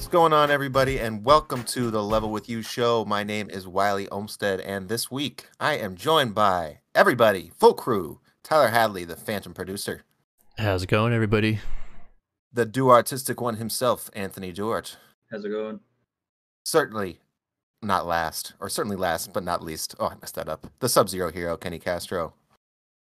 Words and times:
What's 0.00 0.08
going 0.08 0.32
on, 0.32 0.50
everybody, 0.50 0.98
and 0.98 1.26
welcome 1.26 1.62
to 1.64 1.90
the 1.90 2.02
Level 2.02 2.30
With 2.30 2.48
You 2.48 2.62
show. 2.62 3.04
My 3.04 3.22
name 3.22 3.50
is 3.50 3.68
Wiley 3.68 4.08
Olmstead, 4.08 4.58
and 4.60 4.88
this 4.88 5.10
week 5.10 5.50
I 5.60 5.76
am 5.76 5.94
joined 5.94 6.34
by 6.34 6.78
everybody, 6.94 7.52
full 7.58 7.74
crew, 7.74 8.18
Tyler 8.42 8.68
Hadley, 8.68 9.04
the 9.04 9.14
Phantom 9.14 9.52
producer, 9.52 10.04
How's 10.56 10.84
it 10.84 10.88
going, 10.88 11.12
everybody? 11.12 11.60
the 12.50 12.64
do 12.64 12.88
artistic 12.88 13.42
one 13.42 13.56
himself, 13.56 14.08
Anthony 14.14 14.52
George. 14.52 14.94
How's 15.30 15.44
it 15.44 15.50
going? 15.50 15.80
Certainly 16.64 17.20
not 17.82 18.06
last, 18.06 18.54
or 18.58 18.70
certainly 18.70 18.96
last, 18.96 19.34
but 19.34 19.44
not 19.44 19.62
least. 19.62 19.94
Oh, 20.00 20.06
I 20.06 20.14
messed 20.14 20.36
that 20.36 20.48
up. 20.48 20.66
The 20.78 20.88
Sub 20.88 21.10
Zero 21.10 21.30
hero, 21.30 21.58
Kenny 21.58 21.78
Castro. 21.78 22.32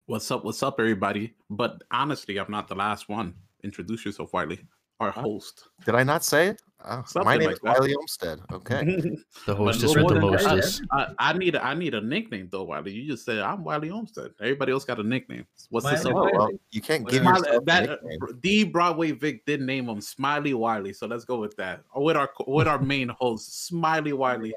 What's 0.06 0.28
up? 0.32 0.44
What's 0.44 0.64
up, 0.64 0.80
everybody? 0.80 1.34
But 1.48 1.80
honestly, 1.92 2.38
I'm 2.38 2.50
not 2.50 2.66
the 2.66 2.74
last 2.74 3.08
one. 3.08 3.34
Introduce 3.62 4.04
yourself, 4.04 4.32
Wiley, 4.32 4.58
our 5.02 5.10
Huh? 5.12 5.22
host. 5.22 5.68
Did 5.84 5.94
I 5.94 6.02
not 6.02 6.24
say 6.24 6.48
it? 6.48 6.62
Oh, 6.84 7.04
my 7.22 7.36
name 7.36 7.46
like 7.46 7.54
is. 7.58 7.62
Wiley 7.62 7.94
Olmstead. 7.94 8.40
Okay. 8.52 8.82
The 9.46 9.54
But 9.54 9.56
hostess 9.56 9.94
no 9.94 10.02
with 10.02 10.14
the 10.14 10.20
more 10.20 10.30
than 10.36 10.42
that, 10.44 10.56
mostest. 10.56 10.82
I, 10.90 11.06
I 11.18 11.32
need 11.32 11.54
a, 11.54 11.64
I 11.64 11.74
need 11.74 11.94
a 11.94 12.00
nickname 12.00 12.48
though, 12.50 12.64
Wiley. 12.64 12.90
You 12.92 13.06
just 13.12 13.24
said 13.24 13.38
I'm 13.38 13.62
Wiley 13.62 13.90
Olmstead. 13.90 14.32
Everybody 14.40 14.72
else 14.72 14.84
got 14.84 14.98
a 14.98 15.02
nickname. 15.04 15.46
What's 15.70 15.86
the 15.86 16.10
Mine- 16.10 16.16
Oh, 16.16 16.30
well, 16.36 16.50
you 16.72 16.80
can't 16.80 17.04
Well, 17.04 17.12
give 17.12 17.22
Smiley- 17.22 17.38
yourself 17.46 17.64
that 17.66 17.88
nickname. 18.02 18.18
the 18.40 18.64
Broadway 18.64 19.12
Vic 19.12 19.44
did 19.46 19.60
name 19.60 19.88
him 19.88 20.00
Smiley 20.00 20.54
Wiley, 20.54 20.92
so 20.92 21.06
let's 21.06 21.24
go 21.24 21.38
with 21.38 21.54
that. 21.56 21.82
With 21.94 22.16
our 22.16 22.28
with 22.48 22.66
our 22.66 22.80
main 22.80 23.10
host, 23.10 23.64
Smiley 23.66 24.12
Wiley. 24.12 24.52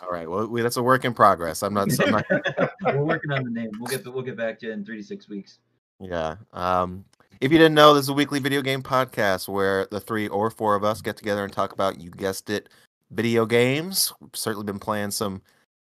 All 0.00 0.10
right. 0.10 0.30
Well, 0.30 0.46
we, 0.46 0.62
that's 0.62 0.76
a 0.76 0.82
work 0.82 1.04
in 1.04 1.12
progress. 1.12 1.62
I'm 1.64 1.74
not. 1.74 1.88
I'm 2.00 2.10
not 2.12 2.24
We're 2.84 3.04
working 3.04 3.32
on 3.32 3.42
the 3.42 3.50
name. 3.50 3.70
We'll 3.80 3.88
get 3.90 4.04
we'll 4.06 4.22
get 4.22 4.36
back 4.36 4.60
to 4.60 4.66
you 4.66 4.72
in 4.72 4.84
three 4.84 4.98
to 4.98 5.02
six 5.04 5.28
weeks. 5.28 5.58
Yeah. 6.00 6.36
Um, 6.52 7.04
if 7.40 7.52
you 7.52 7.58
didn't 7.58 7.74
know, 7.74 7.94
this 7.94 8.04
is 8.04 8.08
a 8.08 8.14
weekly 8.14 8.38
video 8.38 8.62
game 8.62 8.82
podcast 8.82 9.48
where 9.48 9.86
the 9.90 10.00
three 10.00 10.28
or 10.28 10.50
four 10.50 10.74
of 10.74 10.84
us 10.84 11.02
get 11.02 11.16
together 11.16 11.44
and 11.44 11.52
talk 11.52 11.72
about, 11.72 12.00
you 12.00 12.10
guessed 12.10 12.48
it, 12.48 12.68
video 13.10 13.44
games. 13.44 14.12
We've 14.20 14.30
certainly 14.34 14.64
been 14.64 14.78
playing 14.78 15.10
some 15.10 15.42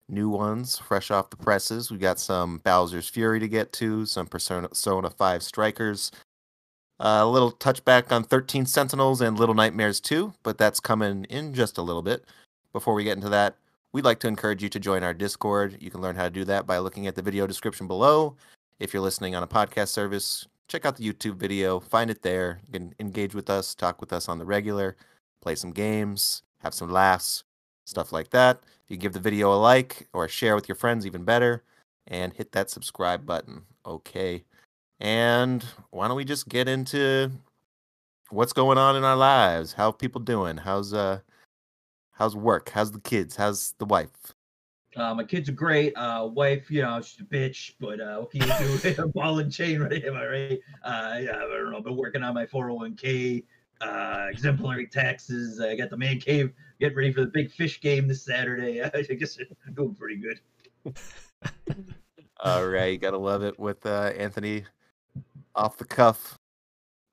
new 0.08 0.30
ones 0.30 0.78
fresh 0.78 1.12
off 1.12 1.30
the 1.30 1.38
presses. 1.38 1.92
We 1.92 1.98
got 1.98 2.20
some 2.20 2.60
Bowser's 2.60 3.10
Fury 3.10 3.40
to 3.40 3.48
get 3.48 3.74
to, 3.74 4.06
some 4.06 4.28
Persona, 4.28 4.70
Persona 4.70 5.10
5 5.10 5.44
Strikers, 5.44 6.12
a 7.00 7.26
little 7.26 7.52
touchback 7.52 8.12
on 8.12 8.24
13 8.24 8.66
Sentinels 8.66 9.22
and 9.22 9.38
Little 9.38 9.56
Nightmares 9.56 10.00
2, 10.00 10.34
but 10.44 10.58
that's 10.58 10.80
coming 10.80 11.26
in 11.26 11.54
just 11.54 11.78
a 11.78 11.82
little 11.82 12.02
bit. 12.02 12.26
Before 12.74 12.94
we 12.94 13.04
get 13.04 13.18
into 13.18 13.30
that, 13.30 13.56
we'd 13.92 14.06
like 14.06 14.20
to 14.20 14.28
encourage 14.28 14.64
you 14.64 14.70
to 14.70 14.80
join 14.80 15.04
our 15.04 15.14
Discord. 15.14 15.78
You 15.82 15.92
can 15.92 16.02
learn 16.02 16.16
how 16.16 16.24
to 16.24 16.30
do 16.30 16.46
that 16.46 16.66
by 16.66 16.78
looking 16.78 17.08
at 17.08 17.16
the 17.16 17.22
video 17.22 17.48
description 17.48 17.88
below. 17.88 18.36
If 18.80 18.94
you're 18.94 19.04
listening 19.04 19.36
on 19.36 19.44
a 19.44 19.48
podcast 19.48 19.90
service, 19.90 20.48
check 20.68 20.86
out 20.86 20.98
the 20.98 21.12
YouTube 21.12 21.36
video, 21.36 21.80
find 21.80 22.10
it 22.10 22.22
there. 22.22 22.62
You 22.68 22.80
can 22.80 22.96
engage 23.00 23.36
with 23.36 23.50
us, 23.50 23.76
talk 23.76 24.00
with 24.00 24.14
us 24.14 24.30
on 24.30 24.40
the 24.40 24.46
regular, 24.46 24.96
play 25.42 25.56
some 25.56 25.72
games, 25.72 26.44
have 26.60 26.74
some 26.74 26.90
laughs, 26.90 27.44
stuff 27.86 28.12
like 28.12 28.30
that. 28.32 28.62
If 28.86 28.92
you 28.92 28.98
give 28.98 29.14
the 29.14 29.20
video 29.20 29.54
a 29.54 29.56
like 29.56 30.08
or 30.14 30.28
share 30.28 30.56
with 30.56 30.70
your 30.70 30.76
friends, 30.76 31.06
even 31.06 31.24
better, 31.24 31.64
and 32.08 32.34
hit 32.34 32.52
that 32.54 32.70
subscribe 32.70 33.26
button. 33.26 33.64
Okay. 33.86 34.44
And 35.00 35.66
why 35.90 36.08
don't 36.08 36.18
we 36.18 36.26
just 36.26 36.48
get 36.48 36.68
into 36.68 37.32
what's 38.30 38.54
going 38.54 38.78
on 38.78 38.96
in 38.96 39.04
our 39.04 39.16
lives? 39.16 39.74
How 39.74 39.92
people 39.92 40.22
doing? 40.22 40.58
How's 40.58 40.94
uh 40.94 41.20
how's 42.12 42.36
work? 42.36 42.70
How's 42.70 42.92
the 42.92 43.00
kids? 43.00 43.36
How's 43.36 43.74
the 43.80 43.86
wife? 43.86 44.34
Uh, 44.96 45.14
my 45.14 45.24
kids 45.24 45.48
are 45.48 45.54
great. 45.54 45.94
Uh, 45.96 46.30
wife, 46.34 46.70
you 46.70 46.82
know, 46.82 47.02
she's 47.02 47.22
a 47.22 47.24
bitch, 47.24 47.74
but 47.80 48.02
uh, 48.02 48.18
what 48.18 48.32
can 48.32 48.42
you 48.42 48.82
do? 48.82 49.08
Ball 49.16 49.40
and 49.40 49.52
chain, 49.52 49.80
right? 49.80 50.04
Am 50.04 50.16
I 50.16 50.26
right? 50.26 50.60
Uh, 50.84 51.20
yeah, 51.22 51.36
I 51.38 51.48
don't 51.48 51.72
know. 51.72 51.82
Been 51.82 51.96
working 51.96 52.24
on 52.24 52.34
my 52.34 52.46
401k, 52.46 53.44
uh, 53.80 54.28
exemplary 54.30 54.88
taxes. 54.88 55.62
I 55.62 55.76
got 55.76 55.90
the 55.90 55.98
man 55.98 56.20
cave 56.20 56.52
getting 56.80 56.98
ready 56.98 57.14
for 57.14 57.22
the 57.22 57.28
big 57.28 57.52
fish 57.52 57.80
game 57.80 58.08
this 58.08 58.24
Saturday. 58.24 58.82
I 58.94 59.02
guess 59.02 59.38
I'm 59.66 59.74
doing 59.74 59.96
pretty 59.96 60.18
good. 60.18 60.96
All 62.44 62.68
right, 62.68 62.92
you 62.92 62.98
gotta 62.98 63.18
love 63.18 63.44
it 63.44 63.58
with 63.60 63.86
uh, 63.86 64.12
Anthony 64.18 64.66
off 65.56 65.78
the 65.78 65.86
cuff 65.86 66.38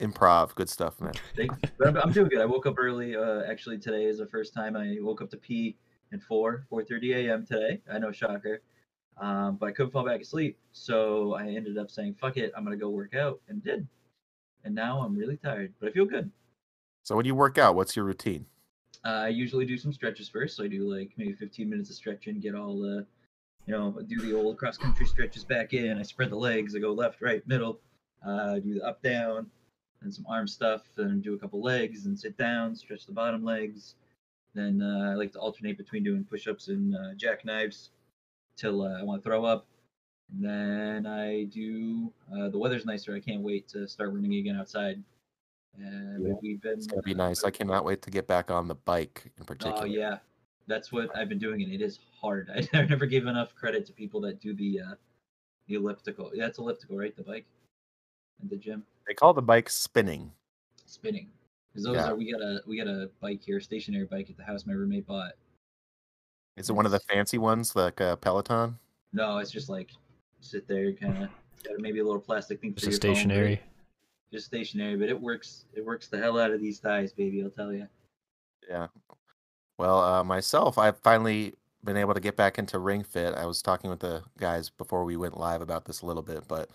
improv. 0.00 0.54
Good 0.54 0.70
stuff, 0.70 1.00
man. 1.00 1.12
Thanks. 1.36 1.54
I'm, 1.84 1.96
I'm 1.98 2.12
doing 2.12 2.28
good. 2.28 2.40
I 2.40 2.46
woke 2.46 2.66
up 2.66 2.76
early. 2.78 3.14
Uh, 3.14 3.42
actually, 3.42 3.78
today 3.78 4.04
is 4.04 4.18
the 4.18 4.26
first 4.26 4.54
time 4.54 4.74
I 4.74 4.96
woke 5.00 5.20
up 5.22 5.30
to 5.30 5.36
pee 5.36 5.76
at 6.12 6.22
4, 6.22 6.66
4.30 6.70 7.28
a.m. 7.28 7.46
today. 7.46 7.80
I 7.92 7.98
know, 7.98 8.12
shocker. 8.12 8.62
Um, 9.20 9.56
but 9.56 9.66
I 9.66 9.72
couldn't 9.72 9.90
fall 9.92 10.04
back 10.04 10.20
asleep. 10.20 10.58
So 10.72 11.34
I 11.34 11.48
ended 11.48 11.76
up 11.78 11.90
saying, 11.90 12.14
fuck 12.20 12.36
it, 12.36 12.52
I'm 12.56 12.64
going 12.64 12.78
to 12.78 12.82
go 12.82 12.90
work 12.90 13.14
out, 13.14 13.40
and 13.48 13.62
did. 13.62 13.86
And 14.64 14.74
now 14.74 15.00
I'm 15.00 15.16
really 15.16 15.36
tired, 15.36 15.72
but 15.80 15.88
I 15.88 15.92
feel 15.92 16.04
good. 16.04 16.30
So 17.02 17.16
when 17.16 17.26
you 17.26 17.34
work 17.34 17.58
out, 17.58 17.74
what's 17.74 17.96
your 17.96 18.04
routine? 18.04 18.46
Uh, 19.04 19.22
I 19.24 19.28
usually 19.28 19.64
do 19.64 19.78
some 19.78 19.92
stretches 19.92 20.28
first. 20.28 20.56
So 20.56 20.64
I 20.64 20.68
do 20.68 20.92
like 20.92 21.10
maybe 21.16 21.32
15 21.32 21.68
minutes 21.68 21.90
of 21.90 21.96
stretching, 21.96 22.40
get 22.40 22.54
all 22.54 22.78
the, 22.78 23.06
you 23.66 23.72
know, 23.72 23.96
do 24.06 24.20
the 24.20 24.36
old 24.36 24.58
cross 24.58 24.76
country 24.76 25.06
stretches 25.06 25.44
back 25.44 25.72
in. 25.72 25.98
I 25.98 26.02
spread 26.02 26.30
the 26.30 26.36
legs. 26.36 26.74
I 26.74 26.80
go 26.80 26.92
left, 26.92 27.22
right, 27.22 27.46
middle. 27.46 27.80
Uh, 28.26 28.58
do 28.58 28.74
the 28.74 28.82
up, 28.84 29.00
down, 29.02 29.46
and 30.02 30.12
some 30.12 30.26
arm 30.28 30.48
stuff. 30.48 30.82
and 30.96 31.22
do 31.22 31.34
a 31.34 31.38
couple 31.38 31.62
legs 31.62 32.06
and 32.06 32.18
sit 32.18 32.36
down, 32.36 32.74
stretch 32.74 33.06
the 33.06 33.12
bottom 33.12 33.44
legs. 33.44 33.94
Then 34.54 34.82
uh, 34.82 35.10
I 35.10 35.14
like 35.14 35.32
to 35.32 35.38
alternate 35.38 35.76
between 35.78 36.02
doing 36.02 36.24
push-ups 36.24 36.68
and 36.68 36.96
uh, 36.96 37.14
jackknives 37.16 37.90
till 38.56 38.82
uh, 38.82 38.98
I 39.00 39.02
want 39.02 39.22
to 39.22 39.28
throw 39.28 39.44
up. 39.44 39.66
And 40.32 40.44
then 40.44 41.06
I 41.06 41.44
do. 41.44 42.12
Uh, 42.32 42.48
the 42.48 42.58
weather's 42.58 42.84
nicer. 42.84 43.14
I 43.14 43.20
can't 43.20 43.42
wait 43.42 43.68
to 43.68 43.86
start 43.88 44.12
running 44.12 44.34
again 44.34 44.56
outside. 44.56 45.02
And 45.78 46.26
Yeah, 46.26 46.34
we've 46.42 46.60
been. 46.60 46.72
It's 46.74 46.86
gonna 46.86 47.02
be 47.02 47.14
nice. 47.14 47.44
I 47.44 47.50
cannot 47.50 47.84
wait 47.84 48.02
to 48.02 48.10
get 48.10 48.26
back 48.26 48.50
on 48.50 48.68
the 48.68 48.74
bike 48.74 49.30
in 49.38 49.44
particular. 49.44 49.82
Oh 49.82 49.84
yeah, 49.84 50.18
that's 50.66 50.92
what 50.92 51.16
I've 51.16 51.28
been 51.28 51.38
doing, 51.38 51.62
and 51.62 51.72
it 51.72 51.80
is 51.80 52.00
hard. 52.20 52.50
I, 52.54 52.66
I 52.76 52.82
never 52.84 53.06
give 53.06 53.26
enough 53.26 53.54
credit 53.54 53.86
to 53.86 53.92
people 53.92 54.20
that 54.22 54.40
do 54.40 54.54
the 54.54 54.80
uh, 54.80 54.94
the 55.66 55.74
elliptical. 55.76 56.30
Yeah, 56.34 56.46
it's 56.46 56.58
elliptical, 56.58 56.96
right? 56.98 57.16
The 57.16 57.22
bike 57.22 57.46
and 58.40 58.50
the 58.50 58.56
gym, 58.56 58.84
They 59.06 59.14
call 59.14 59.34
the 59.34 59.42
bike 59.42 59.68
spinning. 59.70 60.32
spinning. 60.86 61.28
Because 61.68 61.84
those 61.84 61.96
Yeah. 61.96 62.10
are 62.10 62.14
we 62.16 62.30
got 62.30 62.40
a 62.40 62.62
we 62.66 62.76
got 62.76 62.86
a 62.88 63.10
bike 63.20 63.42
here, 63.42 63.60
stationary 63.60 64.06
bike 64.06 64.30
at 64.30 64.36
the 64.36 64.42
house 64.44 64.66
my 64.66 64.72
roommate 64.72 65.06
bought. 65.06 65.32
Is 66.56 66.68
it 66.70 66.72
one 66.72 66.86
of 66.86 66.92
the 66.92 67.00
fancy 67.00 67.38
ones 67.38 67.76
like 67.76 68.00
a 68.00 68.16
Peloton? 68.20 68.78
No, 69.12 69.38
it's 69.38 69.50
just 69.50 69.68
like 69.68 69.90
sit 70.40 70.66
there, 70.66 70.92
kind 70.92 71.24
of 71.24 71.30
maybe 71.78 72.00
a 72.00 72.04
little 72.04 72.20
plastic 72.20 72.60
thing. 72.60 72.74
for 72.74 72.80
Just 72.80 73.04
a 73.04 73.08
your 73.08 73.14
phone, 73.16 73.22
but 73.28 73.32
stationary. 73.32 73.60
just 74.32 74.46
stationary, 74.46 74.96
but 74.96 75.08
it 75.08 75.20
works. 75.20 75.66
It 75.72 75.84
works 75.84 76.08
the 76.08 76.18
hell 76.18 76.38
out 76.38 76.50
of 76.50 76.60
these 76.60 76.78
thighs, 76.80 77.12
baby. 77.12 77.42
I'll 77.42 77.50
tell 77.50 77.72
you. 77.72 77.86
Yeah. 78.68 78.88
Well, 79.78 80.00
uh, 80.00 80.24
myself, 80.24 80.78
I've 80.78 80.98
finally 80.98 81.54
been 81.84 81.96
able 81.96 82.12
to 82.12 82.20
get 82.20 82.36
back 82.36 82.58
into 82.58 82.78
Ring 82.80 83.04
Fit. 83.04 83.34
I 83.34 83.46
was 83.46 83.62
talking 83.62 83.88
with 83.88 84.00
the 84.00 84.24
guys 84.38 84.68
before 84.70 85.04
we 85.04 85.16
went 85.16 85.38
live 85.38 85.62
about 85.62 85.84
this 85.84 86.00
a 86.02 86.06
little 86.06 86.22
bit, 86.22 86.42
but 86.48 86.68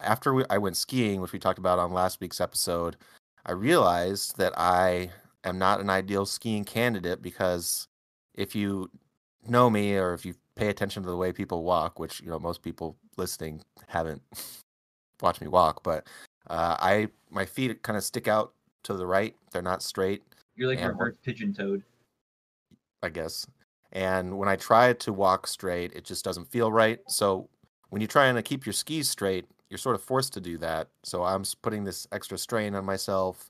after 0.00 0.34
we, 0.34 0.44
I 0.50 0.58
went 0.58 0.76
skiing, 0.76 1.20
which 1.22 1.32
we 1.32 1.38
talked 1.38 1.58
about 1.58 1.78
on 1.78 1.92
last 1.92 2.20
week's 2.20 2.40
episode, 2.40 2.96
I 3.44 3.52
realized 3.52 4.36
that 4.38 4.52
I 4.56 5.10
am 5.44 5.58
not 5.58 5.80
an 5.80 5.90
ideal 5.90 6.26
skiing 6.26 6.64
candidate 6.64 7.22
because 7.22 7.88
if 8.34 8.54
you 8.54 8.90
know 9.48 9.68
me 9.68 9.96
or 9.96 10.14
if 10.14 10.24
you 10.24 10.34
pay 10.54 10.68
attention 10.68 11.02
to 11.02 11.08
the 11.08 11.16
way 11.16 11.32
people 11.32 11.64
walk, 11.64 11.98
which 11.98 12.20
you 12.20 12.28
know 12.28 12.38
most 12.38 12.62
people 12.62 12.96
listening 13.16 13.62
haven't 13.88 14.22
watched 15.22 15.40
me 15.40 15.48
walk, 15.48 15.82
but 15.82 16.06
uh, 16.48 16.76
I 16.78 17.08
my 17.30 17.44
feet 17.44 17.82
kind 17.82 17.96
of 17.96 18.04
stick 18.04 18.28
out 18.28 18.52
to 18.84 18.94
the 18.94 19.06
right; 19.06 19.34
they're 19.50 19.62
not 19.62 19.82
straight. 19.82 20.22
You're 20.54 20.68
like 20.68 20.84
reverse 20.84 21.16
pigeon 21.24 21.52
toed. 21.52 21.82
I 23.02 23.08
guess. 23.08 23.46
And 23.92 24.38
when 24.38 24.48
I 24.48 24.56
try 24.56 24.92
to 24.94 25.12
walk 25.12 25.46
straight, 25.46 25.92
it 25.92 26.04
just 26.04 26.24
doesn't 26.24 26.50
feel 26.50 26.72
right. 26.72 27.00
So 27.08 27.48
when 27.90 28.00
you're 28.00 28.08
trying 28.08 28.36
to 28.36 28.42
keep 28.42 28.64
your 28.64 28.72
skis 28.72 29.10
straight, 29.10 29.44
you're 29.72 29.78
sort 29.78 29.94
of 29.94 30.02
forced 30.02 30.34
to 30.34 30.40
do 30.40 30.58
that. 30.58 30.88
So 31.02 31.24
I'm 31.24 31.44
putting 31.62 31.82
this 31.82 32.06
extra 32.12 32.36
strain 32.36 32.74
on 32.74 32.84
myself 32.84 33.48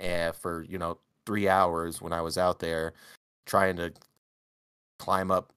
uh, 0.00 0.30
for, 0.30 0.62
you 0.68 0.78
know, 0.78 0.98
three 1.26 1.48
hours 1.48 2.00
when 2.00 2.12
I 2.12 2.20
was 2.20 2.38
out 2.38 2.60
there 2.60 2.92
trying 3.44 3.74
to 3.78 3.92
climb 5.00 5.32
up, 5.32 5.52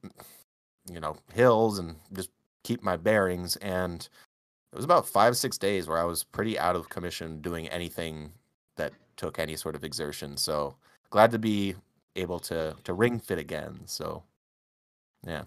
you 0.92 1.00
know, 1.00 1.18
hills 1.36 1.78
and 1.78 1.98
just 2.14 2.32
keep 2.64 2.82
my 2.82 2.98
bearings. 2.98 3.58
And 3.58 4.10
it 4.74 4.76
was 4.76 4.86
about 4.86 5.08
five, 5.08 5.38
six 5.38 5.56
days 5.56 5.88
where 5.88 6.00
I 6.00 6.04
was 6.04 6.24
pretty 6.24 6.58
out 6.58 6.76
of 6.76 6.90
commission 6.90 7.40
doing 7.40 7.68
anything 7.68 8.32
that 8.76 8.94
took 9.18 9.38
any 9.38 9.56
sort 9.56 9.76
of 9.76 9.84
exertion. 9.84 10.36
So 10.36 10.74
glad 11.12 11.30
to 11.30 11.38
be 11.38 11.76
able 12.16 12.40
to 12.40 12.76
to 12.86 12.94
ring 12.94 13.20
fit 13.20 13.38
again. 13.38 13.82
So 13.86 14.24
yeah. 15.24 15.44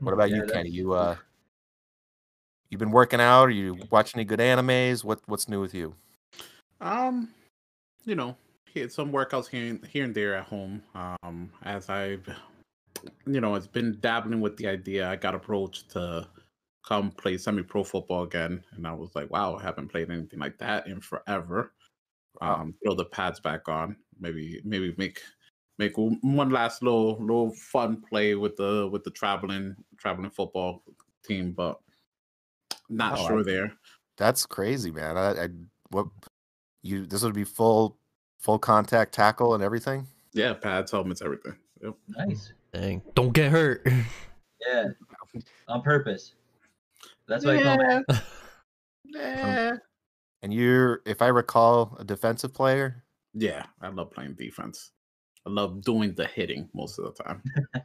What 0.00 0.12
about 0.12 0.28
yeah, 0.28 0.36
you, 0.36 0.46
Kenny? 0.52 0.68
You 0.68 0.92
uh 0.92 1.16
you 2.74 2.78
been 2.78 2.90
working 2.90 3.20
out? 3.20 3.44
Are 3.44 3.50
you 3.50 3.78
watching 3.90 4.18
any 4.18 4.24
good 4.24 4.40
animes? 4.40 5.04
What 5.04 5.20
what's 5.26 5.48
new 5.48 5.60
with 5.60 5.74
you? 5.74 5.94
Um, 6.80 7.28
you 8.04 8.16
know, 8.16 8.36
some 8.88 9.12
workouts 9.12 9.48
here 9.48 9.70
and, 9.70 9.86
here 9.86 10.04
and 10.04 10.14
there 10.14 10.34
at 10.34 10.46
home. 10.46 10.82
Um, 10.94 11.50
as 11.62 11.88
I've, 11.88 12.28
you 13.26 13.40
know, 13.40 13.54
it's 13.54 13.68
been 13.68 13.96
dabbling 14.00 14.40
with 14.40 14.56
the 14.56 14.66
idea. 14.66 15.08
I 15.08 15.14
got 15.14 15.36
approached 15.36 15.90
to 15.92 16.26
come 16.84 17.12
play 17.12 17.38
semi-pro 17.38 17.84
football 17.84 18.24
again, 18.24 18.62
and 18.72 18.86
I 18.86 18.92
was 18.92 19.14
like, 19.14 19.30
wow, 19.30 19.56
I 19.56 19.62
haven't 19.62 19.88
played 19.88 20.10
anything 20.10 20.40
like 20.40 20.58
that 20.58 20.88
in 20.88 21.00
forever. 21.00 21.72
Wow. 22.40 22.56
Um, 22.56 22.74
throw 22.84 22.94
the 22.94 23.04
pads 23.04 23.38
back 23.38 23.68
on. 23.68 23.96
Maybe 24.18 24.60
maybe 24.64 24.94
make 24.98 25.20
make 25.78 25.92
one 25.96 26.50
last 26.50 26.82
little 26.82 27.20
little 27.20 27.52
fun 27.52 28.02
play 28.02 28.34
with 28.34 28.56
the 28.56 28.88
with 28.90 29.04
the 29.04 29.12
traveling 29.12 29.76
traveling 29.96 30.30
football 30.30 30.82
team, 31.24 31.52
but 31.52 31.78
not 32.88 33.18
Oh, 33.18 33.24
I- 33.24 33.28
sure 33.28 33.44
there. 33.44 33.72
That's 34.16 34.46
crazy, 34.46 34.90
man. 34.90 35.16
I, 35.16 35.44
I 35.44 35.48
what 35.90 36.06
you 36.82 37.06
this 37.06 37.22
would 37.22 37.34
be 37.34 37.44
full 37.44 37.98
full 38.38 38.58
contact 38.58 39.12
tackle 39.12 39.54
and 39.54 39.62
everything. 39.62 40.06
Yeah, 40.32 40.54
pads, 40.54 40.90
helmets, 40.92 41.22
everything. 41.22 41.56
Yep. 41.82 41.94
Nice. 42.08 42.52
Dang. 42.72 43.02
Don't 43.14 43.32
get 43.32 43.50
hurt. 43.50 43.86
Yeah. 44.66 44.88
On 45.68 45.82
purpose. 45.82 46.34
That's 47.26 47.44
why 47.44 47.58
I 47.58 47.62
call 47.62 47.80
it. 47.80 48.04
Um, 48.08 48.18
yeah. 49.06 49.72
And 50.42 50.52
you're, 50.52 51.00
if 51.06 51.22
I 51.22 51.28
recall, 51.28 51.96
a 51.98 52.04
defensive 52.04 52.52
player. 52.52 53.02
Yeah, 53.32 53.64
I 53.80 53.88
love 53.88 54.10
playing 54.10 54.34
defense. 54.34 54.90
I 55.46 55.50
love 55.50 55.82
doing 55.82 56.14
the 56.14 56.26
hitting 56.26 56.68
most 56.74 56.98
of 56.98 57.04
the 57.16 57.22
time, 57.24 57.42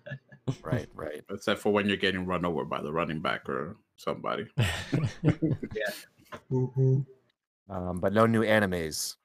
Right, 0.61 0.87
right. 0.93 1.23
except 1.29 1.61
for 1.61 1.71
when 1.71 1.87
you're 1.87 1.97
getting 1.97 2.25
run 2.25 2.45
over 2.45 2.65
by 2.65 2.81
the 2.81 2.91
running 2.91 3.21
back 3.21 3.47
or 3.49 3.77
somebody. 3.97 4.47
Um, 7.69 7.99
but 7.99 8.13
no 8.13 8.25
new 8.25 8.41
animes. 8.41 9.15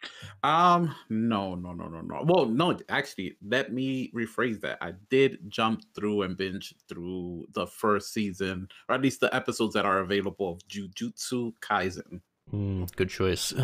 Um, 0.42 0.94
no, 1.08 1.54
no, 1.54 1.72
no, 1.72 1.88
no, 1.88 2.02
no. 2.02 2.24
Well, 2.26 2.44
no, 2.44 2.78
actually, 2.90 3.38
let 3.42 3.72
me 3.72 4.12
rephrase 4.14 4.60
that. 4.60 4.76
I 4.82 4.92
did 5.08 5.38
jump 5.48 5.82
through 5.94 6.22
and 6.22 6.36
binge 6.36 6.74
through 6.86 7.46
the 7.54 7.66
first 7.66 8.12
season, 8.12 8.68
or 8.88 8.96
at 8.96 9.00
least 9.00 9.20
the 9.20 9.34
episodes 9.34 9.72
that 9.72 9.86
are 9.86 10.00
available 10.00 10.52
of 10.52 10.58
Jujutsu 10.68 11.54
Kaisen. 11.62 12.20
Hmm, 12.50 12.84
good 12.96 13.08
choice. 13.08 13.54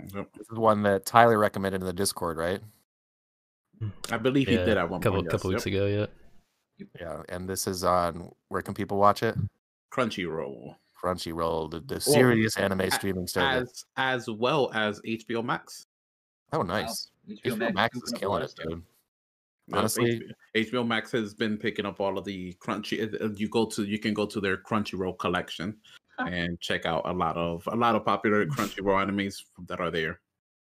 This 0.00 0.46
is 0.52 0.56
one 0.56 0.84
that 0.84 1.04
Tyler 1.04 1.36
recommended 1.36 1.80
in 1.80 1.86
the 1.88 1.92
Discord, 1.92 2.36
right? 2.36 2.60
I 4.12 4.16
believe 4.16 4.46
he 4.46 4.56
did 4.56 4.76
at 4.76 4.88
one 4.88 5.00
couple 5.00 5.18
point. 5.18 5.30
couple 5.30 5.50
yes. 5.50 5.64
weeks 5.64 5.66
ago. 5.66 5.86
Yeah. 5.86 6.06
Yeah. 7.00 7.22
And 7.28 7.48
this 7.48 7.66
is 7.66 7.84
on 7.84 8.30
where 8.48 8.62
can 8.62 8.74
people 8.74 8.98
watch 8.98 9.22
it? 9.22 9.34
Crunchyroll, 9.92 10.76
Crunchyroll, 11.02 11.70
the, 11.70 11.80
the 11.80 12.00
serious 12.00 12.56
anime 12.56 12.90
streaming 12.90 13.26
service. 13.26 13.84
as 13.96 14.22
as 14.26 14.30
well 14.30 14.70
as 14.74 15.00
HBO 15.00 15.44
Max. 15.44 15.86
Oh, 16.52 16.62
nice. 16.62 17.10
HBO 17.28 17.56
HBO 17.56 17.74
Max 17.74 17.96
scooping 17.98 18.14
is 18.14 18.20
killing 18.20 18.40
lot 18.42 18.50
it, 18.50 18.54
dude. 18.56 18.82
Yep, 19.68 19.78
Honestly- 19.78 20.20
HBO, 20.54 20.70
HBO 20.82 20.86
Max 20.86 21.12
has 21.12 21.34
been 21.34 21.56
picking 21.58 21.84
up 21.86 22.00
all 22.00 22.16
of 22.18 22.24
the 22.24 22.54
Crunchy. 22.54 23.02
uh, 23.02 23.24
uh, 23.24 23.28
You 23.36 23.48
go 23.48 23.66
to 23.66 23.84
you 23.84 23.98
can 23.98 24.14
go 24.14 24.26
to 24.26 24.40
their 24.40 24.56
Crunchyroll 24.56 25.18
collection 25.18 25.76
and 26.18 26.58
check 26.60 26.84
out 26.86 27.02
a 27.08 27.12
lot 27.12 27.36
of 27.36 27.66
a 27.70 27.76
lot 27.76 27.94
of 27.94 28.04
popular 28.04 28.46
Crunchyroll 28.56 29.06
animes 29.06 29.42
that 29.66 29.80
are 29.80 29.90
there. 29.90 30.20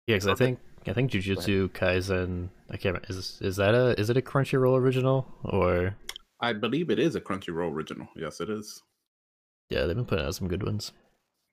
Yeah, 0.08 0.16
because 0.18 0.28
I 0.28 0.36
think 0.36 0.60
I 0.88 0.94
think 0.94 1.12
Jujutsu 1.12 1.70
Kaisen. 1.70 2.50
I 2.70 2.78
can't. 2.78 2.96
remember, 2.96 3.08
Is 3.10 3.40
is 3.42 3.56
that 3.58 3.74
a 3.74 4.00
is 4.00 4.10
it 4.10 4.18
a 4.18 4.22
Crunchyroll 4.22 4.78
original 4.78 5.28
or? 5.44 5.96
I 6.40 6.54
believe 6.54 6.90
it 6.90 7.00
is 7.00 7.16
a 7.16 7.22
Crunchyroll 7.22 7.72
original. 7.72 8.08
Yes, 8.16 8.42
it 8.42 8.50
is. 8.50 8.82
Yeah, 9.70 9.86
they've 9.86 9.96
been 9.96 10.06
putting 10.06 10.26
out 10.26 10.36
some 10.36 10.48
good 10.48 10.64
ones. 10.64 10.92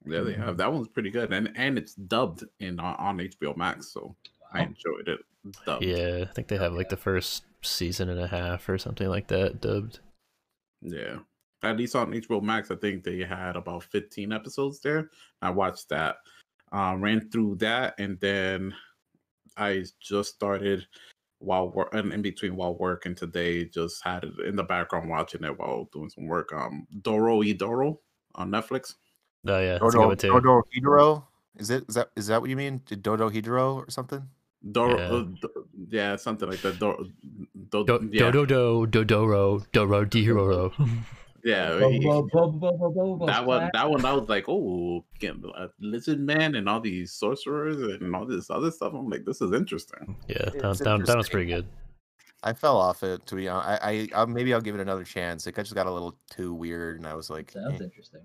Yeah, 0.05 0.21
they 0.21 0.33
have. 0.33 0.57
That 0.57 0.73
one's 0.73 0.89
pretty 0.89 1.11
good, 1.11 1.33
and 1.33 1.53
and 1.55 1.79
it's 1.79 1.95
dubbed 1.95 2.45
in 2.59 2.81
on, 2.81 2.97
on 2.97 3.19
HBO 3.19 3.57
Max, 3.57 3.93
so 3.93 4.17
I 4.53 4.63
enjoyed 4.63 5.09
it. 5.09 5.21
Dubbed. 5.65 5.85
Yeah, 5.85 6.25
I 6.29 6.33
think 6.33 6.49
they 6.49 6.57
have 6.57 6.73
like 6.73 6.89
the 6.89 6.97
first 6.97 7.45
season 7.63 8.09
and 8.09 8.21
a 8.21 8.27
half 8.27 8.69
or 8.69 8.79
something 8.79 9.09
like 9.09 9.29
that 9.29 9.61
dubbed. 9.61 10.01
Yeah. 10.83 11.19
At 11.63 11.77
least 11.77 11.95
on 11.95 12.13
HBO 12.13 12.43
Max, 12.43 12.71
I 12.71 12.77
think 12.77 13.05
they 13.05 13.21
had 13.21 13.55
about 13.57 13.85
15 13.85 14.33
episodes 14.33 14.81
there. 14.81 15.11
I 15.43 15.51
watched 15.51 15.91
that, 15.91 16.17
uh, 16.73 16.97
ran 16.99 17.29
through 17.31 17.57
that, 17.57 17.95
and 17.99 18.19
then 18.21 18.75
I 19.61 19.85
just 20.01 20.35
started 20.35 20.87
while 21.39 21.69
work 21.71 21.95
and 21.95 22.13
in 22.13 22.23
between 22.23 22.57
while 22.57 22.75
working 22.77 23.15
today, 23.15 23.65
just 23.67 24.03
had 24.05 24.25
it 24.25 24.33
in 24.47 24.57
the 24.57 24.63
background 24.65 25.09
watching 25.09 25.45
it 25.45 25.59
while 25.59 25.89
doing 25.93 26.11
some 26.11 26.27
work. 26.27 26.53
Um, 26.53 26.87
Dorohedoro 27.03 27.99
on 28.35 28.51
Netflix. 28.51 28.95
Oh 29.47 29.59
yeah, 29.61 29.79
that's 29.79 29.83
a 29.83 29.85
good 29.85 29.93
Dodo, 29.93 30.09
one 30.09 30.17
too. 30.17 30.29
Dodo 30.29 30.63
Hidro? 30.75 31.25
Is 31.59 31.71
it 31.71 31.85
is 31.89 31.95
that 31.95 32.11
is 32.17 32.27
that 32.29 32.41
what 32.41 32.51
you 32.51 32.57
mean? 32.57 32.83
Dodo 32.87 33.31
Hidro 33.31 33.77
or 33.77 33.91
something? 33.91 34.29
Doro, 34.73 34.99
Yeah. 34.99 35.09
uh, 35.09 35.25
do- 35.41 35.69
yeah, 35.89 36.17
something 36.17 36.49
like 36.49 36.61
that. 36.61 36.79
Do, 36.79 37.11
do, 37.71 37.85
Do 37.87 38.09
yeah, 38.13 38.31
do 38.31 38.45
do 38.47 38.87
do 38.87 39.05
doro 39.05 39.61
doro 39.73 40.05
diro. 40.05 40.73
yeah. 41.45 41.71
That 41.75 43.43
one 43.47 43.71
that 43.73 43.91
one 43.91 44.05
I 44.05 44.13
was 44.13 44.29
like, 44.29 44.45
oh, 44.49 45.05
getting 45.19 45.45
a 45.57 45.69
lizard 45.81 46.21
man 46.21 46.55
and 46.55 46.69
all 46.69 46.81
these 46.81 47.13
sorcerers 47.13 47.77
and 47.79 48.15
all 48.15 48.27
this 48.27 48.51
other 48.51 48.71
stuff. 48.71 48.93
I'm 48.95 49.09
like, 49.09 49.25
this 49.25 49.41
is 49.41 49.53
interesting. 49.53 50.17
Yeah, 50.29 50.37
that, 50.37 50.55
It's 50.55 50.79
that, 50.79 50.85
that 50.85 50.91
one's 50.93 51.09
interesting. 51.09 51.33
pretty 51.33 51.51
good. 51.51 51.67
I 52.43 52.53
fell 52.55 52.79
off 52.79 53.03
it 53.03 53.27
to 53.27 53.35
be 53.35 53.49
honest. 53.49 53.83
I, 53.83 53.91
I 53.91 54.09
I'll, 54.15 54.27
maybe 54.27 54.55
I'll 54.55 54.61
give 54.61 54.75
it 54.75 54.81
another 54.81 55.05
chance. 55.05 55.47
It 55.47 55.55
just 55.57 55.75
got 55.75 55.87
a 55.87 55.91
little 55.91 56.17
too 56.31 56.55
weird, 56.55 56.97
and 56.97 57.07
I 57.07 57.15
was 57.15 57.29
like, 57.31 57.51
Sounds 57.53 57.81
eh. 57.81 57.85
interesting. 57.85 58.23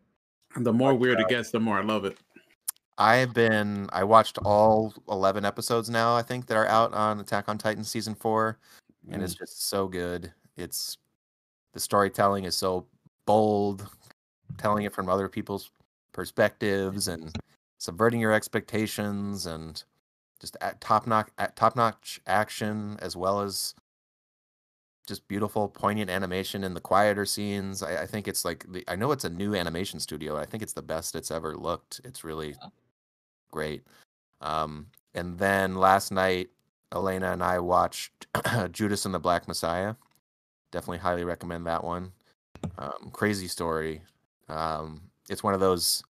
And 0.56 0.66
the 0.66 0.72
more 0.74 0.94
But, 0.94 1.00
weird 1.02 1.18
uh, 1.20 1.24
it 1.24 1.28
gets, 1.30 1.52
the 1.52 1.60
more 1.60 1.78
I 1.80 1.84
love 1.84 2.06
it. 2.06 2.18
I've 2.98 3.34
been 3.34 3.90
I 3.92 4.06
watched 4.06 4.38
all 4.46 4.94
eleven 5.10 5.44
episodes 5.44 5.90
now. 5.90 6.16
I 6.16 6.22
think 6.22 6.48
that 6.48 6.56
are 6.56 6.68
out 6.68 6.94
on 6.94 7.20
Attack 7.20 7.50
on 7.50 7.58
Titan 7.58 7.84
season 7.84 8.16
four, 8.16 8.58
and 9.12 9.22
Mm. 9.22 9.26
it's 9.26 9.36
just 9.36 9.68
so 9.68 9.88
good. 9.90 10.32
It's 10.56 10.98
the 11.74 11.80
storytelling 11.82 12.46
is 12.46 12.56
so 12.56 12.86
bold, 13.26 13.88
telling 14.58 14.86
it 14.86 14.94
from 14.94 15.10
other 15.10 15.28
people's 15.30 15.72
perspectives 16.14 17.08
and 17.08 17.36
subverting 17.78 18.20
your 18.20 18.34
expectations, 18.34 19.46
and 19.46 19.84
just 20.40 20.58
at 20.62 20.82
top 20.82 21.08
notch 21.08 21.30
at 21.38 21.56
top 21.56 21.76
notch 21.76 22.20
action 22.28 22.98
as 23.02 23.16
well 23.16 23.42
as 23.42 23.76
just 25.06 25.28
beautiful, 25.28 25.68
poignant 25.70 26.10
animation 26.10 26.64
in 26.64 26.74
the 26.74 26.80
quieter 26.80 27.26
scenes. 27.26 27.84
I, 27.84 28.04
I 28.04 28.06
think 28.06 28.28
it's 28.28 28.44
like 28.44 28.66
the, 28.72 28.84
I 28.88 28.96
know 28.96 29.12
it's 29.12 29.24
a 29.26 29.30
new 29.30 29.56
animation 29.56 30.00
studio. 30.00 30.38
I 30.38 30.46
think 30.46 30.64
it's 30.64 30.74
the 30.74 30.82
best 30.82 31.16
it's 31.16 31.32
ever 31.32 31.56
looked. 31.56 32.02
It's 32.04 32.24
really 32.24 32.56
great. 33.52 33.84
Um, 34.42 34.88
and 35.14 35.38
then 35.38 35.76
last 35.76 36.12
night, 36.12 36.50
Elena 36.94 37.32
and 37.32 37.44
I 37.44 37.60
watched 37.60 38.28
Judas 38.72 39.06
and 39.06 39.14
the 39.14 39.20
Black 39.20 39.48
Messiah. 39.48 39.96
Definitely 40.72 41.00
highly 41.00 41.24
recommend 41.24 41.66
that 41.68 41.84
one. 41.84 42.12
Um, 42.78 43.10
crazy 43.12 43.48
story. 43.48 44.02
Um, 44.50 45.02
it's 45.30 45.44
one 45.44 45.54
of 45.54 45.60
those 45.60 46.04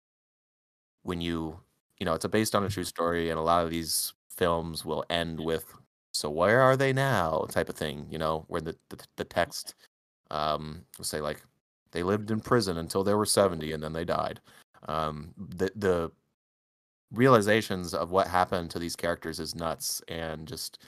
when 1.03 1.21
you 1.21 1.59
you 1.99 2.07
know 2.07 2.15
it's 2.15 2.25
a 2.25 2.29
based 2.29 2.55
on 2.55 2.65
a 2.65 2.69
true 2.69 2.85
story, 2.85 3.31
and 3.31 3.39
a 3.39 3.43
lot 3.43 3.65
of 3.65 3.71
these 3.71 4.15
films 4.31 4.85
will 4.85 5.05
end 5.11 5.41
with 5.41 5.73
"So 6.13 6.31
where 6.31 6.61
are 6.61 6.77
they 6.77 6.93
now?" 6.93 7.47
type 7.51 7.69
of 7.69 7.77
thing. 7.77 8.07
You 8.11 8.19
know, 8.19 8.45
where 8.49 8.61
the 8.61 8.77
the, 8.89 8.99
the 9.17 9.25
text 9.25 9.75
um, 10.31 10.85
will 10.99 11.05
say 11.05 11.21
like 11.21 11.43
they 11.93 12.03
lived 12.03 12.31
in 12.31 12.41
prison 12.41 12.79
until 12.79 13.05
they 13.05 13.15
were 13.15 13.27
seventy, 13.27 13.73
and 13.73 13.83
then 13.83 13.93
they 13.93 14.05
died. 14.05 14.41
Um, 14.89 15.35
the 15.37 15.71
the 15.77 16.13
realizations 17.13 17.95
of 17.95 18.11
what 18.11 18.27
happened 18.27 18.71
to 18.71 18.79
these 18.79 18.97
characters 18.97 19.39
is 19.39 19.55
nuts 19.55 20.03
and 20.09 20.49
just 20.49 20.79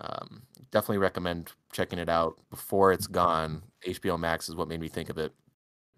um, 0.00 0.42
definitely 0.70 0.98
recommend 0.98 1.52
checking 1.72 1.98
it 1.98 2.08
out 2.08 2.38
before 2.50 2.92
it's 2.92 3.06
gone 3.06 3.62
hbo 3.86 4.18
max 4.18 4.48
is 4.48 4.56
what 4.56 4.68
made 4.68 4.80
me 4.80 4.88
think 4.88 5.08
of 5.08 5.18
it 5.18 5.32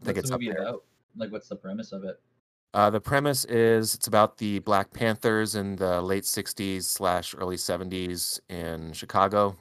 i 0.02 0.04
think 0.04 0.16
What's 0.16 0.18
it's 0.18 0.28
the 0.30 0.34
up 0.34 0.40
movie 0.40 0.52
there. 0.52 0.62
about? 0.62 0.84
Like, 1.16 1.32
what's 1.32 1.48
the 1.48 1.56
premise 1.56 1.92
of 1.92 2.04
it? 2.04 2.20
Uh, 2.74 2.90
the 2.90 3.00
premise 3.00 3.46
is 3.46 3.94
it's 3.94 4.06
about 4.06 4.36
the 4.36 4.58
black 4.58 4.92
panthers 4.92 5.54
in 5.54 5.76
the 5.76 6.02
late 6.02 6.24
60s 6.24 6.82
slash 6.82 7.34
early 7.38 7.56
70s 7.56 8.38
in 8.50 8.92
chicago 8.92 9.56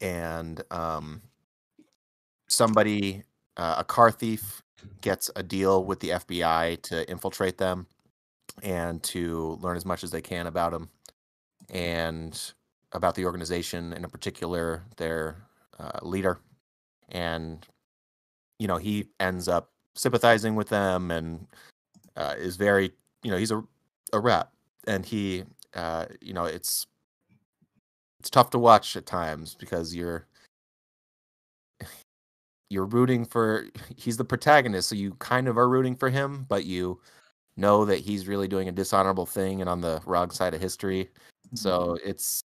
and 0.00 0.62
um, 0.70 1.20
somebody 2.48 3.24
uh, 3.56 3.76
a 3.78 3.84
car 3.84 4.12
thief 4.12 4.62
gets 5.00 5.30
a 5.34 5.42
deal 5.42 5.84
with 5.84 5.98
the 5.98 6.10
fbi 6.10 6.80
to 6.82 7.10
infiltrate 7.10 7.58
them 7.58 7.88
and 8.62 9.02
to 9.02 9.58
learn 9.60 9.76
as 9.76 9.84
much 9.84 10.04
as 10.04 10.12
they 10.12 10.22
can 10.22 10.46
about 10.46 10.70
them 10.70 10.88
and 11.70 12.52
about 12.92 13.14
the 13.14 13.24
organization 13.24 13.92
and 13.92 14.04
in 14.04 14.10
particular 14.10 14.84
their 14.96 15.36
uh, 15.78 15.98
leader. 16.02 16.40
And 17.10 17.66
you 18.58 18.68
know 18.68 18.76
he 18.76 19.06
ends 19.20 19.48
up 19.48 19.70
sympathizing 19.94 20.54
with 20.54 20.68
them 20.68 21.10
and 21.10 21.46
uh, 22.16 22.34
is 22.38 22.56
very 22.56 22.92
you 23.22 23.30
know 23.30 23.36
he's 23.36 23.50
a 23.50 23.62
a 24.12 24.20
rep. 24.20 24.52
And 24.86 25.04
he 25.04 25.44
uh, 25.74 26.06
you 26.20 26.34
know 26.34 26.44
it's 26.44 26.86
it's 28.20 28.30
tough 28.30 28.50
to 28.50 28.58
watch 28.58 28.96
at 28.96 29.06
times 29.06 29.54
because 29.54 29.94
you're 29.94 30.26
you're 32.70 32.86
rooting 32.86 33.24
for 33.24 33.66
he's 33.96 34.16
the 34.16 34.24
protagonist 34.24 34.88
so 34.88 34.94
you 34.94 35.14
kind 35.14 35.48
of 35.48 35.56
are 35.56 35.68
rooting 35.68 35.96
for 35.96 36.10
him 36.10 36.44
but 36.48 36.64
you 36.64 36.98
know 37.58 37.84
that 37.84 37.98
he's 37.98 38.28
really 38.28 38.48
doing 38.48 38.68
a 38.68 38.72
dishonorable 38.72 39.26
thing 39.26 39.60
and 39.60 39.68
on 39.68 39.80
the 39.80 40.00
wrong 40.06 40.30
side 40.30 40.54
of 40.54 40.60
history. 40.60 41.10
So 41.54 41.98
it's 42.04 42.44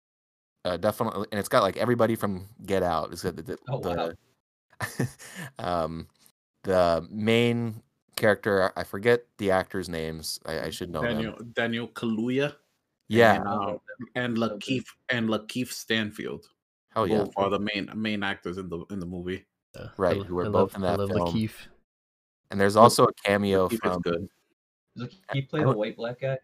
uh, 0.66 0.76
definitely 0.76 1.26
and 1.30 1.38
it's 1.38 1.48
got 1.48 1.62
like 1.62 1.76
everybody 1.76 2.14
from 2.16 2.46
get 2.66 2.82
out 2.82 3.12
it's 3.12 3.22
got 3.22 3.36
the, 3.36 3.42
the, 3.42 3.58
Oh, 3.68 3.78
wow. 3.78 4.10
the 4.80 5.08
um 5.58 6.06
the 6.64 7.06
main 7.10 7.82
character 8.16 8.72
i 8.76 8.82
forget 8.82 9.24
the 9.38 9.50
actors 9.50 9.88
names 9.88 10.40
i, 10.46 10.60
I 10.66 10.70
should 10.70 10.90
know 10.90 11.02
them 11.02 11.14
Daniel 11.14 11.36
Daniel 11.54 11.88
Kaluuya. 11.88 12.54
Yeah. 13.08 13.36
and, 13.36 13.46
uh, 13.46 13.78
and 14.16 14.36
So 14.36 14.48
good. 14.48 14.60
Lakeith 14.60 14.86
and 15.10 15.28
Lakeith 15.28 15.70
Stanfield. 15.70 16.44
Oh 16.96 17.04
yeah. 17.04 17.18
both 17.18 17.32
are 17.36 17.50
the 17.50 17.60
main 17.60 17.88
main 17.94 18.22
actors 18.24 18.58
in 18.58 18.68
the 18.68 18.84
in 18.90 18.98
the 18.98 19.06
movie. 19.06 19.46
Uh, 19.78 19.88
Right, 19.96 20.16
I, 20.16 20.24
who 20.24 20.34
were 20.34 20.46
I 20.46 20.48
both 20.48 20.74
love, 20.74 20.76
in 20.76 20.84
I 20.84 20.90
that 20.90 20.98
love 20.98 21.10
film. 21.10 21.28
Lakeith. 21.28 21.54
And 22.50 22.60
there's 22.60 22.74
also 22.74 23.04
a 23.04 23.12
cameo 23.24 23.68
Lakeith 23.68 23.72
is 23.74 23.78
from 23.78 24.00
good. 24.02 24.28
Does 24.96 25.10
he 25.32 25.42
play 25.42 25.60
I 25.60 25.64
the 25.64 25.76
white 25.76 25.96
black 25.96 26.18
guy? 26.20 26.38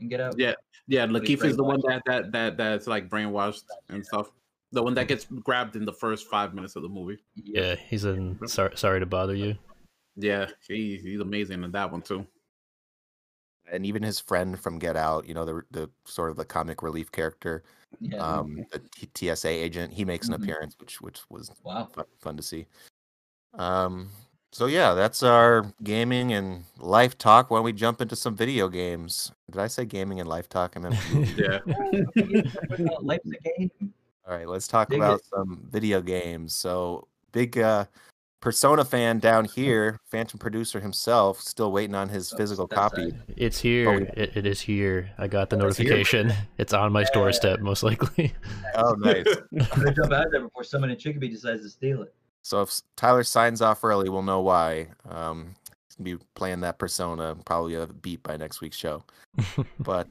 And 0.00 0.10
get 0.10 0.20
out. 0.20 0.34
Yeah, 0.38 0.54
yeah. 0.86 1.06
But 1.06 1.22
Lakeith 1.22 1.44
is 1.44 1.56
the 1.56 1.64
one 1.64 1.80
that 1.86 2.02
that 2.06 2.32
that 2.32 2.56
that's 2.56 2.86
like 2.86 3.08
brainwashed 3.08 3.62
and 3.88 4.04
stuff. 4.04 4.30
The 4.72 4.82
one 4.82 4.94
that 4.94 5.06
gets 5.08 5.24
grabbed 5.24 5.76
in 5.76 5.84
the 5.84 5.92
first 5.92 6.28
five 6.28 6.52
minutes 6.54 6.74
of 6.76 6.82
the 6.82 6.88
movie. 6.88 7.18
Yeah, 7.36 7.76
he's 7.76 8.04
in. 8.04 8.38
Sorry, 8.48 8.76
sorry 8.76 9.00
to 9.00 9.06
bother 9.06 9.34
you. 9.34 9.56
Yeah, 10.16 10.46
he, 10.66 10.96
he's 10.98 11.20
amazing 11.20 11.62
in 11.64 11.72
that 11.72 11.90
one 11.90 12.02
too. 12.02 12.26
and 13.72 13.86
even 13.86 14.02
his 14.02 14.20
friend 14.20 14.60
from 14.60 14.78
Get 14.78 14.94
Out, 14.96 15.26
you 15.26 15.32
know, 15.34 15.44
the 15.44 15.62
the 15.70 15.90
sort 16.04 16.30
of 16.30 16.36
the 16.36 16.44
comic 16.44 16.82
relief 16.82 17.10
character, 17.10 17.62
Yeah. 17.98 18.18
um, 18.18 18.66
the 18.70 18.82
TSA 19.14 19.48
agent, 19.48 19.92
he 19.92 20.04
makes 20.04 20.28
an 20.28 20.34
Mhm. 20.34 20.42
appearance, 20.42 20.76
which 20.78 21.00
which 21.00 21.20
was 21.30 21.50
wow. 21.62 21.86
fun, 21.86 22.04
fun 22.18 22.36
to 22.36 22.42
see. 22.42 22.66
Um, 23.54 24.10
so 24.54 24.66
yeah, 24.66 24.94
that's 24.94 25.22
our 25.22 25.66
gaming 25.82 26.32
and 26.32 26.62
life 26.78 27.18
talk. 27.18 27.50
Why 27.50 27.58
don't 27.58 27.64
we 27.64 27.72
jump 27.72 28.00
into 28.00 28.14
some 28.14 28.36
video 28.36 28.68
games? 28.68 29.32
Did 29.50 29.60
I 29.60 29.66
say 29.66 29.84
gaming 29.84 30.20
and 30.20 30.28
life 30.28 30.48
talk? 30.48 30.74
I 30.76 30.80
meant 30.80 30.94
movies. 31.12 31.36
Yeah, 31.36 31.58
Life's 33.00 33.26
a 33.26 33.48
game. 33.58 33.70
All 34.26 34.34
right, 34.34 34.48
let's 34.48 34.68
talk 34.68 34.88
Dig 34.90 35.00
about 35.00 35.18
it. 35.20 35.26
some 35.26 35.66
video 35.70 36.00
games. 36.00 36.54
So 36.54 37.08
big 37.32 37.58
uh 37.58 37.86
Persona 38.40 38.84
fan 38.84 39.20
down 39.20 39.46
here, 39.46 39.98
Phantom 40.04 40.38
producer 40.38 40.78
himself, 40.78 41.40
still 41.40 41.72
waiting 41.72 41.94
on 41.94 42.10
his 42.10 42.30
Oh, 42.30 42.36
physical 42.36 42.66
that 42.66 42.76
copy. 42.76 43.08
side. 43.10 43.22
It's 43.38 43.58
here. 43.58 44.00
yeah. 44.00 44.10
It, 44.22 44.36
it 44.36 44.44
is 44.46 44.60
here. 44.60 45.10
I 45.16 45.28
got 45.28 45.48
the 45.48 45.56
Oh, 45.56 45.60
notification. 45.60 46.30
It's 46.58 46.74
on 46.74 46.92
my 46.92 47.04
doorstep, 47.14 47.60
most 47.60 47.82
likely. 47.82 48.34
Oh, 48.76 48.92
nice. 48.98 49.24
I'm 49.52 49.66
gonna 49.80 49.94
jump 49.94 50.12
out 50.12 50.26
there 50.30 50.42
before 50.42 50.62
someone 50.62 50.90
in 50.90 50.98
Chicopee 50.98 51.28
decides 51.30 51.62
to 51.62 51.70
steal 51.70 52.02
it. 52.02 52.12
So 52.44 52.60
if 52.60 52.82
Tyler 52.96 53.24
signs 53.24 53.62
off 53.62 53.82
early, 53.82 54.10
we'll 54.10 54.22
know 54.22 54.40
why. 54.40 54.88
Um, 55.08 55.54
he's 55.88 55.96
gonna 55.96 56.18
be 56.18 56.24
playing 56.34 56.60
that 56.60 56.78
Persona, 56.78 57.34
probably 57.46 57.74
a 57.74 57.86
beat 57.86 58.22
by 58.22 58.36
next 58.36 58.60
week's 58.60 58.76
show. 58.76 59.02
But 59.80 60.08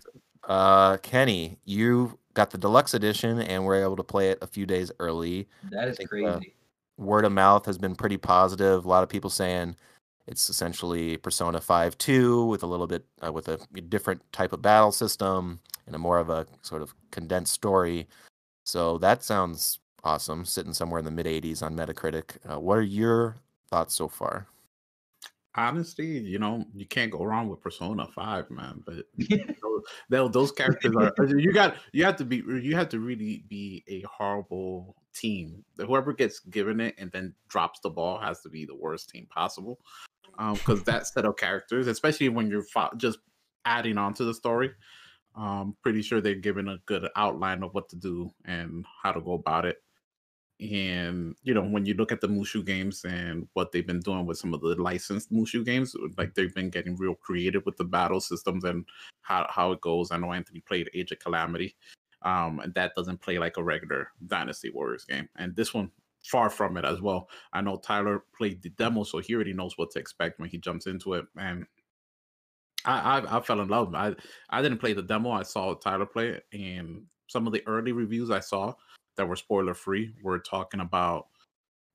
uh, 0.50 0.98
Kenny, 0.98 1.58
you 1.63 2.18
got 2.34 2.50
the 2.50 2.58
deluxe 2.58 2.96
edition 2.96 3.40
and 3.40 3.63
were 3.63 3.75
able 3.75 3.96
to 3.96 4.04
play 4.04 4.32
it 4.32 4.40
a 4.42 4.48
few 4.48 4.66
days 4.66 4.92
early. 5.00 5.48
That 5.70 5.88
is 5.88 5.98
think, 5.98 6.10
uh, 6.12 6.40
crazy. 6.40 6.56
Word 6.98 7.24
of 7.25 7.32
mouth 7.32 7.68
has 7.68 7.78
been 7.78 7.96
pretty 7.96 8.18
positive. 8.18 8.84
A 8.84 8.90
lot 8.90 9.04
of 9.04 9.10
people 9.10 9.30
saying 9.30 9.75
it's 10.25 10.50
essentially 10.50 11.18
Persona 11.18 11.62
5 11.62 11.98
2 12.00 12.46
with 12.46 12.63
a 12.63 12.68
little 12.68 12.88
bit 12.88 13.06
uh, 13.25 13.32
with 13.32 13.48
a 13.48 13.60
different 13.90 14.22
type 14.32 14.54
of 14.54 14.62
battle 14.62 14.92
system 14.92 15.60
and 15.86 15.96
a 15.96 16.00
more 16.00 16.18
of 16.18 16.30
a 16.30 16.48
sort 16.63 16.82
of 16.82 16.96
condensed 17.12 17.54
story. 17.54 18.08
So 18.66 18.98
that 19.00 19.24
sounds 19.24 19.80
awesome. 20.04 20.46
Sitting 20.46 20.74
somewhere 20.74 21.00
in 21.00 21.06
the 21.06 21.12
mid 21.12 21.26
80s 21.26 21.62
on 21.62 21.76
Metacritic. 21.76 22.38
Uh, 22.50 22.60
what 22.60 22.78
are 22.78 22.82
your 22.82 23.38
thoughts 23.70 23.96
so 23.96 24.08
far? 24.08 24.48
honestly, 25.56 26.18
you 26.18 26.40
know, 26.40 26.66
you 26.74 26.86
can't 26.88 27.12
go 27.12 27.24
wrong 27.24 27.48
with 27.48 27.62
Persona 27.62 28.08
Five, 28.08 28.50
man. 28.50 28.84
But 28.86 29.06
those, 29.30 29.84
those- 30.10 30.32
those 30.32 30.52
characters 30.52 30.96
are 30.96 31.14
you 31.38 31.54
got 31.54 31.76
you 31.92 32.04
have 32.06 32.16
to 32.18 32.26
be 32.26 32.38
you 32.38 32.76
have 32.76 32.90
to 32.90 33.00
really 33.00 33.44
be 33.50 33.84
a 33.88 34.02
horrible 34.02 34.96
team. 35.14 35.64
Whoever 35.78 36.12
gets 36.14 36.40
given 36.40 36.80
it 36.80 36.96
and 36.98 37.12
then 37.12 37.36
drops 37.50 37.80
the 37.82 37.92
ball 37.92 38.18
has 38.20 38.42
to 38.42 38.50
be 38.50 38.66
the 38.66 38.76
worst 38.76 39.10
team 39.10 39.28
possible. 39.30 39.80
Um, 40.40 40.56
because 40.56 40.84
that 40.86 41.06
set 41.06 41.26
of 41.26 41.38
characters, 41.38 41.86
especially 41.86 42.30
when 42.30 42.50
you're 42.50 42.64
fo- 42.64 42.90
just 42.98 43.20
adding 43.66 44.00
on 44.00 44.16
to 44.16 44.24
the 44.26 44.34
story, 44.34 44.72
um, 45.36 45.76
pretty 45.84 46.02
sure 46.02 46.20
they're 46.20 46.34
given 46.34 46.68
a 46.68 46.80
good 46.88 47.08
outline 47.16 47.62
of 47.62 47.76
what 47.76 47.90
to 47.90 47.96
do 47.96 48.32
and 48.46 48.86
how 49.04 49.12
to 49.12 49.22
go 49.22 49.34
about 49.34 49.66
it. 49.66 49.78
And 50.72 51.36
you 51.43 51.53
know, 51.53 51.63
when 51.63 51.86
you 51.86 51.93
look 51.93 52.12
at 52.12 52.22
the 52.22 52.27
Musou 52.27 52.65
games 52.65 53.03
and 53.03 53.48
what 53.53 53.72
they've 53.72 53.86
been 53.86 54.00
doing 54.00 54.25
with 54.25 54.38
some 54.38 54.53
of 54.53 54.62
the 54.62 54.75
licensed 54.82 55.32
Musou 55.32 55.65
games, 55.65 55.96
like 56.17 56.36
they've 56.36 56.53
been 56.53 56.70
getting 56.70 56.96
real 56.96 57.15
creative 57.15 57.65
with 57.65 57.75
the 57.77 57.84
battle 57.84 58.22
systems 58.22 58.63
and 58.63 58.86
how, 59.22 59.46
how 59.50 59.72
it 59.72 59.82
goes. 59.82 60.12
I 60.12 60.17
know 60.17 60.32
Anthony 60.32 60.62
played 60.62 60.89
Age 60.93 61.12
of 61.12 61.20
Calamity, 61.20 61.75
um, 62.22 62.60
and 62.60 62.74
that 62.75 62.96
doesn't 62.96 63.22
play 63.22 63.39
like 63.39 63.58
a 63.58 63.63
regular 63.63 64.10
Dynasty 64.25 64.70
Warriors 64.70 65.05
game. 65.05 65.27
And 65.36 65.55
this 65.55 65.74
one, 65.74 65.91
far 66.24 66.50
from 66.50 66.77
it 66.77 66.86
as 66.86 67.01
well. 67.01 67.29
I 67.51 67.62
know 67.62 67.77
Tyler 67.77 68.24
played 68.38 68.62
the 68.62 68.70
demo, 68.70 69.03
so 69.03 69.20
he 69.20 69.36
already 69.36 69.53
knows 69.53 69.77
what 69.77 69.91
to 69.91 70.00
expect 70.00 70.39
when 70.39 70.50
he 70.50 70.58
jumps 70.58 70.88
into 70.88 71.15
it. 71.15 71.25
And 71.38 71.65
I, 72.86 73.20
I, 73.20 73.38
I 73.38 73.41
fell 73.41 73.60
in 73.60 73.67
love. 73.67 73.93
I, 73.93 74.15
I 74.50 74.62
didn't 74.62 74.77
play 74.77 74.93
the 74.93 75.01
demo. 75.01 75.32
I 75.32 75.43
saw 75.43 75.74
Tyler 75.74 76.05
play 76.05 76.29
it, 76.29 76.46
and 76.53 77.03
some 77.27 77.48
of 77.48 77.53
the 77.53 77.63
early 77.67 77.91
reviews 77.91 78.32
I 78.32 78.39
saw 78.39 78.74
that 79.15 79.27
were 79.27 79.36
spoiler 79.36 79.74
free 79.74 80.13
We're 80.24 80.39
talking 80.39 80.79
about 80.79 81.27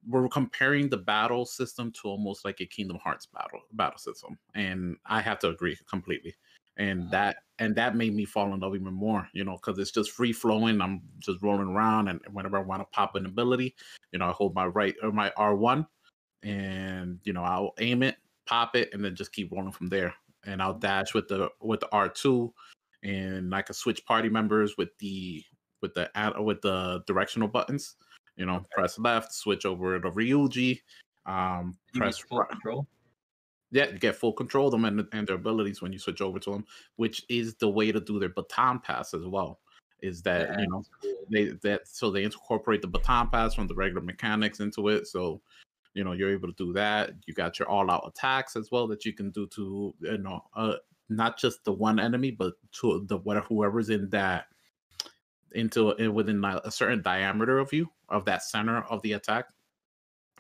we're 0.06 0.28
comparing 0.28 0.88
the 0.88 0.96
battle 0.96 1.44
system 1.44 1.92
to 1.92 2.08
almost 2.08 2.44
like 2.44 2.60
a 2.60 2.66
Kingdom 2.66 2.98
Hearts 3.02 3.26
battle 3.26 3.60
battle 3.72 3.98
system, 3.98 4.38
and 4.54 4.96
I 5.06 5.20
have 5.20 5.38
to 5.40 5.48
agree 5.48 5.76
completely. 5.88 6.34
And 6.76 7.10
that 7.10 7.38
and 7.58 7.74
that 7.74 7.96
made 7.96 8.14
me 8.14 8.24
fall 8.24 8.54
in 8.54 8.60
love 8.60 8.76
even 8.76 8.94
more, 8.94 9.28
you 9.32 9.44
know, 9.44 9.56
because 9.56 9.78
it's 9.78 9.90
just 9.90 10.12
free 10.12 10.32
flowing. 10.32 10.80
I'm 10.80 11.02
just 11.18 11.42
rolling 11.42 11.68
around, 11.68 12.08
and 12.08 12.20
whenever 12.30 12.56
I 12.56 12.62
want 12.62 12.80
to 12.82 12.86
pop 12.92 13.16
an 13.16 13.26
ability, 13.26 13.74
you 14.12 14.20
know, 14.20 14.28
I 14.28 14.32
hold 14.32 14.54
my 14.54 14.66
right 14.66 14.94
or 15.02 15.10
my 15.10 15.32
R 15.36 15.56
one, 15.56 15.86
and 16.42 17.18
you 17.24 17.32
know, 17.32 17.42
I'll 17.42 17.74
aim 17.80 18.02
it, 18.04 18.16
pop 18.46 18.76
it, 18.76 18.90
and 18.92 19.04
then 19.04 19.16
just 19.16 19.32
keep 19.32 19.50
rolling 19.50 19.72
from 19.72 19.88
there. 19.88 20.14
And 20.46 20.62
I'll 20.62 20.78
dash 20.78 21.14
with 21.14 21.26
the 21.26 21.50
with 21.60 21.80
the 21.80 21.88
R 21.90 22.08
two, 22.08 22.54
and 23.02 23.52
I 23.52 23.62
can 23.62 23.74
switch 23.74 24.06
party 24.06 24.28
members 24.28 24.76
with 24.76 24.90
the 25.00 25.44
with 25.80 25.94
the 25.94 26.10
ad- 26.16 26.38
with 26.38 26.60
the 26.62 27.02
directional 27.06 27.48
buttons. 27.48 27.96
You 28.36 28.46
know, 28.46 28.64
press 28.70 28.98
left, 28.98 29.32
switch 29.32 29.66
over 29.66 29.98
to 29.98 30.10
Ryuji. 30.10 30.80
Um, 31.26 31.76
You 31.92 32.00
press 32.00 32.18
full 32.18 32.38
right. 32.38 32.48
control. 32.48 32.86
Yeah, 33.70 33.90
you 33.90 33.98
get 33.98 34.16
full 34.16 34.32
control 34.32 34.66
of 34.66 34.72
them 34.72 34.84
and, 34.86 35.06
and 35.12 35.26
their 35.26 35.36
abilities 35.36 35.82
when 35.82 35.92
you 35.92 35.98
switch 35.98 36.22
over 36.22 36.38
to 36.38 36.50
them, 36.52 36.64
which 36.96 37.24
is 37.28 37.56
the 37.56 37.68
way 37.68 37.92
to 37.92 38.00
do 38.00 38.18
their 38.18 38.30
baton 38.30 38.78
pass 38.78 39.12
as 39.12 39.26
well. 39.26 39.60
Is 40.00 40.22
that 40.22 40.58
you 40.60 40.68
know 40.68 40.84
they 41.30 41.46
that 41.62 41.88
so 41.88 42.10
they 42.10 42.22
incorporate 42.22 42.82
the 42.82 42.88
baton 42.88 43.28
pass 43.28 43.54
from 43.54 43.66
the 43.66 43.74
regular 43.74 44.00
mechanics 44.00 44.60
into 44.60 44.88
it. 44.88 45.08
So 45.08 45.42
you 45.94 46.04
know 46.04 46.12
you're 46.12 46.30
able 46.30 46.48
to 46.48 46.54
do 46.54 46.72
that. 46.74 47.10
You 47.26 47.34
got 47.34 47.58
your 47.58 47.68
all 47.68 47.90
out 47.90 48.06
attacks 48.06 48.54
as 48.54 48.70
well 48.70 48.86
that 48.86 49.04
you 49.04 49.12
can 49.12 49.30
do 49.30 49.48
to 49.48 49.92
you 50.00 50.18
know 50.18 50.44
uh 50.54 50.74
not 51.08 51.38
just 51.38 51.64
the 51.64 51.72
one 51.72 51.98
enemy 51.98 52.30
but 52.30 52.54
to 52.70 53.04
the 53.08 53.16
whatever 53.18 53.46
whoever's 53.46 53.90
in 53.90 54.08
that 54.10 54.46
into 55.52 55.94
within 56.12 56.44
a 56.44 56.70
certain 56.70 57.02
diameter 57.02 57.58
of 57.58 57.72
you 57.72 57.88
of 58.08 58.24
that 58.24 58.42
center 58.42 58.82
of 58.84 59.00
the 59.02 59.12
attack 59.12 59.46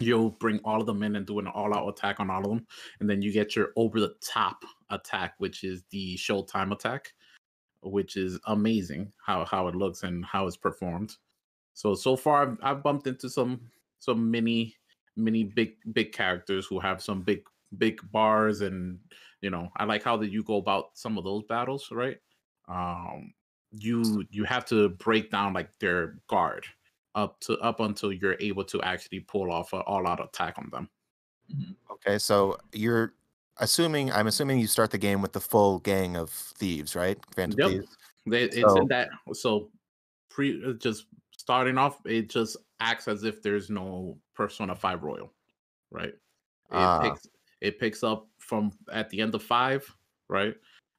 you'll 0.00 0.30
bring 0.30 0.60
all 0.64 0.80
of 0.80 0.86
them 0.86 1.02
in 1.02 1.16
and 1.16 1.26
do 1.26 1.38
an 1.38 1.46
all-out 1.46 1.88
attack 1.88 2.20
on 2.20 2.30
all 2.30 2.44
of 2.44 2.50
them. 2.50 2.66
And 3.00 3.08
then 3.08 3.22
you 3.22 3.32
get 3.32 3.56
your 3.56 3.70
over 3.76 4.00
the 4.00 4.14
top 4.20 4.64
attack 4.90 5.34
which 5.38 5.64
is 5.64 5.82
the 5.90 6.16
showtime 6.16 6.72
attack 6.72 7.12
which 7.82 8.16
is 8.16 8.38
amazing 8.46 9.12
how 9.24 9.44
how 9.44 9.68
it 9.68 9.74
looks 9.74 10.02
and 10.02 10.24
how 10.24 10.46
it's 10.46 10.56
performed. 10.56 11.16
So 11.74 11.94
so 11.94 12.16
far 12.16 12.42
I've, 12.42 12.58
I've 12.62 12.82
bumped 12.82 13.06
into 13.06 13.28
some 13.28 13.60
some 13.98 14.30
mini 14.30 14.76
mini 15.16 15.44
big 15.44 15.74
big 15.92 16.12
characters 16.12 16.66
who 16.66 16.80
have 16.80 17.02
some 17.02 17.22
big 17.22 17.42
big 17.76 18.00
bars 18.10 18.62
and 18.62 18.98
you 19.42 19.50
know 19.50 19.68
i 19.76 19.84
like 19.84 20.02
how 20.02 20.16
that 20.16 20.30
you 20.30 20.42
go 20.42 20.56
about 20.56 20.96
some 20.96 21.18
of 21.18 21.24
those 21.24 21.42
battles 21.48 21.88
right? 21.92 22.18
Um 22.68 23.32
you 23.72 24.24
you 24.30 24.44
have 24.44 24.64
to 24.66 24.88
break 24.90 25.30
down 25.30 25.52
like 25.52 25.76
their 25.78 26.18
guard 26.28 26.66
up 27.14 27.38
to 27.40 27.58
up 27.58 27.80
until 27.80 28.12
you're 28.12 28.36
able 28.40 28.64
to 28.64 28.80
actually 28.82 29.20
pull 29.20 29.50
off 29.52 29.72
an 29.72 29.80
all-out 29.86 30.22
attack 30.24 30.54
on 30.58 30.68
them. 30.70 30.88
Mhm. 31.52 31.74
Okay, 31.90 32.18
so 32.18 32.56
you're 32.72 33.14
assuming 33.58 34.10
I'm 34.12 34.26
assuming 34.26 34.58
you 34.60 34.66
start 34.66 34.90
the 34.90 34.98
game 34.98 35.20
with 35.20 35.32
the 35.32 35.40
full 35.40 35.80
gang 35.80 36.16
of 36.16 36.30
thieves, 36.30 36.94
right? 36.94 37.18
Phantom 37.34 37.58
Yep. 37.60 37.70
thieves. 37.70 37.96
They, 38.26 38.44
it's 38.44 38.56
So- 38.60 38.76
in 38.82 38.88
that 38.88 39.10
so 39.32 39.70
pre 40.28 40.62
uh, 40.64 40.72
just 40.74 41.06
starting 41.36 41.76
off, 41.78 42.04
it 42.06 42.28
just 42.30 42.56
acts 42.80 43.08
as 43.08 43.24
if 43.24 43.42
there's 43.42 43.68
no 43.70 44.18
Persona 44.34 44.74
Five 44.74 45.02
Royal, 45.02 45.32
right? 45.90 46.10
It 46.10 46.20
Ah. 46.70 47.00
picks 47.00 47.26
it 47.60 47.78
picks 47.80 48.04
up 48.04 48.28
from 48.38 48.70
at 48.92 49.10
the 49.10 49.20
end 49.20 49.34
of 49.34 49.42
five, 49.42 49.84
right? 50.28 50.54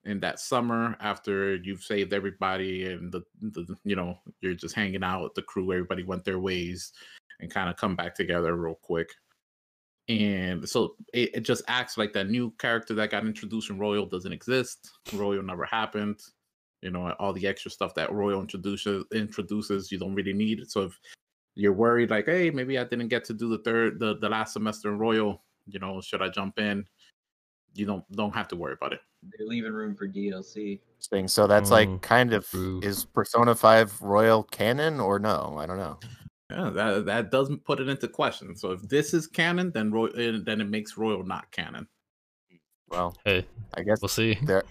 In 0.05 0.19
that 0.21 0.39
summer, 0.39 0.95
after 1.01 1.55
you've 1.55 1.83
saved 1.83 2.13
everybody 2.13 2.85
and 2.91 3.11
the, 3.11 3.21
the 3.41 3.75
you 3.83 3.95
know 3.95 4.17
you're 4.41 4.53
just 4.53 4.75
hanging 4.75 5.03
out 5.03 5.23
with 5.23 5.33
the 5.33 5.41
crew, 5.41 5.71
everybody 5.71 6.03
went 6.03 6.23
their 6.23 6.39
ways 6.39 6.93
and 7.39 7.51
kind 7.51 7.69
of 7.69 7.77
come 7.77 7.95
back 7.95 8.15
together 8.15 8.55
real 8.55 8.79
quick. 8.81 9.09
And 10.07 10.67
so 10.67 10.95
it, 11.13 11.35
it 11.35 11.39
just 11.41 11.63
acts 11.67 11.97
like 11.97 12.13
that 12.13 12.29
new 12.29 12.51
character 12.59 12.95
that 12.95 13.11
got 13.11 13.25
introduced 13.25 13.69
in 13.69 13.77
Royal 13.77 14.07
doesn't 14.07 14.33
exist. 14.33 14.89
Royal 15.13 15.43
never 15.43 15.65
happened. 15.65 16.19
You 16.81 16.89
know, 16.91 17.11
all 17.19 17.33
the 17.33 17.45
extra 17.45 17.69
stuff 17.69 17.93
that 17.95 18.11
Royal 18.11 18.41
introduces 18.41 19.03
introduces 19.13 19.91
you 19.91 19.99
don't 19.99 20.15
really 20.15 20.33
need. 20.33 20.59
it 20.59 20.71
So 20.71 20.83
if 20.83 20.99
you're 21.55 21.73
worried, 21.73 22.09
like, 22.09 22.25
hey, 22.25 22.49
maybe 22.49 22.79
I 22.79 22.85
didn't 22.85 23.09
get 23.09 23.25
to 23.25 23.33
do 23.33 23.49
the 23.49 23.59
third 23.59 23.99
the, 23.99 24.17
the 24.17 24.29
last 24.29 24.53
semester 24.53 24.89
in 24.89 24.97
Royal, 24.97 25.43
you 25.67 25.79
know, 25.79 26.01
should 26.01 26.21
I 26.21 26.29
jump 26.29 26.57
in? 26.57 26.85
You 27.75 27.85
don't 27.85 28.11
don't 28.13 28.33
have 28.33 28.47
to 28.49 28.55
worry 28.55 28.73
about 28.73 28.93
it. 28.93 29.01
They're 29.23 29.47
leaving 29.47 29.73
room 29.73 29.95
for 29.95 30.07
DLC. 30.07 30.79
Thing. 31.09 31.27
So 31.29 31.47
that's 31.47 31.69
Mm, 31.69 31.71
like 31.71 32.01
kind 32.01 32.33
of 32.33 32.47
true. 32.49 32.81
is 32.83 33.05
Persona 33.05 33.55
5 33.55 34.01
Royal 34.01 34.43
canon 34.43 34.99
or 34.99 35.17
no? 35.17 35.55
I 35.57 35.65
don't 35.65 35.77
know. 35.77 35.97
Yeah, 36.51 36.69
that 36.71 37.05
that 37.05 37.31
doesn't 37.31 37.63
put 37.63 37.79
it 37.79 37.87
into 37.87 38.07
question. 38.07 38.55
So 38.55 38.71
if 38.71 38.81
this 38.81 39.13
is 39.13 39.25
canon, 39.27 39.71
then 39.71 39.91
Roy, 39.91 40.07
eh, 40.07 40.39
then 40.43 40.59
it 40.59 40.69
makes 40.69 40.97
Royal 40.97 41.23
not 41.23 41.49
canon. 41.51 41.87
Well, 42.89 43.15
Hey, 43.23 43.45
I 43.75 43.83
guess 43.83 44.01
we'll 44.01 44.09
see. 44.09 44.37
there. 44.43 44.63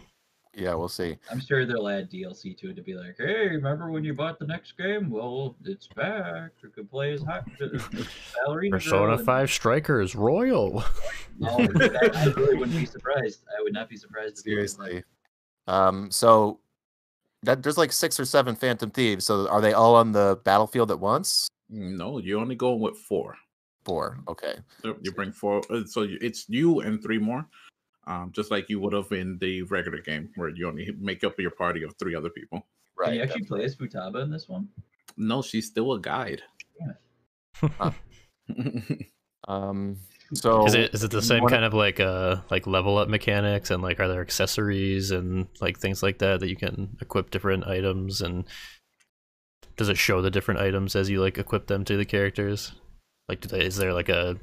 Yeah, 0.58 0.74
we'll 0.74 0.88
see. 0.88 1.16
I'm 1.30 1.40
sure 1.40 1.64
they'll 1.64 1.86
add 1.88 2.10
DLC 2.10 2.56
to 2.58 2.70
it 2.70 2.74
to 2.76 2.82
be 2.82 2.94
like, 2.94 3.14
hey, 3.16 3.46
remember 3.48 3.90
when 3.92 4.02
you 4.02 4.12
bought 4.12 4.40
the 4.40 4.46
next 4.46 4.76
game? 4.76 5.08
Well, 5.08 5.54
it's 5.64 5.86
back. 5.86 6.50
You 6.62 6.70
can 6.70 6.86
play 6.88 7.12
as 7.12 7.22
hot 7.22 7.44
ballerina. 8.44 8.76
Persona 8.76 9.14
and- 9.14 9.24
5 9.24 9.50
Strikers 9.50 10.14
Royal. 10.14 10.82
Oh, 11.40 11.56
that- 11.68 12.16
I 12.16 12.24
really 12.32 12.56
wouldn't 12.56 12.76
be 12.76 12.84
surprised. 12.84 13.44
I 13.56 13.62
would 13.62 13.72
not 13.72 13.88
be 13.88 13.96
surprised. 13.96 14.38
if 14.38 14.44
they 14.44 14.50
did 14.50 14.58
that. 14.64 14.70
Seriously. 14.70 15.04
Um, 15.68 16.10
so 16.10 16.58
that 17.44 17.62
there's 17.62 17.78
like 17.78 17.92
six 17.92 18.18
or 18.18 18.24
seven 18.24 18.56
Phantom 18.56 18.90
Thieves. 18.90 19.24
So 19.26 19.46
are 19.48 19.60
they 19.60 19.72
all 19.72 19.94
on 19.94 20.10
the 20.10 20.40
battlefield 20.42 20.90
at 20.90 20.98
once? 20.98 21.46
No, 21.70 22.18
you're 22.18 22.40
only 22.40 22.56
going 22.56 22.80
with 22.80 22.96
four. 22.96 23.36
Four. 23.84 24.18
Okay. 24.26 24.56
So 24.82 24.96
You 25.00 25.12
bring 25.12 25.30
four, 25.30 25.62
uh, 25.70 25.84
so 25.86 26.04
it's 26.08 26.48
you 26.48 26.80
and 26.80 27.00
three 27.00 27.18
more, 27.18 27.46
um, 28.08 28.32
just 28.32 28.50
like 28.50 28.68
you 28.68 28.80
would 28.80 28.92
have 28.94 29.12
in 29.12 29.38
the 29.38 29.62
regular 29.62 30.00
game, 30.00 30.30
where 30.34 30.48
you 30.48 30.66
only 30.66 30.90
make 30.98 31.22
up 31.22 31.38
your 31.38 31.52
party 31.52 31.84
of 31.84 31.94
three 31.98 32.14
other 32.16 32.30
people. 32.30 32.66
Right. 32.98 33.04
Can 33.04 33.10
Right. 33.10 33.14
you 33.16 33.22
actually 33.22 33.44
play 33.44 33.64
as 33.64 33.76
Futaba 33.76 34.22
in 34.24 34.30
this 34.30 34.48
one? 34.48 34.68
No, 35.16 35.42
she's 35.42 35.66
still 35.66 35.92
a 35.92 36.00
guide. 36.00 36.42
Um. 39.46 39.98
So 40.34 40.66
is 40.66 40.74
it 40.74 40.92
is 40.94 41.04
it 41.04 41.10
the 41.10 41.22
same 41.22 41.42
one- 41.44 41.50
kind 41.50 41.64
of 41.64 41.72
like 41.72 42.00
uh 42.00 42.36
like 42.50 42.66
level 42.66 42.98
up 42.98 43.08
mechanics 43.08 43.70
and 43.70 43.82
like 43.82 43.98
are 43.98 44.08
there 44.08 44.20
accessories 44.20 45.10
and 45.10 45.46
like 45.62 45.78
things 45.78 46.02
like 46.02 46.18
that 46.18 46.40
that 46.40 46.50
you 46.50 46.56
can 46.56 46.98
equip 47.00 47.30
different 47.30 47.66
items 47.66 48.20
and 48.20 48.44
does 49.76 49.88
it 49.88 49.96
show 49.96 50.20
the 50.20 50.30
different 50.30 50.60
items 50.60 50.94
as 50.94 51.08
you 51.08 51.22
like 51.22 51.38
equip 51.38 51.66
them 51.66 51.82
to 51.86 51.96
the 51.96 52.04
characters? 52.04 52.72
Like 53.28 53.40
do 53.40 53.48
they, 53.48 53.64
is 53.64 53.76
there 53.76 53.94
like 53.94 54.08
a, 54.10 54.36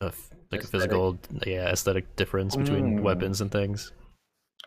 a 0.00 0.06
f- 0.06 0.30
like 0.50 0.60
a 0.62 0.64
Aesthetic. 0.64 0.70
physical 0.70 1.18
yeah 1.46 1.68
aesthetic 1.70 2.16
difference 2.16 2.56
between 2.56 2.98
Mm. 2.98 3.02
weapons 3.02 3.40
and 3.40 3.52
things? 3.52 3.92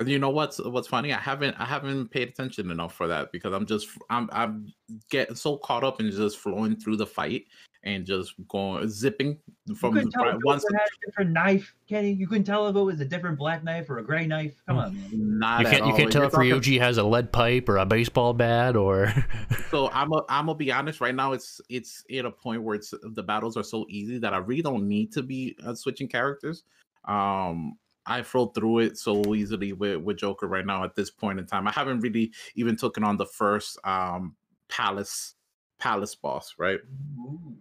You 0.06 0.18
know 0.18 0.32
what's 0.32 0.58
what's 0.60 0.88
funny? 0.88 1.14
I 1.14 1.20
haven't 1.20 1.56
I 1.60 1.66
haven't 1.66 2.10
paid 2.10 2.28
attention 2.30 2.72
enough 2.72 2.96
for 2.96 3.08
that 3.08 3.32
because 3.32 3.54
I'm 3.54 3.66
just 3.68 3.88
I'm 4.10 4.28
I'm 4.32 4.74
getting 5.12 5.36
so 5.36 5.58
caught 5.58 5.84
up 5.84 6.00
in 6.00 6.10
just 6.10 6.40
flowing 6.40 6.76
through 6.76 6.98
the 6.98 7.06
fight 7.06 7.46
and 7.84 8.06
just 8.06 8.34
going 8.48 8.88
zipping 8.90 9.38
from 9.78 9.96
you 9.96 10.06
the 10.06 10.06
couldn't 10.06 10.12
tell 10.14 10.24
right- 10.24 10.36
if 10.36 10.42
once 10.46 10.64
Joker 10.64 10.78
had 10.78 10.88
a 10.88 11.06
different 11.06 11.32
knife, 11.32 11.76
Kenny. 11.88 12.12
You 12.12 12.28
couldn't 12.28 12.46
tell 12.46 12.68
if 12.68 12.76
it 12.76 12.80
was 12.80 13.02
a 13.02 13.06
different 13.06 13.38
black 13.38 13.64
knife 13.64 13.88
or 13.90 14.00
a 14.00 14.04
gray 14.04 14.26
knife. 14.26 14.56
Come 14.68 14.78
on, 14.80 14.96
man. 14.96 15.10
not 15.40 15.60
You 15.62 15.66
can't 15.68 15.86
you 15.86 15.92
all. 15.92 15.98
can't 15.98 16.12
tell 16.12 16.22
You're 16.22 16.28
if 16.28 16.34
talking- 16.34 16.52
Ryuji 16.76 16.80
has 16.80 16.98
a 16.98 17.04
lead 17.04 17.32
pipe 17.32 17.70
or 17.70 17.78
a 17.78 17.86
baseball 17.86 18.34
bat 18.34 18.76
or 18.76 19.14
So 19.70 19.90
I'm 19.92 20.12
a, 20.12 20.24
I'm 20.28 20.48
gonna 20.48 20.56
be 20.56 20.72
honest. 20.72 21.02
Right 21.02 21.14
now, 21.14 21.34
it's 21.34 21.62
it's 21.70 22.04
at 22.12 22.26
a 22.26 22.32
point 22.32 22.64
where 22.64 22.76
it's 22.76 22.94
the 23.04 23.22
battles 23.24 23.58
are 23.58 23.64
so 23.64 23.86
easy 23.90 24.18
that 24.18 24.34
I 24.34 24.38
really 24.38 24.62
don't 24.64 24.88
need 24.88 25.12
to 25.14 25.22
be 25.22 25.56
uh, 25.64 25.76
switching 25.76 26.08
characters. 26.08 26.64
Um, 27.06 27.78
I 28.06 28.22
flow 28.22 28.48
through 28.48 28.80
it 28.80 28.98
so 28.98 29.34
easily 29.34 29.74
with 29.74 30.02
with 30.02 30.18
Joker 30.18 30.48
right 30.48 30.66
now 30.66 30.84
at 30.84 30.96
this 30.96 31.10
point 31.10 31.40
in 31.40 31.46
time. 31.46 31.68
I 31.68 31.72
haven't 31.72 32.02
really 32.02 32.32
even 32.56 32.76
taken 32.76 33.04
on 33.04 33.18
the 33.18 33.26
first 33.26 33.78
um 33.86 34.36
palace 34.70 35.36
palace 35.80 36.16
boss, 36.16 36.56
right? 36.58 36.80
Ooh. 37.20 37.56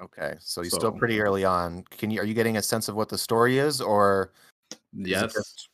okay. 0.00 0.34
So 0.40 0.62
you're 0.62 0.70
still 0.70 0.92
pretty 0.92 1.20
early 1.20 1.44
on. 1.44 1.84
Can 1.90 2.10
you 2.10 2.20
are 2.20 2.24
you 2.24 2.34
getting 2.34 2.56
a 2.56 2.62
sense 2.62 2.88
of 2.88 2.94
what 2.96 3.08
the 3.08 3.18
story 3.18 3.58
is, 3.58 3.80
or 3.80 4.32
is 4.70 4.78
it 4.78 5.08
Yes. 5.08 5.32
just- 5.32 5.68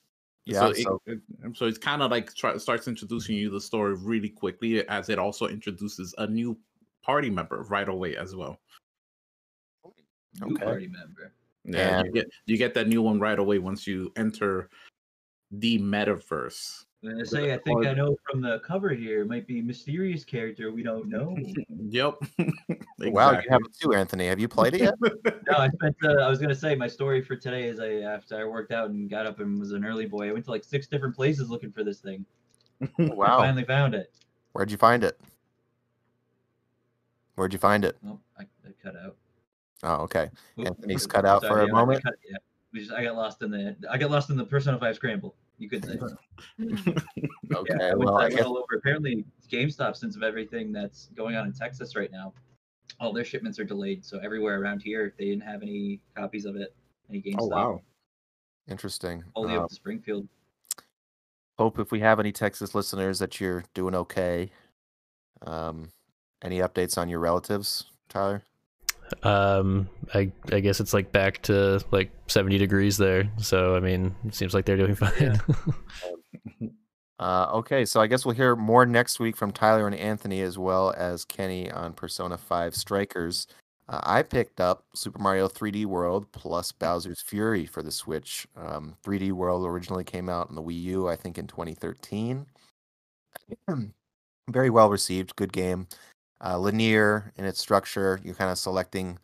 yeah. 0.46 0.60
so, 0.60 0.66
it- 0.70 0.76
so 0.82 1.02
it- 1.06 1.56
so 1.56 1.66
it's 1.66 1.78
kind 1.78 2.02
of 2.02 2.10
like 2.10 2.34
try, 2.34 2.56
starts 2.56 2.88
introducing 2.88 3.36
you 3.36 3.50
the 3.50 3.60
story 3.60 3.94
really 3.94 4.30
quickly, 4.30 4.86
as 4.88 5.08
it 5.10 5.18
also 5.18 5.46
introduces 5.46 6.14
a 6.18 6.26
new 6.26 6.58
party 7.02 7.28
member 7.30 7.62
right 7.64 7.88
away 7.88 8.16
as 8.16 8.34
well. 8.34 8.58
New 10.40 10.54
Okay. 10.54 10.64
party 10.64 10.86
member. 10.88 11.32
Yeah, 11.72 12.02
you 12.04 12.12
get 12.12 12.30
you 12.46 12.56
get 12.56 12.74
that 12.74 12.88
new 12.88 13.02
one 13.02 13.20
right 13.20 13.38
away 13.38 13.58
once 13.58 13.86
you 13.86 14.12
enter 14.16 14.68
the 15.50 15.78
metaverse. 15.78 16.84
I'm 17.02 17.24
say, 17.24 17.54
I 17.54 17.58
think 17.58 17.86
I 17.86 17.94
know 17.94 18.14
from 18.30 18.42
the 18.42 18.60
cover 18.60 18.90
here. 18.90 19.22
It 19.22 19.28
might 19.28 19.46
be 19.46 19.60
a 19.60 19.62
mysterious 19.62 20.22
character 20.22 20.70
we 20.70 20.82
don't 20.82 21.08
know. 21.08 21.36
Yep. 21.92 22.22
wow, 22.38 22.44
you 22.98 23.08
Exactly. 23.08 23.44
haven't 23.50 23.76
too, 23.80 23.94
Anthony. 23.94 24.26
Have 24.26 24.38
you 24.38 24.46
played 24.48 24.74
it 24.74 24.82
yet? 24.82 24.94
No, 25.50 25.56
I 25.56 25.68
spent. 25.70 25.96
Uh, 26.04 26.22
I 26.22 26.28
was 26.28 26.38
gonna 26.38 26.54
say 26.54 26.74
my 26.74 26.86
story 26.86 27.22
for 27.22 27.34
today 27.34 27.68
is 27.68 27.80
I 27.80 28.02
after 28.02 28.38
I 28.38 28.44
worked 28.44 28.70
out 28.70 28.90
and 28.90 29.08
got 29.08 29.26
up 29.26 29.40
and 29.40 29.58
was 29.58 29.72
an 29.72 29.84
early 29.84 30.06
boy. 30.06 30.28
I 30.28 30.32
went 30.32 30.44
to 30.44 30.50
like 30.50 30.62
six 30.62 30.86
different 30.86 31.16
places 31.16 31.50
looking 31.50 31.72
for 31.72 31.82
this 31.82 31.98
thing. 31.98 32.24
I 32.82 32.88
wow. 32.98 33.38
finally 33.38 33.64
found 33.64 33.94
it. 33.94 34.12
Where'd 34.52 34.70
you 34.70 34.76
find 34.76 35.02
it? 35.02 35.18
Where'd 37.34 37.52
you 37.52 37.58
find 37.58 37.84
it? 37.84 37.96
Oh, 38.06 38.20
I, 38.38 38.42
I 38.42 38.72
cut 38.82 38.94
out. 38.96 39.16
Oh, 39.82 39.94
okay. 40.02 40.28
Oop, 40.58 40.66
Anthony's 40.66 41.06
cut 41.06 41.24
out 41.24 41.42
for 41.44 41.60
a 41.60 41.66
yeah, 41.66 41.72
I 41.72 41.80
moment. 41.80 42.02
cut- 42.02 42.14
yeah, 42.28 42.36
we 42.72 42.80
just, 42.80 42.92
I 42.92 43.02
got 43.02 43.16
lost 43.16 43.42
in 43.42 43.50
the. 43.50 43.76
I 43.90 43.96
got 43.98 44.10
lost 44.10 44.30
in 44.30 44.36
the 44.36 44.44
Persona 44.44 44.78
Five 44.78 44.96
scramble. 44.96 45.34
You 45.58 45.68
could 45.68 45.84
say. 45.84 45.98
Okay. 47.52 47.74
Yeah, 47.78 47.94
well, 47.94 48.16
I 48.18 48.26
I 48.26 48.30
guess 48.30 48.42
all 48.42 48.56
over. 48.56 48.76
Apparently, 48.76 49.24
GameStop, 49.50 49.96
since 49.96 50.14
of 50.16 50.22
everything 50.22 50.72
that's 50.72 51.08
going 51.16 51.34
on 51.36 51.46
in 51.46 51.52
Texas 51.52 51.96
right 51.96 52.10
now, 52.12 52.32
all 53.00 53.12
their 53.12 53.24
shipments 53.24 53.58
are 53.58 53.64
delayed. 53.64 54.04
So 54.04 54.18
everywhere 54.20 54.60
around 54.60 54.82
here, 54.82 55.14
they 55.18 55.24
didn't 55.26 55.42
have 55.42 55.62
any 55.62 56.00
copies 56.14 56.44
of 56.44 56.56
it. 56.56 56.74
Any 57.08 57.20
GameStop. 57.20 57.36
Oh 57.40 57.46
wow. 57.48 57.80
interesting. 58.68 59.24
Only 59.34 59.56
Uh, 59.56 59.62
up 59.62 59.68
to 59.68 59.74
Springfield. 59.74 60.28
hope 61.58 61.78
if 61.78 61.90
we 61.90 62.00
have 62.00 62.20
any 62.20 62.30
Texas 62.32 62.74
listeners 62.74 63.18
that 63.18 63.40
you're 63.40 63.64
doing 63.74 63.94
okay. 63.94 64.50
Um, 65.42 65.90
any 66.42 66.58
updates 66.60 66.96
on 66.96 67.08
your 67.08 67.18
relatives, 67.20 67.84
Tyler? 68.08 68.44
Um, 69.22 69.88
I 70.14 70.30
I 70.52 70.60
guess 70.60 70.80
it's 70.80 70.94
like 70.94 71.12
back 71.12 71.42
to 71.42 71.84
like 71.90 72.10
seventy 72.26 72.58
degrees 72.58 72.96
there. 72.96 73.30
So 73.38 73.76
I 73.76 73.80
mean, 73.80 74.14
it 74.26 74.34
seems 74.34 74.54
like 74.54 74.64
they're 74.64 74.76
doing 74.76 74.94
fine. 74.96 75.40
Uh, 77.20 77.50
okay, 77.52 77.84
so 77.84 78.00
I 78.00 78.06
guess 78.06 78.24
we'll 78.24 78.34
hear 78.34 78.56
more 78.56 78.86
next 78.86 79.20
week 79.20 79.36
from 79.36 79.52
Tyler 79.52 79.86
and 79.86 79.94
Anthony 79.94 80.40
as 80.40 80.56
well 80.56 80.94
as 80.96 81.22
Kenny 81.26 81.70
on 81.70 81.92
Persona 81.92 82.38
5 82.38 82.74
Strikers. 82.74 83.46
Uh, 83.90 84.00
I 84.04 84.22
picked 84.22 84.58
up 84.58 84.84
Super 84.94 85.18
Mario 85.18 85.46
3D 85.46 85.84
World 85.84 86.32
plus 86.32 86.72
Bowser's 86.72 87.20
Fury 87.20 87.66
for 87.66 87.82
the 87.82 87.90
Switch. 87.90 88.46
Um, 88.56 88.96
3D 89.04 89.32
World 89.32 89.66
originally 89.66 90.02
came 90.02 90.30
out 90.30 90.48
on 90.48 90.54
the 90.54 90.62
Wii 90.62 90.82
U, 90.84 91.08
I 91.08 91.16
think, 91.16 91.36
in 91.36 91.46
2013. 91.46 92.46
Very 94.48 94.70
well 94.70 94.88
received, 94.88 95.36
good 95.36 95.52
game. 95.52 95.88
Uh, 96.42 96.58
linear 96.58 97.32
in 97.36 97.44
its 97.44 97.60
structure, 97.60 98.20
you're 98.24 98.34
kind 98.34 98.50
of 98.50 98.58
selecting 98.58 99.18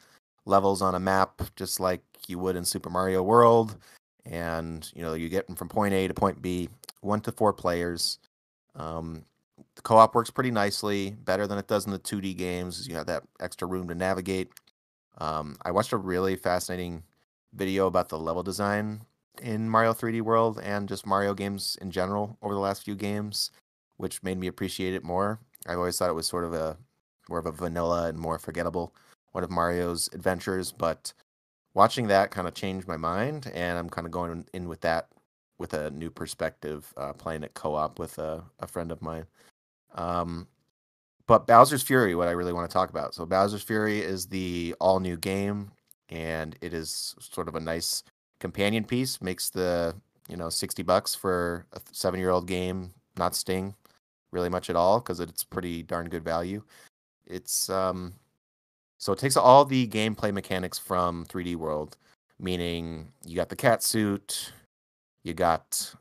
levels 0.45 0.83
on 0.83 0.95
a 0.95 1.01
map 1.01 1.43
just 1.57 1.81
like 1.81 2.03
you 2.29 2.39
would 2.39 2.57
in 2.57 2.65
Super 2.65 2.91
Mario 2.91 3.23
World. 3.23 3.77
And, 4.25 4.91
you 4.95 5.03
know, 5.03 5.15
you 5.15 5.29
get 5.29 5.47
them 5.47 5.57
from 5.57 5.69
point 5.69 5.95
A 5.95 6.09
to 6.09 6.15
point 6.15 6.43
B 6.43 6.69
one 7.01 7.21
to 7.23 7.33
four 7.33 7.53
players. 7.53 8.19
Um, 8.75 9.25
the 9.77 9.83
co-op 9.83 10.15
works 10.15 10.31
pretty 10.31 10.51
nicely, 10.51 11.11
better 11.25 11.47
than 11.47 11.59
it 11.59 11.69
does 11.69 11.87
in 11.87 11.93
the 11.93 11.99
2D 11.99 12.37
games. 12.37 12.87
You 12.89 12.97
have 12.97 13.07
that 13.07 13.23
extra 13.41 13.67
room 13.69 13.89
to 13.89 13.95
navigate. 13.95 14.51
Um, 15.19 15.57
I 15.65 15.71
watched 15.71 15.93
a 15.93 15.97
really 15.97 16.37
fascinating 16.37 17.03
video 17.55 17.87
about 17.87 18.09
the 18.09 18.19
level 18.19 18.43
design 18.43 19.03
in 19.43 19.69
Mario 19.69 19.93
3D 19.93 20.21
World 20.23 20.61
and 20.63 20.89
just 20.89 21.07
Mario 21.07 21.35
games 21.35 21.79
in 21.81 21.91
general 21.91 22.37
over 22.43 22.55
the 22.55 22.61
last 22.61 22.85
few 22.85 22.95
games, 22.95 23.51
which 23.97 24.23
made 24.23 24.39
me 24.39 24.47
appreciate 24.47 24.95
it 24.95 25.05
more. 25.05 25.39
I've 25.67 25.79
always 25.79 25.99
thought 25.99 26.11
it 26.11 26.15
was 26.15 26.27
sort 26.27 26.45
of 26.45 26.53
a 26.53 26.77
more 27.29 27.39
of 27.39 27.47
a 27.47 27.53
vanilla 27.53 28.09
and 28.09 28.19
more 28.19 28.39
forgettable 28.39 28.95
one 29.33 29.45
of 29.45 29.51
Mario's 29.51 30.09
adventures, 30.15 30.73
but 30.73 31.13
watching 31.75 32.07
that 32.07 32.31
kind 32.31 32.49
of 32.49 32.55
changed 32.55 32.89
my 32.89 32.97
mind, 32.97 33.51
and 33.55 33.79
I'm 33.79 33.91
kind 33.91 34.07
of 34.07 34.11
going 34.11 34.47
in 34.55 34.67
with 34.67 34.81
that 34.81 35.09
with 35.59 35.75
a 35.75 35.91
new 35.91 36.11
perspective, 36.11 36.93
uh, 36.97 37.13
playing 37.13 37.43
it 37.43 37.53
co-op 37.55 37.99
with 37.99 38.19
a, 38.19 38.43
a 38.61 38.67
friend 38.67 38.91
of 38.91 39.03
mine. 39.03 39.27
Um, 39.95 40.49
but 41.27 41.47
Bowser's 41.47 41.83
Fury, 41.83 42.15
what 42.15 42.29
I 42.29 42.33
really 42.33 42.53
want 42.53 42.69
to 42.69 42.73
talk 42.73 42.89
about. 42.89 43.15
So 43.15 43.27
Bowser's 43.27 43.63
Fury 43.63 44.01
is 44.01 44.27
the 44.27 44.75
all 44.81 45.01
new 45.01 45.19
game, 45.19 45.71
and 46.09 46.57
it 46.61 46.73
is 46.73 47.15
sort 47.21 47.49
of 47.49 47.57
a 47.57 47.61
nice 47.61 48.05
companion 48.41 48.85
piece. 48.85 49.21
Makes 49.21 49.51
the 49.51 49.95
you 50.29 50.37
know 50.37 50.49
sixty 50.49 50.83
bucks 50.83 51.15
for 51.15 51.67
a 51.73 51.81
seven 51.93 52.21
year 52.21 52.31
old 52.31 52.47
game 52.47 52.93
not 53.19 53.35
sting 53.35 53.75
really 54.33 54.49
much 54.49 54.71
at 54.71 54.77
all 54.77 55.01
because 55.01 55.21
it's 55.21 55.45
pretty 55.45 55.83
darn 55.83 56.09
good 56.09 56.25
value. 56.25 56.63
It's 57.27 57.69
um, 57.71 58.15
so 58.99 59.13
it 59.13 59.19
takes 59.19 59.37
all 59.37 59.65
the 59.65 59.87
gameplay 59.89 60.33
mechanics 60.33 60.79
from 60.79 61.25
3D 61.27 61.57
World, 61.57 61.97
meaning 62.39 63.13
you 63.25 63.37
got 63.37 63.49
the 63.49 63.57
cat 63.57 63.83
suit, 63.83 64.53
you 65.25 65.35
got 65.35 65.95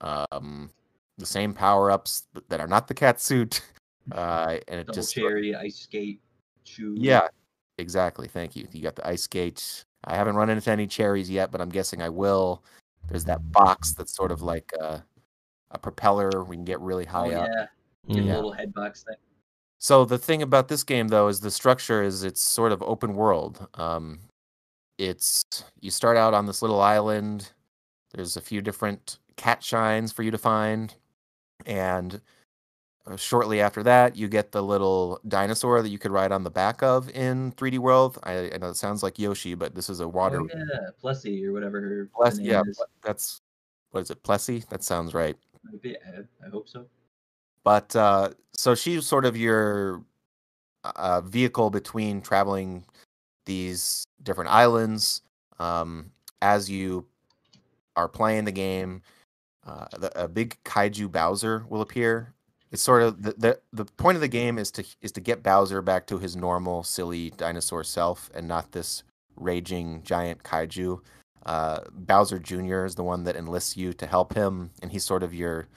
um 0.00 0.70
the 1.18 1.26
same 1.26 1.54
power 1.54 1.90
ups 1.90 2.26
that 2.48 2.60
are 2.60 2.66
not 2.66 2.88
the 2.88 2.94
cat 2.94 3.20
suit, 3.20 3.60
uh, 4.12 4.58
and 4.68 4.80
it 4.80 4.86
Double 4.86 4.94
just 4.94 5.14
cherry, 5.14 5.54
ice 5.54 5.76
skate, 5.76 6.20
shoe. 6.64 6.94
yeah, 6.98 7.28
exactly. 7.78 8.26
Thank 8.26 8.56
you. 8.56 8.66
You 8.72 8.82
got 8.82 8.96
the 8.96 9.06
ice 9.06 9.22
skate. 9.22 9.84
I 10.04 10.16
haven't 10.16 10.36
run 10.36 10.50
into 10.50 10.70
any 10.70 10.86
cherries 10.86 11.30
yet, 11.30 11.50
but 11.50 11.60
I'm 11.60 11.70
guessing 11.70 12.02
I 12.02 12.08
will. 12.08 12.62
there's 13.08 13.24
that 13.24 13.52
box 13.52 13.92
that's 13.92 14.14
sort 14.14 14.32
of 14.32 14.42
like 14.42 14.72
a, 14.80 15.02
a 15.70 15.78
propeller. 15.78 16.42
We 16.42 16.56
can 16.56 16.64
get 16.64 16.80
really 16.80 17.06
Oh 17.06 17.10
high 17.10 17.32
up. 17.34 17.48
yeah, 17.48 17.66
the 18.08 18.14
Mm. 18.20 18.26
Yeah. 18.26 18.34
little 18.36 18.52
head 18.52 18.74
box 18.74 19.02
thing. 19.04 19.16
So 19.84 20.06
the 20.06 20.16
thing 20.16 20.40
about 20.40 20.68
this 20.68 20.82
game 20.82 21.08
though 21.08 21.28
is 21.28 21.40
the 21.40 21.50
structure 21.50 22.02
is 22.02 22.24
it's 22.24 22.40
sort 22.40 22.72
of 22.72 22.82
open 22.82 23.12
world. 23.12 23.68
Um, 23.74 24.18
it's 24.96 25.44
you 25.78 25.90
start 25.90 26.16
out 26.16 26.32
on 26.32 26.46
this 26.46 26.62
little 26.62 26.80
island. 26.80 27.52
There's 28.14 28.38
a 28.38 28.40
few 28.40 28.62
different 28.62 29.18
cat 29.36 29.62
shines 29.62 30.10
for 30.10 30.22
you 30.22 30.30
to 30.30 30.38
find, 30.38 30.94
and 31.66 32.18
uh, 33.06 33.16
shortly 33.16 33.60
after 33.60 33.82
that, 33.82 34.16
you 34.16 34.26
get 34.26 34.52
the 34.52 34.62
little 34.62 35.20
dinosaur 35.28 35.82
that 35.82 35.90
you 35.90 35.98
could 35.98 36.12
ride 36.12 36.32
on 36.32 36.44
the 36.44 36.50
back 36.50 36.82
of 36.82 37.10
in 37.10 37.52
3D 37.52 37.78
World. 37.78 38.18
I, 38.22 38.52
I 38.54 38.56
know 38.56 38.70
it 38.70 38.76
sounds 38.76 39.02
like 39.02 39.18
Yoshi, 39.18 39.54
but 39.54 39.74
this 39.74 39.90
is 39.90 40.00
a 40.00 40.08
water. 40.08 40.40
Oh 40.40 40.48
yeah, 40.48 40.92
Plessy 40.98 41.44
or 41.44 41.52
whatever 41.52 41.82
her 41.82 42.08
Pless- 42.16 42.38
yeah, 42.38 42.62
is. 42.66 42.82
That's 43.02 43.42
what 43.90 44.00
is 44.00 44.10
it? 44.10 44.22
Plessy? 44.22 44.64
That 44.70 44.82
sounds 44.82 45.12
right. 45.12 45.36
Maybe, 45.62 45.94
I, 45.98 46.20
I 46.46 46.48
hope 46.48 46.70
so. 46.70 46.86
But 47.64 47.94
uh, 47.96 48.30
so 48.52 48.74
she's 48.74 49.06
sort 49.06 49.24
of 49.24 49.36
your 49.36 50.02
uh, 50.84 51.22
vehicle 51.22 51.70
between 51.70 52.20
traveling 52.20 52.84
these 53.46 54.04
different 54.22 54.50
islands. 54.50 55.22
Um, 55.58 56.10
as 56.42 56.70
you 56.70 57.06
are 57.96 58.08
playing 58.08 58.44
the 58.44 58.52
game, 58.52 59.02
uh, 59.66 59.86
the, 59.98 60.22
a 60.22 60.28
big 60.28 60.56
kaiju 60.64 61.10
Bowser 61.10 61.64
will 61.68 61.80
appear. 61.80 62.34
It's 62.70 62.82
sort 62.82 63.02
of 63.02 63.22
the, 63.22 63.34
the 63.38 63.60
the 63.72 63.84
point 63.84 64.16
of 64.16 64.20
the 64.20 64.28
game 64.28 64.58
is 64.58 64.70
to 64.72 64.84
is 65.00 65.12
to 65.12 65.20
get 65.20 65.42
Bowser 65.42 65.80
back 65.80 66.06
to 66.08 66.18
his 66.18 66.36
normal 66.36 66.82
silly 66.82 67.30
dinosaur 67.30 67.84
self 67.84 68.30
and 68.34 68.48
not 68.48 68.72
this 68.72 69.04
raging 69.36 70.02
giant 70.02 70.42
kaiju. 70.42 71.00
Uh, 71.46 71.80
Bowser 71.92 72.38
Jr. 72.38 72.84
is 72.84 72.94
the 72.94 73.04
one 73.04 73.24
that 73.24 73.36
enlists 73.36 73.76
you 73.76 73.92
to 73.94 74.06
help 74.06 74.34
him, 74.34 74.70
and 74.82 74.90
he's 74.90 75.04
sort 75.04 75.22
of 75.22 75.32
your 75.32 75.68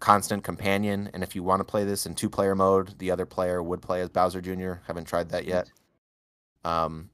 constant 0.00 0.44
companion. 0.44 1.10
And 1.12 1.22
if 1.22 1.34
you 1.34 1.42
want 1.42 1.60
to 1.60 1.64
play 1.64 1.84
this 1.84 2.06
in 2.06 2.14
two 2.14 2.30
player 2.30 2.54
mode, 2.54 2.98
the 2.98 3.10
other 3.10 3.26
player 3.26 3.62
would 3.62 3.82
play 3.82 4.00
as 4.00 4.08
Bowser 4.08 4.40
Jr. 4.40 4.74
Haven't 4.86 5.06
tried 5.06 5.30
that 5.30 5.46
yet. 5.46 5.70
Um, 6.64 7.10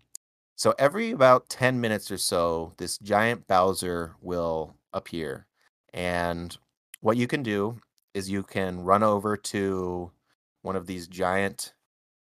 so 0.57 0.75
every 0.79 1.11
about 1.11 1.49
10 1.49 1.81
minutes 1.81 2.11
or 2.11 2.19
so, 2.19 2.75
this 2.79 2.99
giant 2.99 3.47
Bowser 3.47 4.15
will 4.21 4.77
appear. 4.93 5.47
And 5.93 6.57
what 7.01 7.17
you 7.17 7.27
can 7.27 7.43
do 7.43 7.81
is 8.15 8.31
you 8.31 8.43
can 8.43 8.81
run 8.81 9.03
over 9.03 9.37
to 9.37 10.13
one 10.63 10.77
of 10.77 10.87
these 10.87 11.09
giant 11.09 11.75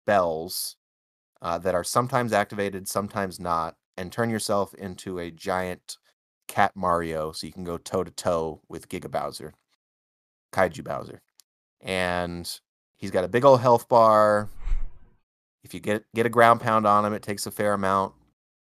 bells 0.05 0.77
uh, 1.41 1.57
that 1.59 1.75
are 1.75 1.83
sometimes 1.83 2.33
activated, 2.33 2.87
sometimes 2.87 3.39
not, 3.39 3.75
and 3.97 4.11
turn 4.11 4.29
yourself 4.29 4.73
into 4.73 5.19
a 5.19 5.31
giant 5.31 5.97
cat 6.47 6.71
Mario 6.75 7.31
so 7.31 7.47
you 7.47 7.53
can 7.53 7.63
go 7.63 7.77
toe 7.77 8.03
to 8.03 8.11
toe 8.11 8.61
with 8.67 8.89
Giga 8.89 9.09
Bowser, 9.09 9.53
Kaiju 10.55 10.83
Bowser. 10.83 11.21
And 11.81 12.49
he's 12.95 13.11
got 13.11 13.23
a 13.23 13.27
big 13.27 13.45
old 13.45 13.61
health 13.61 13.89
bar. 13.89 14.49
If 15.63 15.73
you 15.73 15.79
get 15.79 16.05
get 16.13 16.25
a 16.25 16.29
ground 16.29 16.61
pound 16.61 16.85
on 16.87 17.05
him, 17.05 17.13
it 17.13 17.23
takes 17.23 17.45
a 17.45 17.51
fair 17.51 17.73
amount. 17.73 18.13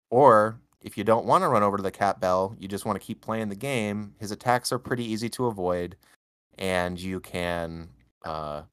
Or 0.10 0.60
if 0.82 0.98
you 0.98 1.04
don't 1.04 1.26
want 1.26 1.44
to 1.44 1.48
run 1.48 1.64
over 1.64 1.78
to 1.78 1.84
the 1.84 1.92
cat 1.92 2.20
bell, 2.20 2.56
you 2.60 2.68
just 2.68 2.86
want 2.86 3.00
to 3.00 3.06
keep 3.06 3.22
playing 3.22 3.50
the 3.50 3.56
game. 3.56 4.16
His 4.20 4.32
attacks 4.32 4.72
are 4.72 4.80
pretty 4.80 5.06
easy 5.06 5.30
to 5.30 5.46
avoid, 5.46 5.96
and 6.58 7.00
you 7.00 7.20
can 7.20 7.90
uh, 8.26 8.64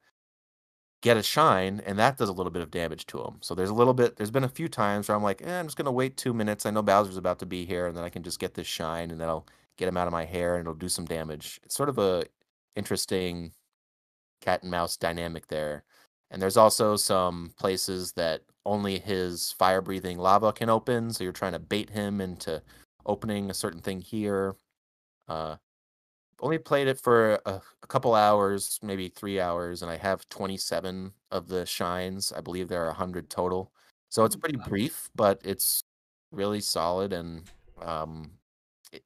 get 1.02 1.16
a 1.16 1.22
shine, 1.22 1.82
and 1.86 1.98
that 1.98 2.16
does 2.16 2.28
a 2.28 2.32
little 2.32 2.52
bit 2.52 2.62
of 2.62 2.70
damage 2.70 3.06
to 3.06 3.18
him. 3.18 3.36
So 3.40 3.54
there's 3.54 3.70
a 3.70 3.74
little 3.74 3.94
bit. 3.94 4.16
There's 4.16 4.30
been 4.30 4.44
a 4.44 4.48
few 4.48 4.68
times 4.68 5.08
where 5.08 5.16
I'm 5.16 5.22
like, 5.22 5.42
eh, 5.42 5.58
I'm 5.58 5.66
just 5.66 5.76
gonna 5.76 5.92
wait 5.92 6.16
two 6.16 6.34
minutes. 6.34 6.66
I 6.66 6.70
know 6.70 6.82
Bowser's 6.82 7.16
about 7.16 7.38
to 7.40 7.46
be 7.46 7.64
here, 7.64 7.86
and 7.86 7.96
then 7.96 8.04
I 8.04 8.10
can 8.10 8.22
just 8.22 8.40
get 8.40 8.54
this 8.54 8.66
shine, 8.66 9.10
and 9.10 9.20
then 9.20 9.28
I'll 9.28 9.46
get 9.76 9.88
him 9.88 9.96
out 9.96 10.06
of 10.06 10.12
my 10.12 10.24
hair, 10.24 10.56
and 10.56 10.62
it'll 10.62 10.74
do 10.74 10.88
some 10.88 11.04
damage. 11.04 11.60
It's 11.64 11.74
sort 11.74 11.88
of 11.88 11.98
a 11.98 12.24
interesting 12.78 13.52
cat 14.40 14.62
and 14.62 14.70
mouse 14.70 14.96
dynamic 14.96 15.48
there. 15.48 15.84
And 16.30 16.40
there's 16.40 16.56
also 16.56 16.96
some 16.96 17.52
places 17.58 18.12
that 18.12 18.42
only 18.64 18.98
his 18.98 19.52
fire 19.52 19.80
breathing 19.80 20.18
lava 20.18 20.52
can 20.52 20.68
open. 20.68 21.12
So 21.12 21.24
you're 21.24 21.32
trying 21.32 21.52
to 21.52 21.58
bait 21.58 21.90
him 21.90 22.20
into 22.20 22.62
opening 23.06 23.50
a 23.50 23.54
certain 23.54 23.80
thing 23.80 24.00
here. 24.00 24.54
Uh, 25.26 25.56
only 26.40 26.58
played 26.58 26.86
it 26.86 27.00
for 27.00 27.40
a, 27.46 27.60
a 27.82 27.86
couple 27.88 28.14
hours, 28.14 28.78
maybe 28.82 29.08
three 29.08 29.40
hours, 29.40 29.82
and 29.82 29.90
I 29.90 29.96
have 29.96 30.28
27 30.28 31.12
of 31.30 31.48
the 31.48 31.66
shines. 31.66 32.32
I 32.32 32.40
believe 32.40 32.68
there 32.68 32.84
are 32.84 32.88
100 32.88 33.28
total. 33.28 33.72
So 34.10 34.24
it's 34.24 34.36
pretty 34.36 34.58
brief, 34.68 35.10
but 35.16 35.40
it's 35.44 35.82
really 36.30 36.60
solid, 36.60 37.12
and 37.12 37.42
um, 37.82 38.30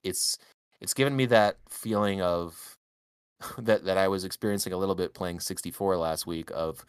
it's 0.05 0.39
it's 0.81 0.95
given 0.95 1.17
me 1.17 1.27
that 1.27 1.57
feeling 1.69 2.21
of 2.21 2.72
that 3.59 3.85
that 3.85 3.99
I 3.99 4.09
was 4.09 4.25
experiencing 4.25 4.73
a 4.73 4.77
little 4.77 4.95
bit 4.95 5.15
playing 5.15 5.41
64 5.41 5.97
last 5.97 6.27
week 6.27 6.51
of 6.55 6.85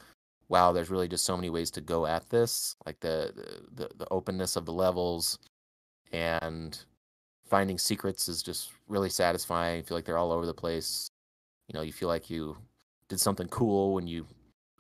wow, 0.50 0.72
there's 0.72 0.89
really 0.89 1.08
just 1.08 1.26
so 1.26 1.36
many 1.36 1.50
ways 1.50 1.72
to 1.72 1.82
go 1.82 2.06
at 2.06 2.30
this, 2.30 2.76
like 2.86 3.00
the 3.00 3.34
the, 3.76 3.89
the 3.98 4.08
openness 4.12 4.56
of 4.56 4.66
the 4.66 4.74
levels 4.74 5.39
and 6.12 6.86
finding 7.50 7.78
secrets 7.78 8.28
is 8.28 8.42
just 8.44 8.72
really 8.88 9.10
satisfying. 9.10 9.80
I 9.80 9.82
feel 9.84 9.98
like 9.98 10.06
they're 10.06 10.18
all 10.18 10.32
over 10.32 10.46
the 10.46 10.54
place. 10.54 11.10
You 11.68 11.74
know, 11.74 11.82
you 11.84 11.94
feel 11.94 12.08
like 12.08 12.30
you 12.30 12.58
did 13.10 13.20
something 13.20 13.48
cool 13.48 13.94
when 13.94 14.08
you 14.08 14.26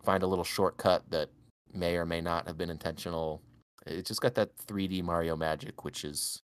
find 0.03 0.23
a 0.23 0.27
little 0.27 0.43
shortcut 0.43 1.09
that 1.09 1.29
may 1.73 1.95
or 1.95 2.05
may 2.05 2.21
not 2.21 2.47
have 2.47 2.57
been 2.57 2.69
intentional. 2.69 3.41
It 3.85 4.05
just 4.05 4.21
got 4.21 4.35
that 4.35 4.55
3D 4.67 5.03
Mario 5.03 5.35
magic, 5.35 5.83
which 5.83 6.05
is 6.05 6.41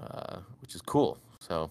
uh, 0.00 0.38
which 0.60 0.74
is 0.74 0.82
cool. 0.82 1.18
So 1.40 1.70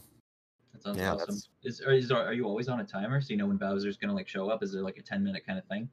That 0.78 0.84
sounds 0.84 0.98
Yeah, 0.98 1.14
awesome. 1.14 1.20
that's- 1.28 1.50
Is, 1.64 1.82
are, 1.82 1.92
is 1.94 2.12
are 2.12 2.34
you 2.34 2.46
always 2.46 2.70
on 2.70 2.80
a 2.80 2.84
timer 2.86 3.20
so 3.22 3.32
you 3.32 3.38
know 3.38 3.48
when 3.48 3.58
Bowser's 3.58 3.98
gonna 3.98 4.14
like 4.14 4.28
show 4.28 4.50
up? 4.50 4.62
Is 4.64 4.72
there 4.72 4.82
like 4.84 4.98
a 4.98 5.02
ten 5.02 5.24
minute 5.24 5.46
kind 5.46 5.58
of 5.60 5.66
thing? 5.66 5.90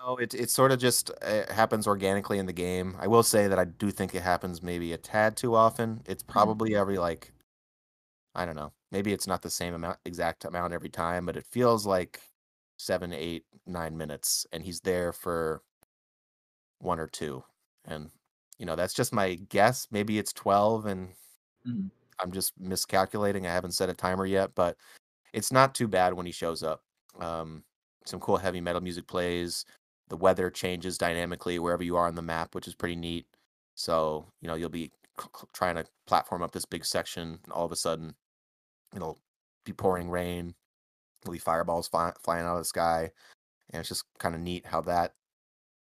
Oh, 0.00 0.16
it 0.16 0.34
it 0.34 0.50
sort 0.50 0.70
of 0.70 0.78
just 0.78 1.10
happens 1.22 1.86
organically 1.86 2.38
in 2.38 2.46
the 2.46 2.52
game. 2.52 2.96
I 3.00 3.06
will 3.08 3.22
say 3.24 3.48
that 3.48 3.58
I 3.58 3.64
do 3.64 3.90
think 3.90 4.14
it 4.14 4.22
happens 4.22 4.62
maybe 4.62 4.92
a 4.92 4.98
tad 4.98 5.36
too 5.36 5.54
often. 5.54 6.02
It's 6.06 6.22
probably 6.22 6.74
every 6.76 6.98
like 6.98 7.32
I 8.34 8.44
don't 8.46 8.54
know. 8.56 8.72
Maybe 8.92 9.12
it's 9.12 9.26
not 9.26 9.42
the 9.42 9.50
same 9.50 9.74
amount 9.74 9.98
exact 10.04 10.44
amount 10.44 10.72
every 10.72 10.88
time, 10.90 11.26
but 11.26 11.36
it 11.36 11.46
feels 11.46 11.86
like 11.86 12.20
seven, 12.76 13.12
eight, 13.12 13.44
nine 13.66 13.96
minutes, 13.96 14.46
and 14.52 14.62
he's 14.62 14.80
there 14.80 15.12
for 15.12 15.62
one 16.78 17.00
or 17.00 17.08
two. 17.08 17.42
And 17.84 18.10
you 18.58 18.66
know, 18.66 18.76
that's 18.76 18.94
just 18.94 19.12
my 19.12 19.34
guess. 19.34 19.88
Maybe 19.90 20.18
it's 20.18 20.32
twelve 20.32 20.86
and 20.86 21.14
Mhm. 21.66 21.90
I'm 22.20 22.32
just 22.32 22.52
miscalculating. 22.58 23.46
I 23.46 23.52
haven't 23.52 23.72
set 23.72 23.88
a 23.88 23.94
timer 23.94 24.26
yet, 24.26 24.50
but 24.54 24.76
it's 25.32 25.52
not 25.52 25.74
too 25.74 25.88
bad 25.88 26.14
when 26.14 26.26
he 26.26 26.32
shows 26.32 26.62
up. 26.62 26.82
Um, 27.20 27.62
some 28.04 28.20
cool 28.20 28.36
heavy 28.36 28.60
metal 28.60 28.80
music 28.80 29.06
plays. 29.06 29.64
The 30.08 30.16
weather 30.16 30.50
changes 30.50 30.98
dynamically 30.98 31.58
wherever 31.58 31.82
you 31.82 31.96
are 31.96 32.06
on 32.06 32.14
the 32.14 32.22
map, 32.22 32.54
which 32.54 32.66
is 32.66 32.74
pretty 32.74 32.96
neat. 32.96 33.26
So 33.74 34.26
you 34.40 34.48
know 34.48 34.54
you'll 34.54 34.70
be 34.70 34.90
trying 35.52 35.76
to 35.76 35.84
platform 36.06 36.42
up 36.42 36.52
this 36.52 36.64
big 36.64 36.84
section, 36.84 37.38
and 37.44 37.52
all 37.52 37.66
of 37.66 37.72
a 37.72 37.76
sudden 37.76 38.14
it'll 38.94 39.18
be 39.64 39.72
pouring 39.72 40.10
rain. 40.10 40.54
There'll 41.22 41.34
be 41.34 41.38
fireballs 41.38 41.88
fly- 41.88 42.12
flying 42.22 42.46
out 42.46 42.54
of 42.54 42.60
the 42.60 42.64
sky, 42.64 43.10
and 43.70 43.80
it's 43.80 43.88
just 43.88 44.04
kind 44.18 44.34
of 44.34 44.40
neat 44.40 44.66
how 44.66 44.80
that 44.82 45.14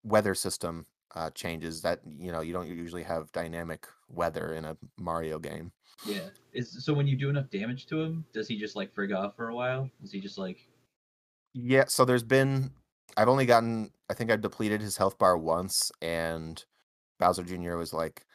weather 0.03 0.33
system 0.33 0.85
uh, 1.15 1.29
changes. 1.31 1.81
That 1.81 2.01
you 2.17 2.31
know 2.31 2.41
you 2.41 2.53
don't 2.53 2.67
usually 2.67 3.03
have 3.03 3.31
dynamic 3.31 3.87
weather 4.09 4.53
in 4.53 4.65
a 4.65 4.77
Mario 4.97 5.39
game. 5.39 5.71
Yeah. 6.05 6.29
Is 6.53 6.83
so 6.83 6.93
when 6.93 7.07
you 7.07 7.15
do 7.15 7.29
enough 7.29 7.49
damage 7.49 7.85
to 7.87 8.01
him, 8.01 8.25
does 8.33 8.47
he 8.47 8.57
just 8.57 8.75
like 8.75 8.93
frig 8.93 9.15
off 9.15 9.35
for 9.35 9.49
a 9.49 9.55
while? 9.55 9.89
Is 10.03 10.11
he 10.11 10.19
just 10.19 10.37
like 10.37 10.67
Yeah, 11.53 11.85
so 11.87 12.05
there's 12.05 12.23
been 12.23 12.71
I've 13.15 13.29
only 13.29 13.45
gotten 13.45 13.91
I 14.09 14.13
think 14.13 14.31
I've 14.31 14.41
depleted 14.41 14.81
his 14.81 14.97
health 14.97 15.17
bar 15.17 15.37
once 15.37 15.91
and 16.01 16.63
Bowser 17.19 17.43
Jr. 17.43 17.77
was 17.77 17.93
like, 17.93 18.25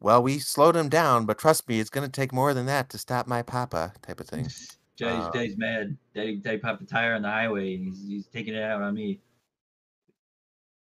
Well, 0.00 0.22
we 0.22 0.38
slowed 0.38 0.76
him 0.76 0.88
down, 0.88 1.24
but 1.24 1.38
trust 1.38 1.68
me, 1.68 1.80
it's 1.80 1.90
gonna 1.90 2.08
take 2.08 2.32
more 2.32 2.52
than 2.54 2.66
that 2.66 2.90
to 2.90 2.98
stop 2.98 3.26
my 3.26 3.42
papa 3.42 3.92
type 4.02 4.20
of 4.20 4.28
thing. 4.28 4.48
Daddy's, 4.98 5.24
Uh, 5.24 5.30
Daddy's 5.30 5.58
mad. 5.58 5.96
Daddy, 6.14 6.36
Daddy 6.36 6.58
popped 6.58 6.80
the 6.80 6.86
tire 6.86 7.14
on 7.14 7.22
the 7.22 7.28
highway 7.28 7.74
and 7.74 7.84
he's, 7.84 8.06
he's 8.06 8.26
taking 8.26 8.54
it 8.54 8.62
out 8.62 8.80
on 8.80 8.94
me. 8.94 9.20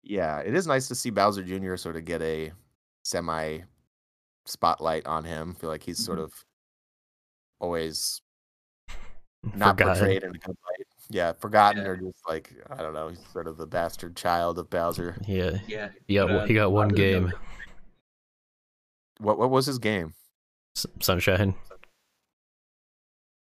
Yeah, 0.05 0.39
it 0.39 0.55
is 0.55 0.69
nice 0.69 0.87
to 0.89 0.95
see 0.95 1.11
Bowser 1.11 1.43
Jr. 1.43 1.75
sort 1.75 1.97
of 1.97 2.05
get 2.05 2.23
a 2.23 2.53
semi 3.05 3.61
spotlight 4.47 5.07
on 5.07 5.25
him. 5.25 5.55
feel 5.55 5.71
like 5.71 5.83
he's 5.83 6.03
sort 6.05 6.19
Mhm. 6.19 6.25
of 6.25 6.45
always 7.61 8.21
not 9.55 9.79
Forgotten. 9.79 9.95
portrayed 9.99 10.23
in 10.25 10.31
a 10.35 10.39
good 10.39 10.57
light. 10.69 10.87
Yeah, 11.09 11.33
forgotten 11.33 11.83
Yeah. 11.83 11.89
or 11.91 11.97
just 11.97 12.27
like 12.29 12.53
I 12.71 12.77
don't 12.83 12.93
know, 12.95 13.09
he's 13.09 13.25
sort 13.33 13.47
of 13.47 13.57
the 13.59 13.67
bastard 13.67 14.17
child 14.17 14.59
of 14.59 14.69
Bowser. 14.71 15.17
Yeah, 15.27 15.59
Yeah. 15.67 15.91
he 16.07 16.15
got, 16.15 16.29
but, 16.29 16.37
uh, 16.37 16.45
he 16.47 16.55
got 16.55 16.73
one 16.73 16.89
game, 16.89 17.33
What 19.19 19.39
what 19.39 19.51
was 19.51 19.67
his 19.67 19.79
game? 19.79 20.15
S- 20.77 20.87
Sunshine. 21.01 21.55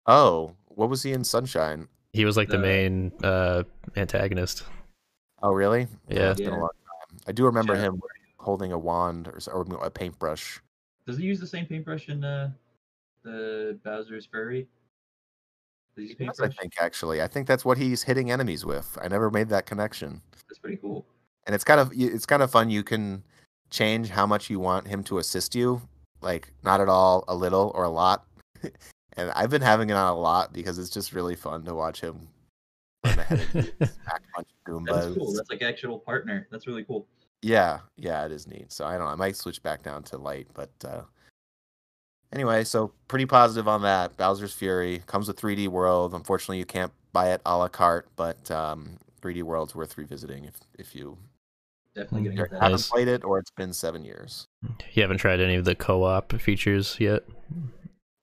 Oh, 0.06 0.56
what 0.66 0.88
was 0.88 1.02
he 1.02 1.12
in 1.12 1.24
Sunshine? 1.24 1.88
He 2.12 2.24
was 2.24 2.36
like 2.36 2.48
the 2.48 2.56
The- 2.56 2.62
main 2.62 3.12
uh, 3.22 3.62
antagonist. 3.96 4.64
Oh, 5.42 5.52
really? 5.52 5.86
Yeah. 6.08 6.32
it's 6.32 6.40
been 6.40 6.52
a 6.52 6.58
long 6.58 6.68
time. 6.70 7.18
I 7.26 7.32
do 7.32 7.44
remember 7.44 7.74
Yeah. 7.74 7.82
him 7.82 8.02
holding 8.38 8.72
a 8.72 8.78
wand 8.78 9.28
or, 9.28 9.38
or 9.52 9.62
a 9.84 9.90
paintbrush. 9.90 10.60
Does 11.10 11.18
he 11.18 11.24
use 11.24 11.40
the 11.40 11.46
same 11.46 11.66
paintbrush 11.66 12.08
in 12.08 12.22
uh 12.22 12.50
the 13.24 13.78
Bowser's 13.84 14.26
Fury? 14.26 14.68
Does 15.96 16.08
he 16.10 16.14
He 16.16 16.24
does, 16.26 16.38
I 16.38 16.48
think 16.48 16.74
actually, 16.78 17.20
I 17.20 17.26
think 17.26 17.48
that's 17.48 17.64
what 17.64 17.78
he's 17.78 18.04
hitting 18.04 18.30
enemies 18.30 18.64
with. 18.64 18.96
I 19.02 19.08
never 19.08 19.28
made 19.28 19.48
that 19.48 19.66
connection, 19.66 20.22
That's 20.48 20.60
pretty 20.60 20.76
cool. 20.76 21.04
and 21.46 21.54
it's 21.54 21.64
kind 21.64 21.80
of 21.80 21.90
it's 21.92 22.26
kind 22.26 22.42
of 22.42 22.50
fun. 22.52 22.70
You 22.70 22.84
can 22.84 23.24
change 23.70 24.08
how 24.08 24.24
much 24.24 24.50
you 24.50 24.60
want 24.60 24.86
him 24.86 25.02
to 25.04 25.18
assist 25.18 25.56
you, 25.56 25.82
like 26.20 26.52
not 26.62 26.80
at 26.80 26.88
all, 26.88 27.24
a 27.26 27.34
little, 27.34 27.72
or 27.74 27.82
a 27.82 27.90
lot. 27.90 28.24
and 29.16 29.32
I've 29.34 29.50
been 29.50 29.62
having 29.62 29.90
it 29.90 29.94
on 29.94 30.12
a 30.12 30.16
lot 30.16 30.52
because 30.52 30.78
it's 30.78 30.90
just 30.90 31.12
really 31.12 31.34
fun 31.34 31.64
to 31.64 31.74
watch 31.74 32.00
him 32.00 32.28
run 33.04 33.18
ahead 33.18 33.40
of 33.40 33.54
you, 33.54 33.62
smack 33.86 34.22
a 34.22 34.36
bunch 34.36 34.48
of 34.68 34.84
That's 34.86 35.06
Goombas. 35.08 35.18
cool. 35.18 35.32
That's 35.32 35.50
like 35.50 35.62
actual 35.62 35.98
partner. 35.98 36.46
That's 36.52 36.68
really 36.68 36.84
cool. 36.84 37.08
Yeah, 37.42 37.80
yeah, 37.96 38.24
it 38.26 38.32
is 38.32 38.46
neat. 38.46 38.72
So 38.72 38.84
I 38.84 38.92
don't 38.92 39.06
know. 39.06 39.12
I 39.12 39.14
might 39.16 39.36
switch 39.36 39.62
back 39.62 39.82
down 39.82 40.02
to 40.04 40.18
light, 40.18 40.48
but 40.54 40.70
uh 40.84 41.02
anyway, 42.32 42.64
so 42.64 42.92
pretty 43.08 43.26
positive 43.26 43.66
on 43.68 43.82
that. 43.82 44.16
Bowser's 44.16 44.52
Fury 44.52 45.02
comes 45.06 45.26
with 45.28 45.40
3D 45.40 45.68
World. 45.68 46.14
Unfortunately, 46.14 46.58
you 46.58 46.66
can't 46.66 46.92
buy 47.12 47.32
it 47.32 47.40
a 47.46 47.56
la 47.56 47.68
carte, 47.68 48.08
but 48.16 48.50
um 48.50 48.98
3D 49.22 49.42
World's 49.42 49.74
worth 49.74 49.96
revisiting 49.96 50.44
if 50.44 50.54
if 50.78 50.94
you 50.94 51.16
Definitely 51.94 52.28
gonna 52.30 52.48
haven't 52.60 52.70
Nice. 52.72 52.88
played 52.88 53.08
it 53.08 53.24
or 53.24 53.38
it's 53.38 53.50
been 53.50 53.72
seven 53.72 54.04
years. 54.04 54.46
you 54.92 55.02
haven't 55.02 55.18
tried 55.18 55.40
any 55.40 55.56
of 55.56 55.64
the 55.64 55.74
co-op 55.74 56.32
features 56.40 56.96
yet? 57.00 57.24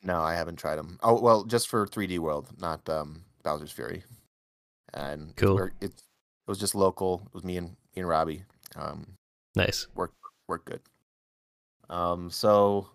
No, 0.04 0.22
I 0.22 0.36
haven't 0.36 0.56
tried 0.56 0.78
them. 0.78 1.00
Oh 1.04 1.20
well, 1.20 1.44
just 1.44 1.68
for 1.68 1.86
3D 1.86 2.20
World, 2.20 2.48
not 2.62 2.88
um 2.88 3.24
Bowser's 3.44 3.72
Fury. 3.72 4.04
And 4.94 5.36
Cool. 5.36 5.56
where- 5.56 5.74
It, 5.82 5.92
it 5.92 6.02
was 6.48 6.60
just 6.60 6.76
local. 6.76 7.24
It 7.26 7.34
was 7.34 7.44
me 7.44 7.58
and 7.58 7.70
me 7.94 8.02
and 8.02 8.08
Robbie. 8.08 8.44
Um, 8.78 9.08
Nice. 9.56 9.88
work 9.96 10.14
work 10.48 10.66
good. 10.66 10.82
Um, 11.90 12.30
so 12.30 12.90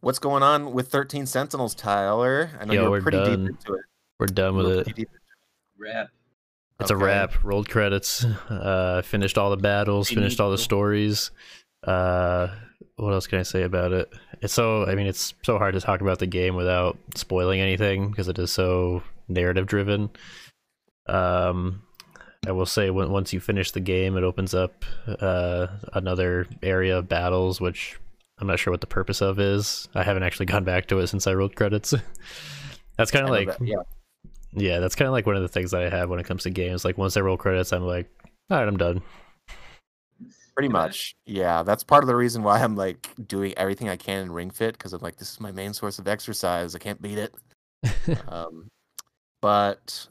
what's 0.00 0.18
going 0.18 0.42
on 0.42 0.72
with 0.72 0.88
Thirteen 0.88 1.26
Sentinels, 1.26 1.74
Tyler? 1.74 2.50
I 2.60 2.64
know 2.66 2.72
Yeah, 2.74 2.80
you're 2.82 2.90
we're 2.90 3.00
pretty 3.02 3.18
done. 3.18 3.44
deep 3.46 3.50
into 3.56 3.74
it. 3.74 3.84
We're 4.18 4.26
done 4.26 4.52
You 4.52 4.56
with 4.58 4.66
were 4.66 4.72
it. 4.80 4.84
pretty 4.84 5.02
deep 5.02 5.08
Rap. 5.78 6.08
It's 6.80 6.90
a 6.90 6.96
wrap. 6.96 7.42
Rolled 7.44 7.68
credits. 7.68 8.24
Uh, 8.24 9.00
finished 9.02 9.38
all 9.38 9.50
the 9.50 9.56
battles. 9.56 10.08
Finished 10.10 10.40
all 10.40 10.50
the 10.50 10.58
stories. 10.58 11.30
Uh, 11.84 12.48
what 12.96 13.12
else 13.12 13.26
can 13.26 13.38
I 13.38 13.42
say 13.42 13.62
about 13.62 13.92
it? 13.92 14.12
It's 14.42 14.52
so. 14.52 14.84
I 14.84 14.94
mean, 14.94 15.06
it's 15.06 15.34
so 15.42 15.56
hard 15.58 15.74
to 15.74 15.80
talk 15.80 16.00
about 16.00 16.18
the 16.18 16.26
game 16.26 16.56
without 16.56 16.98
spoiling 17.14 17.60
anything 17.60 18.10
because 18.10 18.28
it 18.28 18.38
is 18.38 18.50
so 18.52 19.02
narrative 19.28 19.66
driven. 19.66 20.10
Um, 21.06 21.82
I 22.46 22.52
will 22.52 22.66
say 22.66 22.90
when, 22.90 23.10
once 23.10 23.32
you 23.32 23.40
finish 23.40 23.70
the 23.70 23.80
game, 23.80 24.16
it 24.16 24.24
opens 24.24 24.54
up 24.54 24.84
uh, 25.06 25.66
another 25.92 26.46
area 26.62 26.98
of 26.98 27.08
battles, 27.08 27.60
which 27.60 27.98
I'm 28.38 28.46
not 28.46 28.58
sure 28.58 28.70
what 28.72 28.80
the 28.80 28.86
purpose 28.86 29.20
of 29.22 29.38
is. 29.38 29.88
I 29.94 30.02
haven't 30.02 30.22
actually 30.24 30.46
gone 30.54 30.64
back 30.64 30.86
to 30.88 30.98
it 31.00 31.06
since 31.08 31.26
I 31.26 31.34
rolled 31.34 31.56
credits. 31.56 31.94
That's 32.96 33.10
kind 33.10 33.24
of 33.24 33.30
like 33.30 33.48
that- 33.48 33.60
yeah, 33.66 33.82
yeah, 34.52 34.78
that's 34.78 34.94
kind 34.94 35.08
of 35.08 35.12
like 35.12 35.26
one 35.26 35.34
of 35.34 35.42
the 35.42 35.48
things 35.48 35.72
that 35.72 35.82
I 35.82 35.88
have 35.88 36.08
when 36.08 36.20
it 36.20 36.26
comes 36.26 36.44
to 36.44 36.50
games. 36.50 36.84
Like 36.84 36.96
once 36.96 37.16
I 37.16 37.20
roll 37.22 37.36
credits, 37.36 37.72
I'm 37.72 37.82
like, 37.82 38.08
all 38.50 38.58
right, 38.58 38.68
I'm 38.68 38.76
done. 38.76 39.02
pretty 40.54 40.68
Look 40.68 40.76
at 40.76 40.82
that. 40.82 40.88
much. 40.88 41.16
Yeah, 41.26 41.64
that's 41.64 41.82
part 41.82 42.04
of 42.04 42.06
the 42.08 42.14
reason 42.14 42.44
why 42.44 42.60
I'm 42.62 42.76
like 42.76 43.08
doing 43.26 43.52
everything 43.56 43.88
I 43.88 43.96
can 43.96 44.20
in 44.22 44.30
Ring 44.32 44.50
Fit 44.50 44.78
because 44.78 44.92
I'm 44.92 45.00
like, 45.00 45.16
this 45.16 45.32
is 45.32 45.40
my 45.40 45.50
main 45.50 45.74
source 45.74 45.98
of 45.98 46.06
exercise. 46.06 46.76
I 46.76 46.78
can't 46.78 47.02
beat 47.02 47.18
it. 47.18 47.34
um, 48.28 48.68
but 49.42 50.06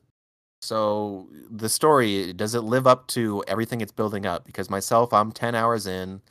so 0.63 1.28
the 1.52 1.67
story 1.67 2.32
does 2.32 2.56
it 2.56 2.62
live 2.62 2.88
up 2.88 3.08
to 3.08 3.43
everything 3.49 3.82
it's 3.82 3.91
building 3.91 4.26
up? 4.26 4.45
Because 4.45 4.69
myself, 4.69 5.12
I'm 5.12 5.34
10 5.34 5.56
hours 5.56 5.88
in, 5.88 6.21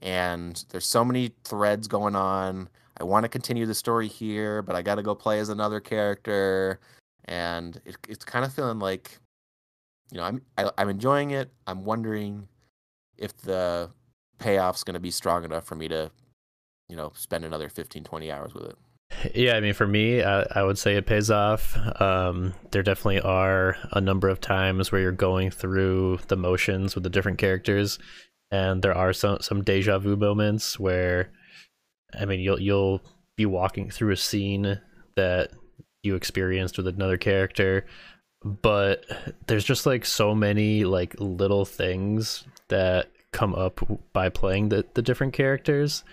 and 0.00 0.64
there's 0.70 0.86
so 0.86 1.04
many 1.04 1.32
threads 1.44 1.88
going 1.88 2.16
on. 2.16 2.70
I 2.98 3.04
want 3.04 3.24
to 3.24 3.28
continue 3.28 3.66
the 3.66 3.74
story 3.74 4.08
here, 4.08 4.62
but 4.62 4.74
I 4.74 4.80
got 4.80 4.94
to 4.94 5.02
go 5.02 5.14
play 5.14 5.40
as 5.40 5.50
another 5.50 5.78
character, 5.78 6.80
and 7.26 7.78
it, 7.84 7.98
it's 8.08 8.24
kind 8.24 8.46
of 8.46 8.54
feeling 8.54 8.78
like, 8.78 9.18
you 10.10 10.16
know, 10.16 10.24
I'm 10.24 10.40
I, 10.56 10.70
I'm 10.78 10.88
enjoying 10.88 11.32
it. 11.32 11.52
I'm 11.66 11.84
wondering 11.84 12.48
if 13.18 13.36
the 13.42 13.90
payoff's 14.38 14.84
going 14.84 14.94
to 14.94 15.00
be 15.00 15.10
strong 15.10 15.44
enough 15.44 15.66
for 15.66 15.74
me 15.74 15.86
to, 15.88 16.10
you 16.88 16.96
know, 16.96 17.12
spend 17.14 17.44
another 17.44 17.68
15, 17.68 18.04
20 18.04 18.32
hours 18.32 18.54
with 18.54 18.64
it. 18.64 18.78
Yeah, 19.34 19.54
I 19.54 19.60
mean, 19.60 19.74
for 19.74 19.86
me, 19.86 20.22
I, 20.22 20.42
I 20.54 20.62
would 20.62 20.78
say 20.78 20.96
it 20.96 21.06
pays 21.06 21.30
off. 21.30 21.76
Um, 22.00 22.54
there 22.70 22.82
definitely 22.82 23.20
are 23.20 23.76
a 23.92 24.00
number 24.00 24.28
of 24.28 24.40
times 24.40 24.90
where 24.90 25.00
you're 25.00 25.12
going 25.12 25.50
through 25.50 26.20
the 26.28 26.36
motions 26.36 26.94
with 26.94 27.04
the 27.04 27.10
different 27.10 27.38
characters, 27.38 27.98
and 28.50 28.82
there 28.82 28.96
are 28.96 29.12
some 29.12 29.38
some 29.40 29.62
deja 29.62 29.98
vu 29.98 30.16
moments 30.16 30.78
where, 30.78 31.30
I 32.18 32.24
mean, 32.24 32.40
you'll 32.40 32.60
you'll 32.60 33.02
be 33.36 33.46
walking 33.46 33.90
through 33.90 34.12
a 34.12 34.16
scene 34.16 34.80
that 35.16 35.50
you 36.02 36.14
experienced 36.14 36.76
with 36.76 36.88
another 36.88 37.16
character, 37.16 37.86
but 38.44 39.04
there's 39.46 39.64
just 39.64 39.86
like 39.86 40.04
so 40.04 40.34
many 40.34 40.84
like 40.84 41.14
little 41.18 41.64
things 41.64 42.44
that 42.68 43.10
come 43.32 43.54
up 43.54 43.80
by 44.12 44.28
playing 44.28 44.68
the, 44.68 44.84
the 44.94 45.00
different 45.00 45.32
characters 45.32 46.04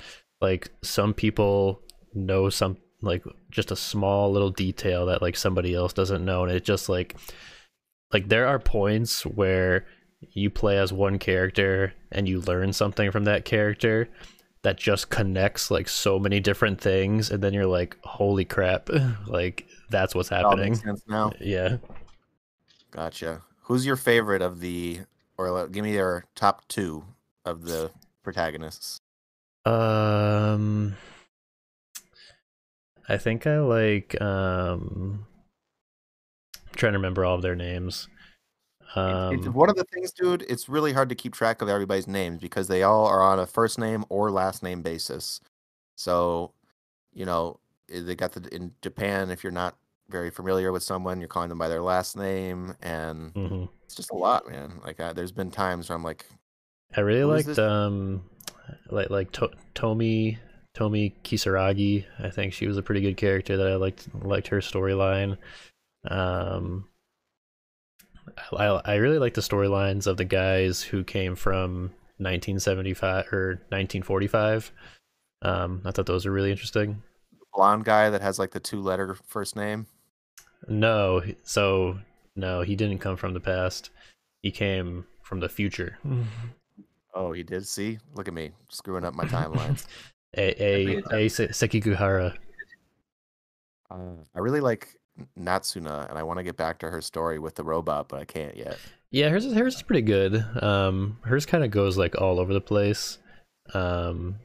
like 0.41 0.69
some 0.81 1.13
people 1.13 1.81
know 2.13 2.49
some 2.49 2.77
like 3.01 3.23
just 3.49 3.71
a 3.71 3.75
small 3.75 4.31
little 4.31 4.51
detail 4.51 5.05
that 5.05 5.21
like 5.21 5.35
somebody 5.35 5.73
else 5.73 5.93
doesn't 5.93 6.25
know 6.25 6.43
and 6.43 6.51
it 6.51 6.63
just 6.63 6.89
like 6.89 7.15
like 8.11 8.27
there 8.29 8.47
are 8.47 8.59
points 8.59 9.25
where 9.25 9.85
you 10.33 10.49
play 10.49 10.77
as 10.77 10.91
one 10.91 11.17
character 11.17 11.93
and 12.11 12.27
you 12.27 12.41
learn 12.41 12.73
something 12.73 13.11
from 13.11 13.23
that 13.23 13.45
character 13.45 14.09
that 14.63 14.77
just 14.77 15.09
connects 15.09 15.71
like 15.71 15.87
so 15.87 16.19
many 16.19 16.41
different 16.41 16.81
things 16.81 17.31
and 17.31 17.41
then 17.41 17.53
you're 17.53 17.65
like 17.65 17.95
holy 18.03 18.43
crap 18.43 18.89
like 19.27 19.65
that's 19.89 20.13
what's 20.13 20.29
happening 20.29 20.75
sense 20.75 21.03
now. 21.07 21.31
yeah 21.39 21.77
Gotcha. 22.91 23.41
Who's 23.63 23.85
your 23.85 23.95
favorite 23.95 24.41
of 24.41 24.59
the, 24.59 25.01
or 25.37 25.67
give 25.67 25.83
me 25.83 25.93
your 25.93 26.25
top 26.35 26.67
two 26.67 27.03
of 27.45 27.63
the 27.63 27.91
protagonists? 28.23 28.99
Um, 29.65 30.95
I 33.09 33.17
think 33.17 33.45
I 33.47 33.59
like 33.59 34.19
um. 34.21 35.25
I'm 36.55 36.75
trying 36.75 36.93
to 36.93 36.99
remember 36.99 37.25
all 37.25 37.35
of 37.35 37.41
their 37.41 37.55
names. 37.55 38.07
It- 38.95 39.33
it's 39.33 39.47
Um, 39.47 39.53
one 39.53 39.69
of 39.69 39.75
the 39.75 39.83
things, 39.93 40.11
dude. 40.11 40.43
It's 40.43 40.69
really 40.69 40.93
hard 40.93 41.09
to 41.09 41.15
keep 41.15 41.33
track 41.33 41.61
of 41.61 41.69
everybody's 41.69 42.07
names 42.07 42.39
because 42.39 42.67
they 42.67 42.83
all 42.83 43.05
are 43.05 43.21
on 43.21 43.39
a 43.39 43.45
first 43.45 43.77
name 43.77 44.05
or 44.09 44.31
last 44.31 44.63
name 44.63 44.81
basis. 44.81 45.41
So, 45.95 46.53
you 47.13 47.25
know, 47.25 47.59
eh, 47.91 48.01
they 48.01 48.15
got 48.15 48.31
the 48.31 48.47
in 48.55 48.73
Japan. 48.81 49.29
If 49.29 49.43
you're 49.43 49.51
not 49.51 49.75
very 50.09 50.31
familiar 50.31 50.71
with 50.71 50.81
someone, 50.81 51.19
you're 51.19 51.27
calling 51.27 51.49
them 51.49 51.57
by 51.59 51.67
their 51.67 51.81
last 51.83 52.17
name, 52.17 52.75
and 52.81 53.33
mhm. 53.33 53.69
it's 53.83 53.95
just 53.95 54.09
a 54.11 54.15
lot, 54.15 54.49
man. 54.49 54.79
Like, 54.83 54.99
uh, 54.99 55.13
there's 55.13 55.31
been 55.31 55.51
times 55.51 55.89
where 55.89 55.95
I'm 55.95 56.03
like, 56.03 56.25
I 56.97 57.01
really 57.01 57.25
liked 57.25 57.59
um, 57.59 58.23
like 58.89 59.09
like 59.11 59.31
to- 59.33 59.51
Tomi 59.75 60.39
Tomi 60.79 61.13
Kisaragi. 61.25 62.05
I 62.19 62.29
think 62.29 62.53
she 62.53 62.65
was 62.65 62.77
a 62.77 62.81
pretty 62.81 63.01
good 63.01 63.17
character 63.17 63.57
that 63.57 63.67
I 63.67 63.75
liked 63.75 64.07
liked 64.23 64.47
her 64.47 64.59
storyline. 64.61 65.37
Um, 66.07 66.87
I 68.57 68.67
I 68.85 68.95
really 68.95 69.19
like 69.19 69.33
the 69.33 69.41
storylines 69.41 70.07
of 70.07 70.15
the 70.15 70.23
guys 70.23 70.81
who 70.81 71.03
came 71.03 71.35
from 71.35 71.91
1975 72.19 73.33
or 73.33 73.47
1945. 73.67 74.71
Um, 75.41 75.81
I 75.83 75.91
thought 75.91 76.05
those 76.05 76.25
were 76.25 76.31
really 76.31 76.51
interesting. 76.51 77.03
blonde 77.53 77.83
guy 77.83 78.09
that 78.09 78.21
has 78.21 78.39
like 78.39 78.51
the 78.51 78.61
two 78.61 78.81
letter 78.81 79.17
first 79.27 79.57
name. 79.57 79.85
No, 80.69 81.21
so 81.43 81.99
no, 82.37 82.61
he 82.61 82.77
didn't 82.77 82.99
come 82.99 83.17
from 83.17 83.33
the 83.33 83.41
past. 83.41 83.89
He 84.43 84.51
came 84.51 85.05
from 85.23 85.41
the 85.41 85.49
future. 85.49 85.97
Oh, 87.13 87.33
he 87.33 87.43
did. 87.43 87.67
See, 87.67 87.99
look 88.15 88.29
at 88.29 88.33
me 88.33 88.51
screwing 88.69 89.03
up 89.03 89.13
my 89.13 89.25
timelines. 89.25 89.85
A 90.37 90.63
a 90.63 90.97
a 90.97 91.25
Sekigahara. 91.27 92.35
Uh, 93.89 93.95
I 94.35 94.39
really 94.39 94.61
like 94.61 94.95
Natsuno, 95.37 96.07
and 96.09 96.17
I 96.17 96.23
want 96.23 96.37
to 96.37 96.43
get 96.43 96.55
back 96.57 96.79
to 96.79 96.89
her 96.89 97.01
story 97.01 97.39
with 97.39 97.55
the 97.55 97.63
robot, 97.63 98.07
but 98.09 98.19
I 98.21 98.25
can't 98.25 98.55
yet. 98.55 98.77
Yeah, 99.11 99.29
hers 99.29 99.45
is 99.45 99.53
hers 99.53 99.75
is 99.75 99.81
pretty 99.81 100.03
good. 100.03 100.45
Um, 100.61 101.17
hers 101.23 101.45
kind 101.45 101.63
of 101.63 101.71
goes 101.71 101.97
like 101.97 102.19
all 102.21 102.39
over 102.39 102.53
the 102.53 102.61
place. 102.61 103.17
Um, 103.73 104.35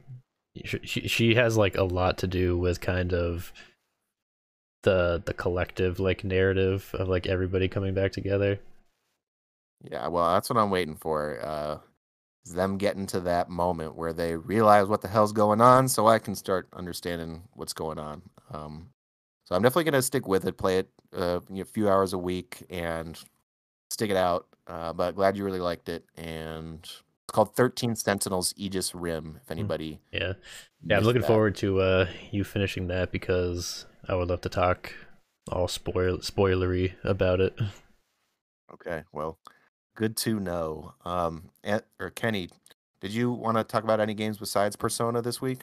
she 0.65 0.79
she- 0.83 1.07
she 1.07 1.35
has 1.35 1.55
like 1.57 1.77
a 1.77 1.83
lot 1.83 2.17
to 2.19 2.27
do 2.27 2.57
with 2.57 2.81
kind 2.81 3.13
of 3.13 3.53
the 4.83 5.21
the 5.25 5.33
collective 5.33 5.99
like 5.99 6.23
narrative 6.23 6.89
of 6.93 7.07
like 7.07 7.27
everybody 7.27 7.67
coming 7.67 7.93
back 7.93 8.11
together. 8.11 8.59
Yeah, 9.83 10.07
well, 10.07 10.33
that's 10.33 10.49
what 10.49 10.57
I'm 10.57 10.71
waiting 10.71 10.95
for. 10.95 11.39
Uh, 11.43 11.77
is 12.45 12.53
them 12.53 12.77
getting 12.77 13.05
to 13.07 13.19
that 13.21 13.49
moment 13.49 13.95
where 13.95 14.13
they 14.13 14.35
realize 14.35 14.87
what 14.87 15.01
the 15.01 15.07
hell's 15.07 15.33
going 15.33 15.61
on, 15.61 15.87
so 15.87 16.07
I 16.07 16.19
can 16.19 16.35
start 16.35 16.67
understanding 16.73 17.43
what's 17.53 17.73
going 17.73 17.97
on. 17.99 18.21
Um, 18.53 18.89
so 19.45 19.55
I'm 19.55 19.61
definitely 19.61 19.85
gonna 19.85 20.01
stick 20.01 20.27
with 20.27 20.45
it, 20.45 20.57
play 20.57 20.79
it 20.79 20.89
uh, 21.13 21.39
you 21.49 21.55
know, 21.57 21.61
a 21.61 21.65
few 21.65 21.89
hours 21.89 22.13
a 22.13 22.17
week, 22.17 22.63
and 22.69 23.17
stick 23.89 24.09
it 24.09 24.17
out. 24.17 24.47
Uh, 24.67 24.93
but 24.93 25.15
glad 25.15 25.37
you 25.37 25.43
really 25.43 25.59
liked 25.59 25.89
it, 25.89 26.05
and 26.15 26.79
let's 26.81 27.01
called 27.31 27.55
Thirteen 27.55 27.95
Sentinels 27.95 28.53
Aegis 28.57 28.93
Rim. 28.95 29.39
If 29.43 29.51
anybody, 29.51 29.99
Yeah, 30.11 30.33
yeah. 30.83 30.97
I'm 30.97 31.03
looking 31.03 31.21
that. 31.21 31.27
forward 31.27 31.55
to 31.57 31.79
uh 31.79 32.07
you 32.31 32.43
finishing 32.43 32.87
that 32.87 33.11
because 33.11 33.85
I 34.07 34.15
would 34.15 34.29
love 34.29 34.41
to 34.41 34.49
talk 34.49 34.93
all 35.51 35.67
spoil 35.67 36.17
spoilery 36.19 36.93
about 37.03 37.39
it. 37.41 37.59
Okay, 38.73 39.03
well, 39.13 39.37
good 39.95 40.15
to 40.17 40.39
know. 40.39 40.93
Um, 41.05 41.49
or 41.99 42.11
Kenny, 42.11 42.49
did 42.99 43.11
you 43.11 43.31
want 43.31 43.57
to 43.57 43.63
talk 43.63 43.83
about 43.83 43.99
any 43.99 44.13
games 44.13 44.37
besides 44.37 44.75
Persona 44.75 45.21
this 45.21 45.41
week? 45.41 45.59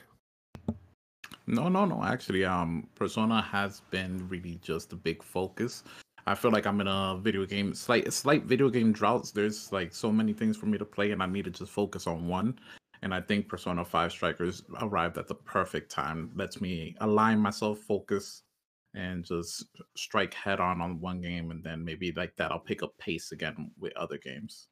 No, 1.46 1.68
no, 1.68 1.84
no. 1.84 2.02
Actually, 2.04 2.44
um, 2.44 2.88
Persona 2.94 3.42
has 3.42 3.82
been 3.90 4.26
really 4.28 4.58
just 4.62 4.92
a 4.92 4.96
big 4.96 5.22
focus. 5.22 5.84
I 6.26 6.34
feel 6.34 6.52
like 6.52 6.66
I'm 6.66 6.80
in 6.80 6.86
a 6.86 7.18
video 7.20 7.44
game 7.44 7.74
slight 7.74 8.12
slight 8.12 8.44
video 8.44 8.70
game 8.70 8.92
droughts. 8.92 9.32
There's 9.32 9.72
like 9.72 9.92
so 9.92 10.12
many 10.12 10.32
things 10.32 10.56
for 10.56 10.66
me 10.66 10.78
to 10.78 10.84
play, 10.84 11.10
and 11.10 11.22
I 11.22 11.26
need 11.26 11.44
to 11.46 11.50
just 11.50 11.72
focus 11.72 12.06
on 12.06 12.28
one. 12.28 12.58
And 13.02 13.12
I 13.12 13.20
think 13.20 13.48
Persona 13.48 13.84
5 13.84 14.12
Strikers 14.12 14.62
arrived 14.80 15.18
at 15.18 15.26
the 15.26 15.34
perfect 15.34 15.90
time. 15.90 16.30
Lets 16.36 16.60
me 16.60 16.94
align 17.00 17.40
myself, 17.40 17.80
focus, 17.80 18.44
and 18.94 19.24
just 19.24 19.66
strike 19.96 20.34
head 20.34 20.60
on 20.60 20.80
on 20.80 21.00
one 21.00 21.20
game, 21.20 21.50
and 21.50 21.62
then 21.64 21.84
maybe 21.84 22.12
like 22.12 22.34
that 22.36 22.50
I'll 22.52 22.58
pick 22.60 22.82
up 22.82 22.96
pace 22.98 23.32
again 23.32 23.70
with 23.78 23.96
other 23.96 24.18
games. 24.18 24.68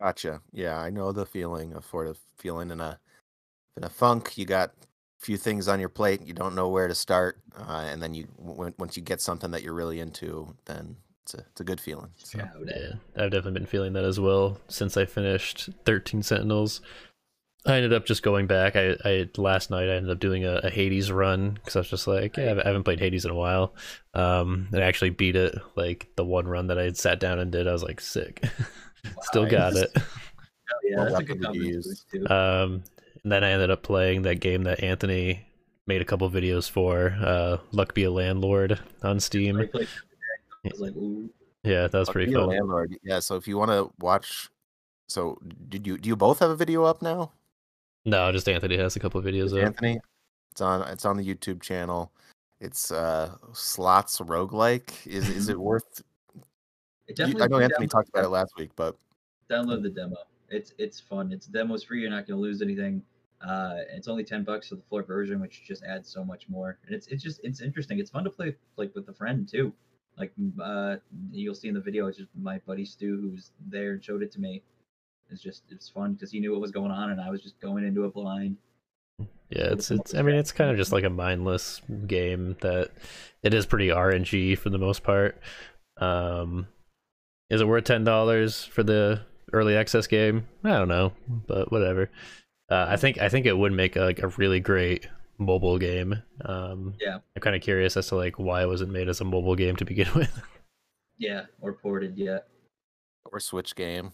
Gotcha. 0.00 0.40
Yeah, 0.52 0.78
I 0.78 0.90
know 0.90 1.12
the 1.12 1.26
feeling 1.26 1.74
of 1.74 1.84
sort 1.84 2.06
of 2.06 2.18
feeling 2.36 2.70
in 2.70 2.80
a 2.80 2.98
in 3.76 3.84
a 3.84 3.88
funk. 3.90 4.36
You 4.38 4.46
got 4.46 4.70
a 4.70 5.24
few 5.24 5.36
things 5.36 5.68
on 5.68 5.78
your 5.80 5.88
plate, 5.90 6.22
you 6.26 6.32
don't 6.32 6.54
know 6.54 6.68
where 6.68 6.88
to 6.88 6.94
start, 6.94 7.40
uh, 7.58 7.86
and 7.90 8.02
then 8.02 8.14
you 8.14 8.26
w- 8.44 8.72
once 8.78 8.96
you 8.96 9.02
get 9.02 9.20
something 9.20 9.50
that 9.50 9.62
you're 9.62 9.74
really 9.74 10.00
into, 10.00 10.54
then 10.64 10.96
it's 11.22 11.34
a 11.34 11.38
it's 11.50 11.60
a 11.60 11.64
good 11.64 11.80
feeling. 11.80 12.10
So. 12.16 12.38
Yeah, 12.38 12.48
I 12.54 12.58
would- 12.58 12.68
Yeah, 12.74 12.92
I've 13.22 13.30
definitely 13.30 13.60
been 13.60 13.66
feeling 13.66 13.92
that 13.92 14.04
as 14.04 14.18
well 14.18 14.58
since 14.68 14.96
I 14.96 15.04
finished 15.04 15.68
13 15.84 16.22
Sentinels. 16.22 16.80
I 17.66 17.76
ended 17.76 17.92
up 17.92 18.06
just 18.06 18.22
going 18.22 18.46
back. 18.46 18.74
I, 18.74 18.96
I 19.04 19.28
last 19.36 19.70
night 19.70 19.88
I 19.90 19.94
ended 19.96 20.10
up 20.10 20.18
doing 20.18 20.44
a, 20.44 20.60
a 20.64 20.70
Hades 20.70 21.12
run 21.12 21.50
because 21.50 21.76
I 21.76 21.80
was 21.80 21.90
just 21.90 22.06
like, 22.06 22.36
yeah, 22.38 22.54
I 22.64 22.66
haven't 22.68 22.84
played 22.84 23.00
Hades 23.00 23.24
in 23.26 23.30
a 23.30 23.34
while. 23.34 23.74
Um, 24.14 24.68
and 24.72 24.82
I 24.82 24.86
actually 24.86 25.10
beat 25.10 25.36
it 25.36 25.54
like 25.76 26.08
the 26.16 26.24
one 26.24 26.48
run 26.48 26.68
that 26.68 26.78
I 26.78 26.84
had 26.84 26.96
sat 26.96 27.20
down 27.20 27.38
and 27.38 27.52
did. 27.52 27.68
I 27.68 27.72
was 27.72 27.82
like, 27.82 28.00
sick. 28.00 28.42
Still 29.22 29.44
got 29.46 29.74
Nice. 29.74 29.82
it. 29.82 29.90
Oh, 29.96 30.02
yeah, 30.84 31.04
that's 31.04 31.18
a 31.18 31.22
good 31.24 31.40
did 31.40 31.54
use? 31.56 32.04
Um, 32.28 32.82
and 33.22 33.32
then 33.32 33.44
I 33.44 33.50
ended 33.50 33.70
up 33.70 33.82
playing 33.82 34.22
that 34.22 34.36
game 34.40 34.62
that 34.64 34.82
Anthony 34.82 35.46
made 35.86 36.00
a 36.00 36.04
couple 36.06 36.30
videos 36.30 36.70
for, 36.70 37.14
uh, 37.22 37.58
Luck 37.72 37.92
Be 37.94 38.04
a 38.04 38.10
Landlord 38.10 38.78
on 39.02 39.20
Steam. 39.20 39.56
played 39.56 39.64
it 39.64 39.72
today, 39.72 39.88
I 40.64 40.68
was 40.70 40.80
like, 40.80 40.96
ooh. 40.96 41.28
Yeah, 41.62 41.88
that 41.88 41.98
was 41.98 42.08
Fuck 42.08 42.14
pretty 42.14 42.32
cool. 42.32 42.46
landlord. 42.46 42.96
Yeah. 43.02 43.18
So 43.18 43.36
if 43.36 43.46
you 43.46 43.58
want 43.58 43.70
to 43.70 43.90
watch, 43.98 44.48
so 45.08 45.36
did 45.68 45.86
you 45.86 45.98
do 45.98 46.08
you 46.08 46.16
both 46.16 46.38
have 46.38 46.48
a 46.48 46.56
video 46.56 46.84
up 46.84 47.02
now? 47.02 47.32
No, 48.04 48.32
just 48.32 48.48
Anthony 48.48 48.76
has 48.76 48.96
a 48.96 49.00
couple 49.00 49.20
videos 49.22 49.52
up. 49.56 49.64
Anthony, 49.64 50.00
it's 50.50 50.60
on 50.60 50.86
it's 50.88 51.04
on 51.04 51.16
the 51.16 51.24
YouTube 51.24 51.60
channel. 51.60 52.12
It's 52.60 52.90
uh 52.90 53.36
slots 53.52 54.18
roguelike. 54.20 55.06
Is 55.06 55.28
is 55.28 55.48
it 55.48 55.58
worth? 55.60 56.02
It 57.06 57.16
definitely 57.16 57.42
I 57.42 57.46
know 57.48 57.58
Anthony 57.58 57.86
download 57.86 57.90
talked 57.90 58.08
about 58.08 58.24
it 58.24 58.28
last 58.28 58.52
week, 58.56 58.70
but 58.76 58.96
download 59.50 59.82
the 59.82 59.90
demo. 59.90 60.16
It's 60.48 60.72
it's 60.78 61.00
fun. 61.00 61.32
It's 61.32 61.46
demo's 61.46 61.84
free. 61.84 62.00
You're 62.00 62.10
not 62.10 62.26
gonna 62.26 62.40
lose 62.40 62.62
anything. 62.62 63.02
Uh, 63.46 63.78
it's 63.90 64.08
only 64.08 64.24
ten 64.24 64.44
bucks 64.44 64.68
for 64.68 64.76
the 64.76 64.82
floor 64.82 65.02
version, 65.02 65.40
which 65.40 65.64
just 65.64 65.82
adds 65.84 66.08
so 66.08 66.24
much 66.24 66.48
more. 66.48 66.78
And 66.86 66.94
it's 66.94 67.06
it's 67.08 67.22
just 67.22 67.40
it's 67.42 67.60
interesting. 67.60 67.98
It's 67.98 68.10
fun 68.10 68.24
to 68.24 68.30
play 68.30 68.54
like 68.76 68.94
with 68.94 69.08
a 69.08 69.14
friend 69.14 69.48
too. 69.48 69.72
Like 70.18 70.32
uh, 70.62 70.96
you'll 71.30 71.54
see 71.54 71.68
in 71.68 71.74
the 71.74 71.80
video, 71.80 72.06
it's 72.06 72.18
just 72.18 72.30
my 72.38 72.58
buddy 72.66 72.84
Stu 72.84 73.18
who's 73.20 73.52
there 73.68 73.92
and 73.92 74.04
showed 74.04 74.22
it 74.22 74.30
to 74.32 74.40
me. 74.40 74.62
It's 75.30 75.42
just 75.42 75.62
it's 75.70 75.88
fun 75.88 76.14
because 76.14 76.30
he 76.30 76.40
knew 76.40 76.52
what 76.52 76.60
was 76.60 76.70
going 76.70 76.90
on, 76.90 77.10
and 77.10 77.20
I 77.20 77.30
was 77.30 77.42
just 77.42 77.60
going 77.60 77.84
into 77.84 78.04
it 78.04 78.14
blind. 78.14 78.56
Yeah, 79.50 79.72
it's 79.72 79.90
it's. 79.90 80.14
I 80.14 80.22
mean, 80.22 80.36
it's 80.36 80.52
kind 80.52 80.70
of 80.70 80.76
just 80.76 80.92
like 80.92 81.04
a 81.04 81.10
mindless 81.10 81.80
game 82.06 82.56
that 82.60 82.90
it 83.42 83.52
is 83.54 83.66
pretty 83.66 83.88
RNG 83.88 84.56
for 84.58 84.70
the 84.70 84.78
most 84.78 85.02
part. 85.02 85.38
Um, 85.98 86.68
is 87.50 87.60
it 87.60 87.68
worth 87.68 87.84
ten 87.84 88.04
dollars 88.04 88.64
for 88.64 88.82
the 88.82 89.22
early 89.52 89.76
access 89.76 90.06
game? 90.06 90.46
I 90.64 90.70
don't 90.70 90.88
know, 90.88 91.12
but 91.46 91.70
whatever. 91.72 92.10
Uh, 92.70 92.86
I 92.88 92.96
think 92.96 93.18
I 93.18 93.28
think 93.28 93.46
it 93.46 93.58
would 93.58 93.72
make 93.72 93.96
like 93.96 94.20
a 94.22 94.28
really 94.28 94.60
great 94.60 95.08
mobile 95.38 95.78
game. 95.78 96.22
Um, 96.44 96.94
Yeah. 97.00 97.18
I'm 97.34 97.40
kind 97.42 97.56
of 97.56 97.62
curious 97.62 97.96
as 97.96 98.06
to 98.08 98.16
like 98.16 98.38
why 98.38 98.62
it 98.62 98.66
wasn't 98.68 98.92
made 98.92 99.08
as 99.08 99.20
a 99.20 99.24
mobile 99.24 99.56
game 99.56 99.74
to 99.76 99.84
begin 99.84 100.08
with. 100.14 100.40
Yeah, 101.18 101.46
or 101.60 101.72
ported 101.72 102.16
yet. 102.16 102.46
or 103.32 103.40
Switch 103.40 103.74
game. 103.74 104.12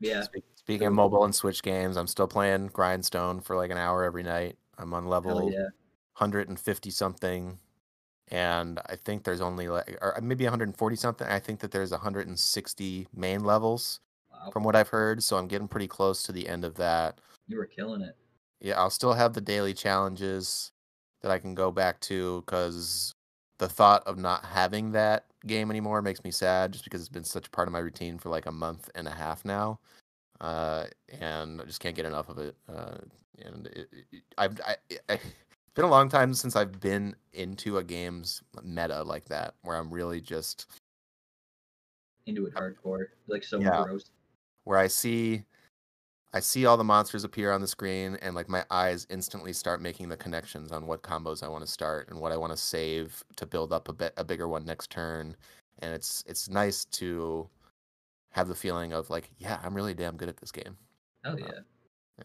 Yeah, 0.00 0.22
Speak- 0.22 0.44
Speaking 0.54 0.86
of 0.86 0.92
mobile 0.92 1.24
and 1.24 1.34
Switch 1.34 1.62
games, 1.62 1.96
I'm 1.96 2.06
still 2.06 2.28
playing 2.28 2.68
Grindstone 2.68 3.40
for 3.40 3.56
like 3.56 3.70
an 3.70 3.78
hour 3.78 4.04
every 4.04 4.22
night. 4.22 4.58
I'm 4.76 4.92
on 4.92 5.06
level 5.06 5.50
yeah. 5.50 5.68
150 6.18 6.90
something, 6.90 7.58
and 8.28 8.78
I 8.86 8.96
think 8.96 9.24
there's 9.24 9.40
only 9.40 9.68
like, 9.68 9.96
or 10.02 10.16
uh, 10.16 10.20
maybe 10.20 10.44
140 10.44 10.96
something. 10.96 11.26
I 11.26 11.38
think 11.38 11.60
that 11.60 11.70
there's 11.70 11.90
160 11.90 13.08
main 13.14 13.44
levels 13.44 14.00
Wow, 14.30 14.50
from 14.50 14.62
what 14.62 14.76
I've 14.76 14.88
heard, 14.88 15.22
so 15.22 15.36
I'm 15.38 15.48
getting 15.48 15.68
pretty 15.68 15.88
close 15.88 16.22
to 16.24 16.32
the 16.32 16.48
end 16.48 16.64
of 16.64 16.74
that. 16.74 17.20
you 17.46 17.56
were 17.56 17.66
killing 17.66 18.02
it. 18.02 18.14
Yeah, 18.60 18.78
I'll 18.78 18.90
still 18.90 19.14
have 19.14 19.32
the 19.32 19.40
daily 19.40 19.72
challenges 19.72 20.72
that 21.22 21.30
I 21.30 21.38
can 21.38 21.54
go 21.54 21.70
back 21.70 21.98
to 22.00 22.42
because 22.44 23.14
the 23.58 23.68
thought 23.68 24.06
of 24.06 24.18
not 24.18 24.44
having 24.44 24.92
that 24.92 25.26
game 25.46 25.70
anymore 25.70 26.00
makes 26.02 26.24
me 26.24 26.30
sad 26.30 26.72
just 26.72 26.84
because 26.84 27.00
it's 27.00 27.08
been 27.08 27.24
such 27.24 27.46
a 27.46 27.50
part 27.50 27.68
of 27.68 27.72
my 27.72 27.78
routine 27.78 28.18
for 28.18 28.28
like 28.28 28.46
a 28.46 28.52
month 28.52 28.88
and 28.94 29.06
a 29.06 29.12
half 29.12 29.44
now. 29.44 29.78
Uh, 30.40 30.86
and 31.20 31.60
I 31.60 31.64
just 31.64 31.80
can't 31.80 31.96
get 31.96 32.06
enough 32.06 32.28
of 32.28 32.38
it. 32.38 32.56
Uh, 32.68 32.98
and 33.44 33.66
it, 33.68 33.88
it, 34.12 34.22
I've, 34.36 34.60
I, 34.60 34.76
I, 35.08 35.14
it's 35.14 35.74
been 35.74 35.84
a 35.84 35.90
long 35.90 36.08
time 36.08 36.34
since 36.34 36.56
I've 36.56 36.80
been 36.80 37.14
into 37.32 37.78
a 37.78 37.84
game's 37.84 38.42
meta 38.62 39.02
like 39.02 39.24
that, 39.26 39.54
where 39.62 39.76
I'm 39.76 39.90
really 39.92 40.20
just 40.20 40.66
Into 42.26 42.46
it 42.46 42.54
hardcore, 42.54 43.06
like 43.26 43.42
so 43.42 43.60
Yeah. 43.60 43.84
gross. 43.84 44.10
where 44.64 44.78
I 44.78 44.86
see 44.86 45.44
I 46.32 46.40
see 46.40 46.66
all 46.66 46.76
the 46.76 46.84
monsters 46.84 47.24
appear 47.24 47.52
on 47.52 47.60
the 47.60 47.66
screen 47.66 48.18
and 48.20 48.34
like 48.34 48.48
my 48.48 48.64
eyes 48.70 49.06
instantly 49.08 49.52
start 49.52 49.80
making 49.80 50.08
the 50.08 50.16
connections 50.16 50.72
on 50.72 50.86
what 50.86 51.02
combos 51.02 51.42
I 51.42 51.48
want 51.48 51.64
to 51.64 51.70
start 51.70 52.08
and 52.10 52.20
what 52.20 52.32
I 52.32 52.36
want 52.36 52.52
to 52.52 52.56
save 52.56 53.24
to 53.36 53.46
build 53.46 53.72
up 53.72 53.88
a 53.88 53.92
bit 53.92 54.12
a 54.16 54.24
bigger 54.24 54.46
one 54.46 54.64
next 54.64 54.90
turn. 54.90 55.34
And 55.78 55.92
it's 55.94 56.24
it's 56.26 56.48
nice 56.48 56.84
to 56.86 57.48
have 58.30 58.48
the 58.48 58.54
feeling 58.54 58.92
of 58.92 59.08
like, 59.08 59.30
yeah, 59.38 59.58
I'm 59.62 59.74
really 59.74 59.94
damn 59.94 60.16
good 60.16 60.28
at 60.28 60.36
this 60.36 60.52
game. 60.52 60.76
Hell 61.24 61.38
yeah. 61.38 61.46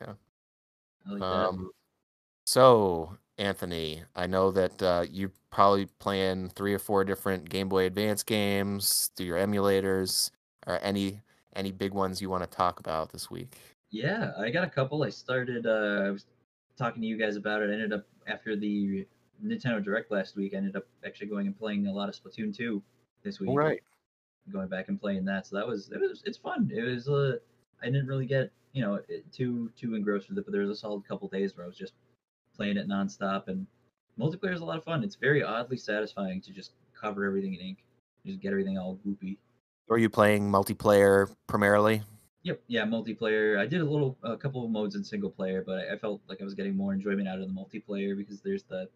yeah. 0.01 0.13
I 1.07 1.11
like. 1.11 1.21
Um 1.21 1.71
so 2.45 3.17
Anthony, 3.37 4.03
I 4.15 4.27
know 4.27 4.51
that 4.51 4.81
uh, 4.83 5.05
you're 5.09 5.31
probably 5.49 5.87
playing 5.99 6.49
three 6.49 6.73
or 6.73 6.79
four 6.79 7.03
different 7.03 7.49
Game 7.49 7.67
Boy 7.67 7.85
Advance 7.85 8.21
games 8.21 9.11
through 9.15 9.27
your 9.27 9.37
emulators. 9.37 10.29
Or 10.67 10.79
any 10.81 11.21
any 11.55 11.71
big 11.71 11.93
ones 11.93 12.21
you 12.21 12.29
want 12.29 12.43
to 12.43 12.55
talk 12.55 12.79
about 12.79 13.11
this 13.11 13.31
week? 13.31 13.57
Yeah, 13.93 14.31
I 14.39 14.49
got 14.49 14.63
a 14.63 14.69
couple. 14.69 15.03
I 15.03 15.09
started. 15.09 15.67
Uh, 15.67 16.05
I 16.07 16.09
was 16.09 16.25
talking 16.77 16.99
to 17.03 17.07
you 17.07 17.15
guys 17.15 17.35
about 17.35 17.61
it. 17.61 17.69
I 17.69 17.73
ended 17.73 17.93
up 17.93 18.05
after 18.25 18.55
the 18.55 19.05
Nintendo 19.45 19.83
Direct 19.83 20.11
last 20.11 20.35
week. 20.35 20.55
I 20.55 20.57
ended 20.57 20.75
up 20.75 20.87
actually 21.05 21.27
going 21.27 21.45
and 21.45 21.57
playing 21.57 21.85
a 21.85 21.93
lot 21.93 22.09
of 22.09 22.15
Splatoon 22.15 22.55
2 22.57 22.81
this 23.23 23.39
week. 23.39 23.51
All 23.51 23.57
right. 23.57 23.79
Going 24.51 24.67
back 24.67 24.89
and 24.89 24.99
playing 24.99 25.23
that, 25.25 25.45
so 25.45 25.55
that 25.55 25.65
was 25.67 25.91
it 25.91 26.01
was 26.01 26.23
it's 26.25 26.39
fun. 26.39 26.71
It 26.73 26.81
was 26.81 27.07
uh, 27.07 27.37
I 27.81 27.85
didn't 27.85 28.07
really 28.07 28.25
get 28.25 28.51
you 28.73 28.81
know 28.81 28.95
it- 29.07 29.31
too 29.31 29.71
too 29.77 29.93
engrossed 29.93 30.27
with 30.27 30.39
it, 30.39 30.43
but 30.43 30.51
there 30.51 30.61
was 30.61 30.71
a 30.71 30.75
solid 30.75 31.07
couple 31.07 31.27
days 31.27 31.55
where 31.55 31.63
I 31.63 31.67
was 31.67 31.77
just 31.77 31.93
playing 32.57 32.75
it 32.77 32.89
nonstop, 32.89 33.47
and 33.47 33.67
multiplayer 34.19 34.53
is 34.53 34.61
a 34.61 34.65
lot 34.65 34.77
of 34.79 34.83
fun. 34.83 35.03
It's 35.03 35.15
very 35.15 35.43
oddly 35.43 35.77
satisfying 35.77 36.41
to 36.41 36.51
just 36.51 36.71
cover 36.99 37.25
everything 37.25 37.53
in 37.53 37.61
ink, 37.61 37.85
just 38.25 38.41
get 38.41 38.51
everything 38.51 38.77
all 38.77 38.99
goopy. 39.07 39.37
Are 39.89 39.97
you 39.99 40.09
playing 40.09 40.51
multiplayer 40.51 41.33
primarily? 41.47 42.01
Yep. 42.43 42.61
Yeah, 42.67 42.85
multiplayer. 42.85 43.57
I 43.57 43.65
did 43.65 43.81
a 43.81 43.85
little, 43.85 44.17
a 44.21 44.35
couple 44.35 44.65
of 44.65 44.69
modes 44.71 44.95
in 44.95 45.03
single 45.03 45.29
player, 45.29 45.63
but 45.65 45.87
I, 45.89 45.97
felt 45.97 46.21
like 46.27 46.41
I 46.41 46.43
was 46.43 46.53
getting 46.53 46.75
more 46.75 46.93
enjoyment 46.93 47.27
out 47.27 47.39
of 47.39 47.47
the 47.47 47.53
multiplayer 47.53 48.17
because 48.17 48.41
there's 48.41 48.63
the 48.63 48.89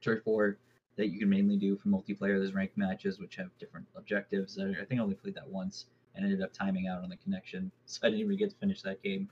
turf 0.00 0.24
war 0.24 0.56
that 0.96 1.08
you 1.08 1.18
can 1.18 1.28
mainly 1.28 1.56
do 1.56 1.76
for 1.76 1.88
multiplayer. 1.90 2.38
There's 2.38 2.54
ranked 2.54 2.78
matches 2.78 3.18
which 3.18 3.36
have 3.36 3.50
different 3.58 3.86
objectives. 3.94 4.58
I, 4.58 4.72
think 4.86 5.00
I 5.00 5.04
only 5.04 5.16
played 5.16 5.34
that 5.34 5.48
once 5.48 5.86
and 6.14 6.24
ended 6.24 6.42
up 6.42 6.54
timing 6.54 6.88
out 6.88 7.02
on 7.02 7.10
the 7.10 7.16
connection, 7.16 7.70
so 7.86 8.00
I 8.04 8.08
didn't 8.08 8.24
even 8.24 8.38
get 8.38 8.50
to 8.50 8.56
finish 8.56 8.80
that 8.82 9.02
game. 9.02 9.28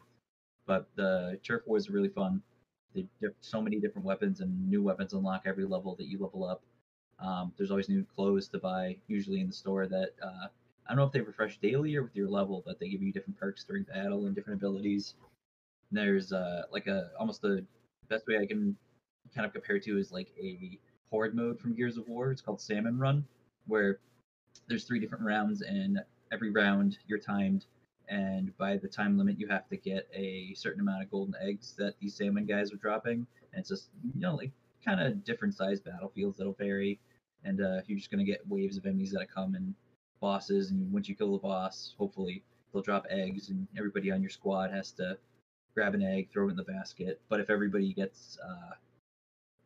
But 0.66 0.88
the 0.96 1.38
turf 1.42 1.62
war 1.66 1.78
is 1.78 1.88
really 1.88 2.08
fun. 2.10 2.42
They, 2.94 3.06
there 3.20 3.30
are 3.30 3.34
so 3.40 3.62
many 3.62 3.80
different 3.80 4.04
weapons 4.04 4.40
and 4.40 4.68
new 4.68 4.82
weapons 4.82 5.14
unlock 5.14 5.42
every 5.46 5.64
level 5.64 5.94
that 5.96 6.08
you 6.08 6.18
level 6.18 6.44
up. 6.44 6.62
Um, 7.18 7.52
there's 7.56 7.70
always 7.70 7.88
new 7.88 8.04
clothes 8.14 8.48
to 8.48 8.58
buy, 8.58 8.96
usually 9.06 9.40
in 9.40 9.46
the 9.46 9.52
store 9.52 9.86
that 9.86 10.10
uh, 10.22 10.48
I 10.86 10.90
don't 10.90 10.98
know 10.98 11.04
if 11.04 11.12
they 11.12 11.20
refresh 11.20 11.58
daily 11.58 11.96
or 11.96 12.02
with 12.02 12.16
your 12.16 12.28
level, 12.28 12.62
but 12.64 12.78
they 12.78 12.88
give 12.88 13.02
you 13.02 13.12
different 13.12 13.38
perks 13.38 13.64
during 13.64 13.84
battle 13.84 14.26
and 14.26 14.34
different 14.34 14.60
abilities. 14.60 15.14
And 15.90 15.98
there's 15.98 16.32
uh 16.32 16.62
like 16.72 16.86
a 16.86 17.10
almost 17.18 17.42
the 17.42 17.64
best 18.08 18.26
way 18.26 18.38
I 18.38 18.46
can 18.46 18.76
kind 19.34 19.46
of 19.46 19.52
compare 19.52 19.78
to 19.80 19.98
is 19.98 20.12
like 20.12 20.28
a 20.40 20.78
horde 21.10 21.34
mode 21.34 21.58
from 21.58 21.74
Gears 21.74 21.96
of 21.96 22.08
War. 22.08 22.30
It's 22.30 22.40
called 22.42 22.60
Salmon 22.60 22.98
Run, 22.98 23.24
where 23.66 23.98
there's 24.68 24.84
three 24.84 25.00
different 25.00 25.24
rounds 25.24 25.62
and 25.62 26.00
every 26.32 26.50
round 26.50 26.98
you're 27.06 27.18
timed 27.18 27.66
and 28.08 28.56
by 28.56 28.76
the 28.76 28.88
time 28.88 29.18
limit, 29.18 29.38
you 29.38 29.48
have 29.48 29.68
to 29.68 29.76
get 29.76 30.08
a 30.14 30.52
certain 30.54 30.80
amount 30.80 31.02
of 31.02 31.10
golden 31.10 31.34
eggs 31.40 31.74
that 31.78 31.98
these 32.00 32.14
salmon 32.14 32.46
guys 32.46 32.72
are 32.72 32.76
dropping. 32.76 33.26
And 33.52 33.60
it's 33.60 33.68
just 33.68 33.88
you 34.14 34.20
know 34.20 34.34
like 34.36 34.52
kind 34.84 35.00
of 35.00 35.24
different 35.24 35.54
sized 35.54 35.84
battlefields 35.84 36.38
that'll 36.38 36.52
vary, 36.52 37.00
and 37.44 37.60
uh, 37.60 37.80
you're 37.86 37.98
just 37.98 38.10
gonna 38.10 38.24
get 38.24 38.46
waves 38.48 38.76
of 38.76 38.86
enemies 38.86 39.12
that 39.12 39.26
come 39.32 39.54
and 39.54 39.74
bosses. 40.20 40.70
And 40.70 40.92
once 40.92 41.08
you 41.08 41.14
kill 41.14 41.32
the 41.32 41.38
boss, 41.38 41.94
hopefully 41.98 42.42
they'll 42.72 42.82
drop 42.82 43.06
eggs, 43.10 43.50
and 43.50 43.66
everybody 43.76 44.10
on 44.10 44.20
your 44.20 44.30
squad 44.30 44.70
has 44.70 44.92
to 44.92 45.16
grab 45.74 45.94
an 45.94 46.02
egg, 46.02 46.28
throw 46.32 46.48
it 46.48 46.52
in 46.52 46.56
the 46.56 46.64
basket. 46.64 47.20
But 47.28 47.40
if 47.40 47.50
everybody 47.50 47.92
gets 47.92 48.38
uh, 48.44 48.74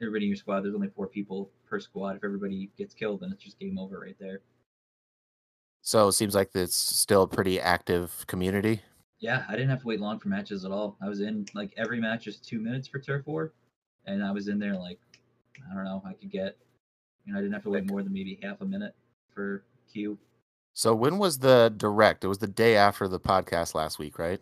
everybody 0.01 0.24
in 0.24 0.30
your 0.30 0.36
squad, 0.36 0.62
there's 0.62 0.74
only 0.74 0.88
four 0.88 1.07
people 1.07 1.51
per 1.66 1.80
squad. 1.80 2.16
If 2.16 2.24
everybody 2.24 2.70
gets 2.76 2.94
killed, 2.94 3.20
then 3.20 3.32
it's 3.32 3.44
just 3.44 3.59
game 3.59 3.78
over 3.78 4.01
right 4.01 4.16
there. 4.18 4.40
So 5.82 6.09
it 6.09 6.12
seems 6.12 6.34
like 6.34 6.51
it's 6.55 6.76
still 6.76 7.22
a 7.22 7.28
pretty 7.28 7.61
active 7.61 8.26
community. 8.26 8.82
Yeah, 9.18 9.44
I 9.48 9.53
didn't 9.53 9.70
have 9.70 9.80
to 9.80 9.86
wait 9.86 10.01
long 10.01 10.18
for 10.18 10.28
matches 10.28 10.64
at 10.64 10.72
all. 10.72 10.96
I 11.03 11.09
was 11.09 11.20
in 11.20 11.46
like 11.55 11.72
every 11.76 12.01
match 12.01 12.26
is 12.26 12.38
two 12.38 12.59
minutes 12.59 12.88
for 12.88 12.98
turf 12.98 13.26
war, 13.26 13.53
and 14.07 14.24
I 14.24 14.30
was 14.30 14.48
in 14.48 14.59
there 14.59 14.76
like 14.76 14.98
I 15.70 15.74
don't 15.74 15.84
know, 15.84 16.03
I 16.05 16.14
could 16.14 16.30
get 16.30 16.57
you 17.24 17.32
know 17.32 17.38
I 17.38 17.42
didn't 17.42 17.55
have 17.55 17.62
to 17.64 17.70
wait 17.70 17.86
more 17.86 18.03
than 18.03 18.12
maybe 18.12 18.38
half 18.42 18.61
a 18.61 18.64
minute 18.64 18.94
for 19.34 19.62
queue. 19.92 20.18
So 20.72 20.94
when 20.94 21.18
was 21.18 21.38
the 21.38 21.72
direct? 21.76 22.24
It 22.24 22.28
was 22.28 22.38
the 22.38 22.46
day 22.48 22.76
after 22.76 23.06
the 23.08 23.20
podcast 23.20 23.74
last 23.74 23.98
week, 23.98 24.18
right? 24.18 24.40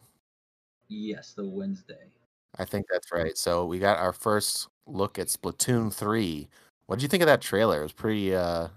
Yes, 0.88 1.34
the 1.34 1.44
Wednesday. 1.46 2.12
I 2.56 2.64
think 2.64 2.86
that's 2.90 3.12
right. 3.12 3.36
So 3.36 3.66
we 3.66 3.78
got 3.78 3.98
our 3.98 4.12
first 4.12 4.68
look 4.86 5.18
at 5.18 5.28
Splatoon 5.28 5.92
3. 5.92 6.48
What 6.86 6.96
did 6.96 7.02
you 7.02 7.08
think 7.08 7.22
of 7.22 7.26
that 7.26 7.42
trailer? 7.42 7.80
It 7.80 7.84
was 7.84 7.92
pretty 7.92 8.34
uh 8.34 8.68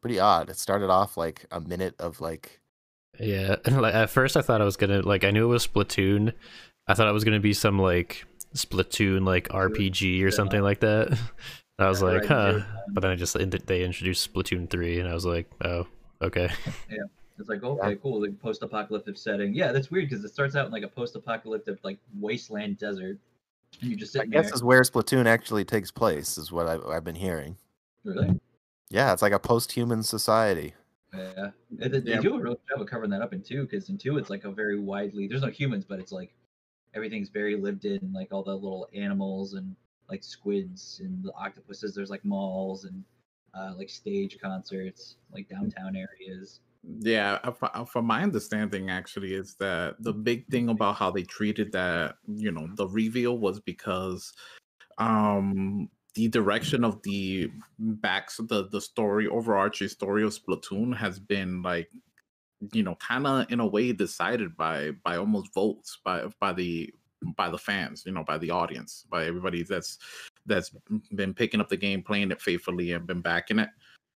pretty 0.00 0.18
odd. 0.18 0.50
It 0.50 0.58
started 0.58 0.90
off 0.90 1.16
like 1.16 1.44
a 1.50 1.60
minute 1.60 1.94
of 1.98 2.20
like 2.20 2.60
Yeah, 3.18 3.56
like 3.70 3.94
at 3.94 4.10
first 4.10 4.36
I 4.36 4.42
thought 4.42 4.60
I 4.60 4.64
was 4.64 4.76
gonna 4.76 5.02
like 5.02 5.24
I 5.24 5.30
knew 5.30 5.44
it 5.44 5.48
was 5.48 5.66
Splatoon. 5.66 6.32
I 6.86 6.94
thought 6.94 7.08
it 7.08 7.12
was 7.12 7.24
gonna 7.24 7.40
be 7.40 7.54
some 7.54 7.78
like 7.78 8.24
Splatoon 8.54 9.26
like 9.26 9.48
RPG 9.48 10.22
or 10.22 10.30
something 10.30 10.62
like 10.62 10.80
that. 10.80 11.18
I 11.78 11.88
was 11.88 12.02
Yeah, 12.06 12.06
like, 12.08 12.22
right, 12.22 12.28
huh. 12.28 12.52
zero 12.52 12.64
But 12.88 13.02
then 13.02 13.10
I 13.12 13.16
just 13.16 13.34
they 13.66 13.84
introduced 13.84 14.32
Splatoon 14.32 14.68
three, 14.68 14.98
and 14.98 15.08
I 15.08 15.14
was 15.14 15.24
like, 15.24 15.48
oh, 15.64 15.86
okay. 16.22 16.50
Yeah. 16.90 16.98
It's 17.38 17.48
like 17.48 17.62
okay, 17.62 17.94
cool, 18.02 18.20
like 18.22 18.36
post-apocalyptic 18.40 19.16
setting. 19.16 19.54
Yeah, 19.54 19.70
that's 19.70 19.92
weird 19.92 20.08
because 20.08 20.24
it 20.24 20.32
starts 20.32 20.56
out 20.56 20.66
in 20.66 20.72
like 20.72 20.82
a 20.82 20.88
post-apocalyptic 20.88 21.78
like 21.84 21.98
wasteland 22.18 22.78
desert, 22.78 23.16
and 23.80 23.90
you 23.90 23.96
just 23.96 24.18
I 24.18 24.24
guess 24.26 24.46
there. 24.46 24.54
is 24.54 24.64
where 24.64 24.80
Splatoon 24.82 25.26
actually 25.26 25.64
takes 25.64 25.92
place, 25.92 26.36
is 26.36 26.50
what 26.50 26.66
I've, 26.66 26.84
I've 26.86 27.04
been 27.04 27.14
hearing. 27.14 27.56
Really? 28.02 28.40
Yeah, 28.90 29.12
it's 29.12 29.22
like 29.22 29.32
a 29.32 29.38
post-human 29.38 30.02
society. 30.02 30.74
Yeah, 31.14 31.50
they, 31.70 31.88
they 31.88 32.10
Yeah. 32.10 32.20
do 32.20 32.34
a 32.34 32.40
real 32.40 32.58
job 32.68 32.80
of 32.80 32.88
covering 32.88 33.10
that 33.10 33.22
up 33.22 33.32
in 33.32 33.40
two, 33.40 33.62
because 33.62 33.88
in 33.88 33.98
two 33.98 34.18
it's 34.18 34.30
like 34.30 34.42
a 34.42 34.50
very 34.50 34.78
widely. 34.80 35.28
There's 35.28 35.42
no 35.42 35.48
humans, 35.48 35.84
but 35.84 36.00
it's 36.00 36.10
like 36.10 36.34
everything's 36.94 37.28
very 37.28 37.54
lived 37.54 37.84
in, 37.84 38.00
like 38.12 38.32
all 38.32 38.42
the 38.42 38.52
little 38.52 38.88
animals 38.94 39.54
and 39.54 39.76
like 40.10 40.24
squids 40.24 41.00
and 41.04 41.22
the 41.22 41.32
octopuses. 41.34 41.94
There's 41.94 42.10
like 42.10 42.24
malls 42.24 42.84
and 42.84 43.04
uh, 43.58 43.72
like 43.76 43.90
stage 43.90 44.38
concerts, 44.40 45.16
like 45.32 45.48
downtown 45.48 45.96
areas. 45.96 46.60
Yeah, 47.00 47.38
uh, 47.42 47.52
uh, 47.62 47.84
from 47.84 48.04
my 48.06 48.22
understanding, 48.22 48.88
actually, 48.90 49.34
is 49.34 49.54
that 49.56 49.96
the 50.00 50.12
big 50.12 50.46
thing 50.48 50.68
about 50.68 50.96
how 50.96 51.10
they 51.10 51.24
treated 51.24 51.72
that, 51.72 52.16
you 52.26 52.52
know, 52.52 52.68
the 52.76 52.86
reveal 52.86 53.38
was 53.38 53.60
because 53.60 54.32
um 54.98 55.88
the 56.14 56.26
direction 56.28 56.84
of 56.84 57.00
the 57.02 57.48
backs 57.78 58.38
the 58.48 58.68
the 58.70 58.80
story 58.80 59.28
overarching 59.28 59.86
story 59.86 60.24
of 60.24 60.36
Splatoon 60.36 60.96
has 60.96 61.20
been 61.20 61.62
like 61.62 61.88
you 62.72 62.82
know 62.82 62.96
kind 62.96 63.26
of 63.26 63.46
in 63.52 63.60
a 63.60 63.66
way 63.66 63.92
decided 63.92 64.56
by 64.56 64.90
by 65.04 65.16
almost 65.16 65.54
votes 65.54 65.98
by 66.04 66.24
by 66.40 66.52
the 66.52 66.92
by 67.36 67.48
the 67.48 67.58
fans 67.58 68.02
you 68.04 68.12
know 68.12 68.24
by 68.24 68.36
the 68.36 68.50
audience 68.50 69.04
by 69.10 69.26
everybody 69.26 69.62
that's 69.62 69.98
that's 70.48 70.70
been 71.14 71.32
picking 71.32 71.60
up 71.60 71.68
the 71.68 71.76
game 71.76 72.02
playing 72.02 72.30
it 72.30 72.40
faithfully 72.40 72.92
and 72.92 73.06
been 73.06 73.20
backing 73.20 73.58
it 73.58 73.68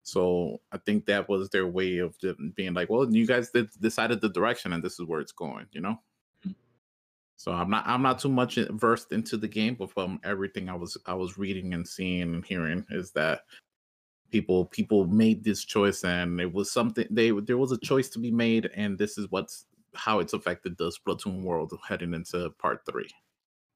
so 0.04 0.62
I 0.72 0.78
think 0.78 1.06
that 1.06 1.30
was 1.30 1.50
their 1.50 1.68
way 1.68 2.00
of 2.00 2.16
being 2.56 2.74
like, 2.74 2.90
well, 2.90 3.14
you 3.14 3.28
guys 3.28 3.52
did, 3.52 3.70
decided 3.80 4.22
the 4.22 4.30
direction, 4.30 4.74
and 4.74 4.84
this 4.84 5.00
is 5.00 5.06
where 5.06 5.20
it's 5.20 5.32
going, 5.32 5.68
you 5.72 5.82
know. 5.82 6.00
Mm. 6.46 6.56
So 7.36 7.52
I'm 7.52 7.70
not 7.70 7.84
I'm 7.88 8.02
not 8.02 8.20
too 8.20 8.30
much 8.30 8.56
versed 8.72 9.12
into 9.12 9.38
the 9.38 9.48
game, 9.48 9.76
but 9.76 9.92
from 9.92 10.20
everything 10.24 10.70
I 10.70 10.76
was 10.76 10.98
I 11.06 11.14
was 11.14 11.38
reading 11.38 11.74
and 11.74 11.88
seeing 11.88 12.34
and 12.34 12.46
hearing 12.46 12.86
is 12.90 13.12
that 13.12 13.42
people 14.32 14.66
people 14.66 15.06
made 15.06 15.44
this 15.44 15.64
choice, 15.66 16.04
and 16.04 16.42
it 16.42 16.52
was 16.52 16.72
something 16.72 17.08
they 17.12 17.32
there 17.32 17.58
was 17.58 17.72
a 17.72 17.78
choice 17.78 18.10
to 18.10 18.20
be 18.20 18.32
made, 18.32 18.72
and 18.76 18.98
this 18.98 19.18
is 19.18 19.28
what's 19.30 19.66
how 19.94 20.20
it's 20.20 20.34
affected 20.34 20.78
the 20.78 20.92
Splatoon 20.92 21.44
world 21.44 21.74
heading 21.88 22.14
into 22.14 22.50
part 22.58 22.82
three. 22.90 23.10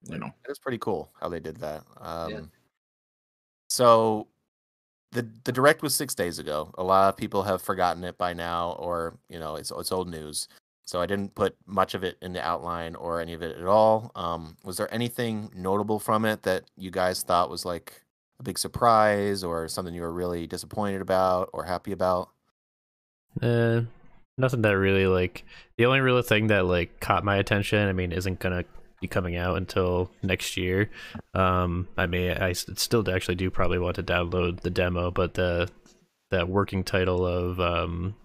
You 0.10 0.18
know, 0.20 0.28
It 0.28 0.50
was 0.50 0.60
pretty 0.60 0.78
cool 0.78 1.12
how 1.20 1.30
they 1.30 1.40
did 1.40 1.58
that. 1.58 1.84
Um, 2.00 2.32
Yeah. 2.32 2.42
So 3.70 4.28
the 5.12 5.28
the 5.44 5.52
direct 5.52 5.82
was 5.82 5.96
six 5.96 6.14
days 6.14 6.40
ago. 6.40 6.74
A 6.78 6.84
lot 6.84 7.10
of 7.10 7.18
people 7.18 7.44
have 7.44 7.62
forgotten 7.62 8.04
it 8.04 8.18
by 8.18 8.34
now, 8.34 8.74
or 8.74 9.18
you 9.30 9.40
know, 9.40 9.56
it's 9.56 9.72
it's 9.72 9.92
old 9.92 10.10
news. 10.10 10.48
So 10.86 11.02
I 11.02 11.08
didn't 11.08 11.34
put 11.34 11.56
much 11.66 11.96
of 11.96 12.04
it 12.04 12.18
in 12.22 12.34
the 12.34 12.46
outline 12.46 12.94
or 12.96 13.20
any 13.20 13.34
of 13.34 13.42
it 13.42 13.58
at 13.58 13.66
all. 13.66 14.12
Um, 14.14 14.56
was 14.64 14.78
there 14.78 14.94
anything 14.94 15.50
notable 15.56 16.00
from 16.00 16.26
it 16.26 16.44
that 16.44 16.66
you 16.78 16.92
guys 16.92 17.24
thought 17.24 17.50
was 17.50 17.66
like 17.66 18.04
a 18.40 18.44
big 18.44 18.60
surprise, 18.60 19.44
or 19.44 19.68
something 19.68 19.96
you 19.96 20.02
were 20.02 20.14
really 20.14 20.46
disappointed 20.46 21.02
about 21.02 21.50
or 21.54 21.64
happy 21.64 21.92
about? 21.92 22.30
Uh, 23.42 23.82
nothing 24.38 24.62
that 24.62 24.78
really 24.78 25.08
like 25.08 25.44
the 25.78 25.86
only 25.86 26.02
real 26.02 26.22
thing 26.22 26.48
that 26.48 26.66
like 26.66 27.00
caught 27.00 27.24
my 27.24 27.38
attention. 27.38 27.88
I 27.88 27.94
mean, 27.94 28.12
isn't 28.12 28.40
gonna 28.40 28.64
be 29.06 29.08
coming 29.08 29.36
out 29.36 29.58
until 29.58 30.10
next 30.24 30.58
year. 30.58 30.90
Um, 31.34 31.88
I 31.98 32.06
may 32.08 32.36
I 32.36 32.54
still 32.54 33.08
actually 33.10 33.36
do 33.36 33.50
probably 33.50 33.80
want 33.80 33.96
to 33.98 34.04
download 34.04 34.62
the 34.62 34.70
demo, 34.70 35.12
but 35.12 35.36
the 35.36 35.70
that 36.32 36.50
working 36.50 36.84
title 36.84 37.26
of 37.26 37.60
um 37.60 38.16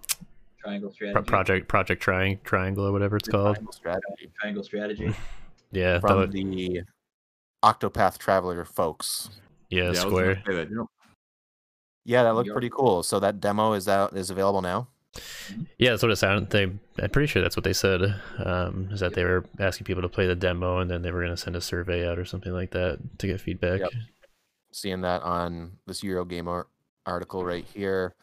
Triangle 0.62 0.91
strategy. 0.91 1.24
project 1.26 1.68
project 1.68 2.03
Triang 2.05 2.43
Triangle 2.43 2.87
or 2.87 2.93
whatever 2.93 3.16
it's 3.16 3.28
called. 3.28 3.57
Triangle 3.57 3.72
strategy 3.72 4.33
Triangle 4.41 4.64
strategy. 4.64 5.14
Yeah, 5.72 6.01
from 6.01 6.16
would- 6.18 6.33
the 6.33 6.81
Octopath 7.64 8.18
Traveler 8.18 8.64
folks. 8.64 9.31
yeah, 9.68 9.91
I 9.91 9.93
Square. 9.93 10.43
that, 10.47 10.87
Yeah, 12.05 12.24
that 12.24 12.35
looked 12.35 12.51
pretty 12.51 12.70
cool. 12.70 13.05
So 13.05 13.20
that 13.20 13.41
demo 13.41 13.74
is 13.74 13.87
out 13.87 14.16
is 14.16 14.31
available 14.31 14.62
now. 14.62 14.89
Yeah, 15.79 15.91
that's 15.91 16.03
what 16.03 16.13
it 16.13 16.17
sounded. 16.17 16.51
They, 16.51 16.65
I'm 17.03 17.11
pretty 17.11 17.27
sure 17.27 17.43
that's 17.43 17.57
what 17.57 17.65
they 17.65 17.73
said. 17.73 18.15
Um, 18.45 18.89
is 18.93 19.01
that 19.01 19.15
they 19.15 19.25
were 19.25 19.45
asking 19.59 19.85
people 19.85 20.03
to 20.03 20.09
play 20.09 20.27
the 20.27 20.37
demo, 20.37 20.79
and 20.79 20.91
then 20.91 21.03
they 21.03 21.11
were 21.11 21.21
going 21.21 21.35
to 21.35 21.37
send 21.37 21.57
a 21.57 21.61
survey 21.61 22.09
out 22.09 22.19
or 22.19 22.25
something 22.25 22.53
like 22.53 22.71
that 22.73 22.99
to 23.19 23.27
get 23.27 23.41
feedback. 23.41 23.81
Yep. 23.81 23.91
seeing 24.73 25.01
that 25.01 25.23
on 25.23 25.73
this 25.87 26.03
Eurogamer 26.03 26.65
article 27.07 27.45
right 27.45 27.65
here. 27.75 28.15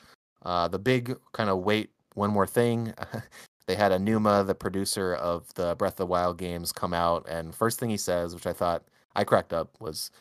Uh, 0.43 0.67
the 0.67 0.79
big 0.79 1.17
kind 1.33 1.49
of 1.49 1.59
wait, 1.59 1.89
one 2.13 2.31
more 2.31 2.47
thing. 2.47 2.93
they 3.67 3.75
had 3.75 3.91
Aonuma, 3.91 4.45
the 4.47 4.55
producer 4.55 5.15
of 5.15 5.53
the 5.55 5.75
Breath 5.75 5.93
of 5.93 5.97
the 5.97 6.05
Wild 6.05 6.37
games, 6.37 6.71
come 6.71 6.93
out, 6.93 7.25
and 7.27 7.53
first 7.53 7.79
thing 7.79 7.89
he 7.89 7.97
says, 7.97 8.33
which 8.33 8.47
I 8.47 8.53
thought 8.53 8.83
I 9.15 9.25
cracked 9.25 9.51
up, 9.51 9.75
was, 9.81 10.11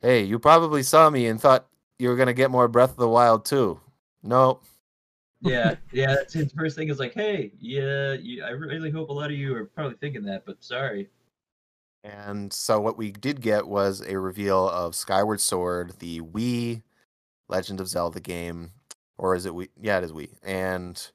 "Hey, 0.00 0.22
you 0.22 0.38
probably 0.38 0.82
saw 0.82 1.10
me 1.10 1.26
and 1.26 1.40
thought 1.40 1.66
you 1.98 2.08
were 2.08 2.16
gonna 2.16 2.32
get 2.32 2.50
more 2.50 2.68
Breath 2.68 2.92
of 2.92 2.96
the 2.96 3.08
Wild 3.08 3.44
too. 3.44 3.80
Nope. 4.22 4.64
Yeah, 5.40 5.76
yeah. 5.92 6.14
That's 6.14 6.34
his 6.34 6.52
first 6.52 6.76
thing 6.76 6.88
is 6.88 6.98
like, 6.98 7.14
hey, 7.14 7.52
yeah, 7.58 8.12
you, 8.14 8.44
I 8.44 8.50
really 8.50 8.90
hope 8.90 9.08
a 9.08 9.12
lot 9.12 9.30
of 9.30 9.36
you 9.36 9.54
are 9.54 9.64
probably 9.64 9.96
thinking 9.96 10.24
that, 10.24 10.44
but 10.46 10.62
sorry. 10.62 11.08
And 12.04 12.52
so 12.52 12.80
what 12.80 12.96
we 12.96 13.10
did 13.10 13.40
get 13.40 13.66
was 13.66 14.00
a 14.00 14.18
reveal 14.18 14.68
of 14.68 14.94
Skyward 14.94 15.40
Sword, 15.40 15.94
the 15.98 16.20
Wii 16.20 16.82
Legend 17.48 17.80
of 17.80 17.88
Zelda 17.88 18.20
game, 18.20 18.72
or 19.16 19.34
is 19.34 19.46
it 19.46 19.52
Wii? 19.52 19.68
Yeah, 19.80 19.98
it 19.98 20.04
is 20.04 20.12
Wii, 20.12 20.30
and 20.42 21.10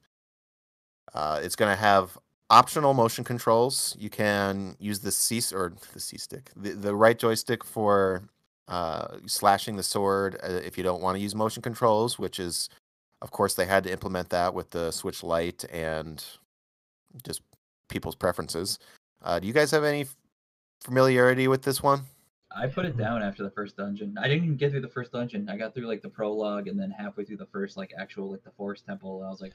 uh, 1.14 1.40
it's 1.42 1.56
going 1.56 1.74
to 1.74 1.80
have 1.80 2.18
optional 2.50 2.92
motion 2.92 3.24
controls. 3.24 3.96
You 3.98 4.10
can 4.10 4.76
use 4.78 5.00
the 5.00 5.10
C 5.10 5.40
or 5.54 5.72
the 5.92 6.00
C 6.00 6.18
stick, 6.18 6.50
the, 6.54 6.70
the 6.70 6.94
right 6.94 7.18
joystick 7.18 7.64
for 7.64 8.28
uh, 8.68 9.18
slashing 9.26 9.76
the 9.76 9.82
sword 9.82 10.36
uh, 10.42 10.52
if 10.52 10.76
you 10.76 10.84
don't 10.84 11.02
want 11.02 11.16
to 11.16 11.22
use 11.22 11.34
motion 11.34 11.62
controls, 11.62 12.18
which 12.18 12.38
is, 12.38 12.68
of 13.24 13.30
course, 13.30 13.54
they 13.54 13.64
had 13.64 13.84
to 13.84 13.90
implement 13.90 14.28
that 14.28 14.52
with 14.52 14.70
the 14.70 14.90
Switch 14.90 15.22
Lite 15.22 15.64
and 15.72 16.22
just 17.24 17.40
people's 17.88 18.14
preferences. 18.14 18.78
Uh, 19.22 19.40
do 19.40 19.46
you 19.46 19.54
guys 19.54 19.70
have 19.70 19.82
any 19.82 20.06
familiarity 20.82 21.48
with 21.48 21.62
this 21.62 21.82
one? 21.82 22.02
I 22.54 22.66
put 22.66 22.84
it 22.84 22.98
down 22.98 23.22
after 23.22 23.42
the 23.42 23.50
first 23.50 23.78
dungeon. 23.78 24.14
I 24.20 24.28
didn't 24.28 24.44
even 24.44 24.56
get 24.58 24.72
through 24.72 24.82
the 24.82 24.88
first 24.88 25.10
dungeon. 25.10 25.48
I 25.48 25.56
got 25.56 25.74
through 25.74 25.86
like 25.86 26.02
the 26.02 26.10
prologue 26.10 26.68
and 26.68 26.78
then 26.78 26.90
halfway 26.90 27.24
through 27.24 27.38
the 27.38 27.46
first 27.46 27.78
like 27.78 27.94
actual 27.98 28.30
like 28.30 28.44
the 28.44 28.50
forest 28.50 28.84
temple. 28.84 29.20
And 29.20 29.26
I 29.26 29.30
was 29.30 29.40
like, 29.40 29.54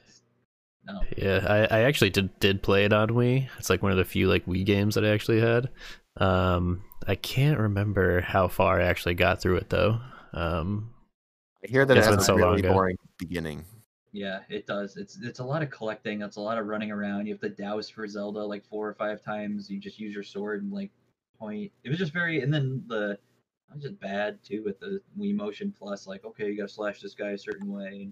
no. 0.84 1.00
Yeah, 1.16 1.46
I, 1.48 1.78
I 1.78 1.80
actually 1.82 2.10
did 2.10 2.36
did 2.40 2.64
play 2.64 2.84
it 2.84 2.92
on 2.92 3.10
Wii. 3.10 3.48
It's 3.56 3.70
like 3.70 3.84
one 3.84 3.92
of 3.92 3.98
the 3.98 4.04
few 4.04 4.28
like 4.28 4.46
Wii 4.46 4.66
games 4.66 4.96
that 4.96 5.04
I 5.04 5.10
actually 5.10 5.40
had. 5.40 5.70
Um, 6.16 6.82
I 7.06 7.14
can't 7.14 7.60
remember 7.60 8.20
how 8.20 8.48
far 8.48 8.80
I 8.80 8.84
actually 8.84 9.14
got 9.14 9.40
through 9.40 9.58
it 9.58 9.70
though. 9.70 10.00
Um, 10.32 10.90
I 11.64 11.68
hear 11.68 11.84
that 11.84 11.96
It's 11.96 12.06
it 12.06 12.10
been 12.10 12.18
has 12.18 12.26
so 12.26 12.34
a 12.34 12.36
long 12.36 12.50
really 12.50 12.60
ago. 12.60 12.72
boring 12.72 12.96
beginning. 13.18 13.64
Yeah, 14.12 14.40
it 14.48 14.66
does. 14.66 14.96
It's 14.96 15.18
it's 15.22 15.38
a 15.38 15.44
lot 15.44 15.62
of 15.62 15.70
collecting. 15.70 16.22
It's 16.22 16.36
a 16.36 16.40
lot 16.40 16.58
of 16.58 16.66
running 16.66 16.90
around. 16.90 17.26
You 17.26 17.34
have 17.34 17.40
to 17.42 17.48
douse 17.48 17.88
for 17.88 18.06
Zelda 18.08 18.44
like 18.44 18.64
four 18.64 18.88
or 18.88 18.94
five 18.94 19.22
times. 19.22 19.70
You 19.70 19.78
just 19.78 19.98
use 20.00 20.12
your 20.12 20.24
sword 20.24 20.62
and 20.62 20.72
like 20.72 20.90
point. 21.38 21.70
It 21.84 21.90
was 21.90 21.98
just 21.98 22.12
very, 22.12 22.42
and 22.42 22.52
then 22.52 22.82
the 22.88 23.18
I 23.70 23.74
was 23.74 23.82
just 23.84 24.00
bad 24.00 24.42
too 24.42 24.64
with 24.64 24.80
the 24.80 25.00
Wii 25.18 25.34
Motion 25.36 25.72
Plus. 25.78 26.06
Like, 26.08 26.24
okay, 26.24 26.48
you 26.48 26.56
gotta 26.56 26.68
slash 26.68 27.00
this 27.00 27.14
guy 27.14 27.30
a 27.30 27.38
certain 27.38 27.70
way. 27.70 28.10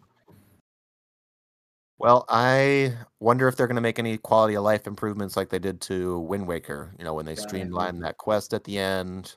Well, 1.98 2.24
I 2.28 2.94
wonder 3.18 3.48
if 3.48 3.56
they're 3.56 3.66
going 3.66 3.74
to 3.74 3.80
make 3.80 3.98
any 3.98 4.18
quality 4.18 4.54
of 4.54 4.62
life 4.62 4.86
improvements 4.86 5.36
like 5.36 5.48
they 5.48 5.58
did 5.58 5.80
to 5.82 6.20
Wind 6.20 6.46
Waker. 6.46 6.94
You 6.96 7.04
know, 7.04 7.14
when 7.14 7.26
they 7.26 7.32
Yeah, 7.32 7.38
I 7.38 7.42
hope. 7.42 7.48
streamlined 7.48 8.04
that 8.04 8.18
quest 8.18 8.54
at 8.54 8.62
the 8.62 8.78
end. 8.78 9.34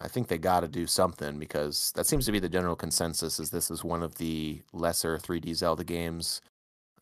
I 0.00 0.08
think 0.08 0.28
they 0.28 0.38
got 0.38 0.60
to 0.60 0.68
do 0.68 0.86
something 0.86 1.38
because 1.38 1.92
that 1.94 2.06
seems 2.06 2.26
to 2.26 2.32
be 2.32 2.40
the 2.40 2.48
general 2.48 2.76
consensus. 2.76 3.38
Is 3.38 3.50
this 3.50 3.70
is 3.70 3.84
one 3.84 4.02
of 4.02 4.16
the 4.16 4.62
lesser 4.72 5.18
3D 5.18 5.54
Zelda 5.54 5.84
games, 5.84 6.40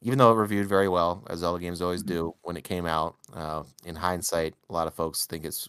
even 0.02 0.18
though 0.18 0.32
it 0.32 0.36
reviewed 0.36 0.68
very 0.68 0.88
well, 0.88 1.24
as 1.30 1.40
Zelda 1.40 1.60
games 1.60 1.82
always 1.82 2.02
do 2.02 2.34
when 2.42 2.56
it 2.56 2.64
came 2.64 2.86
out. 2.86 3.16
Uh, 3.34 3.64
in 3.84 3.96
hindsight, 3.96 4.54
a 4.68 4.72
lot 4.72 4.86
of 4.86 4.94
folks 4.94 5.26
think 5.26 5.44
it's, 5.44 5.68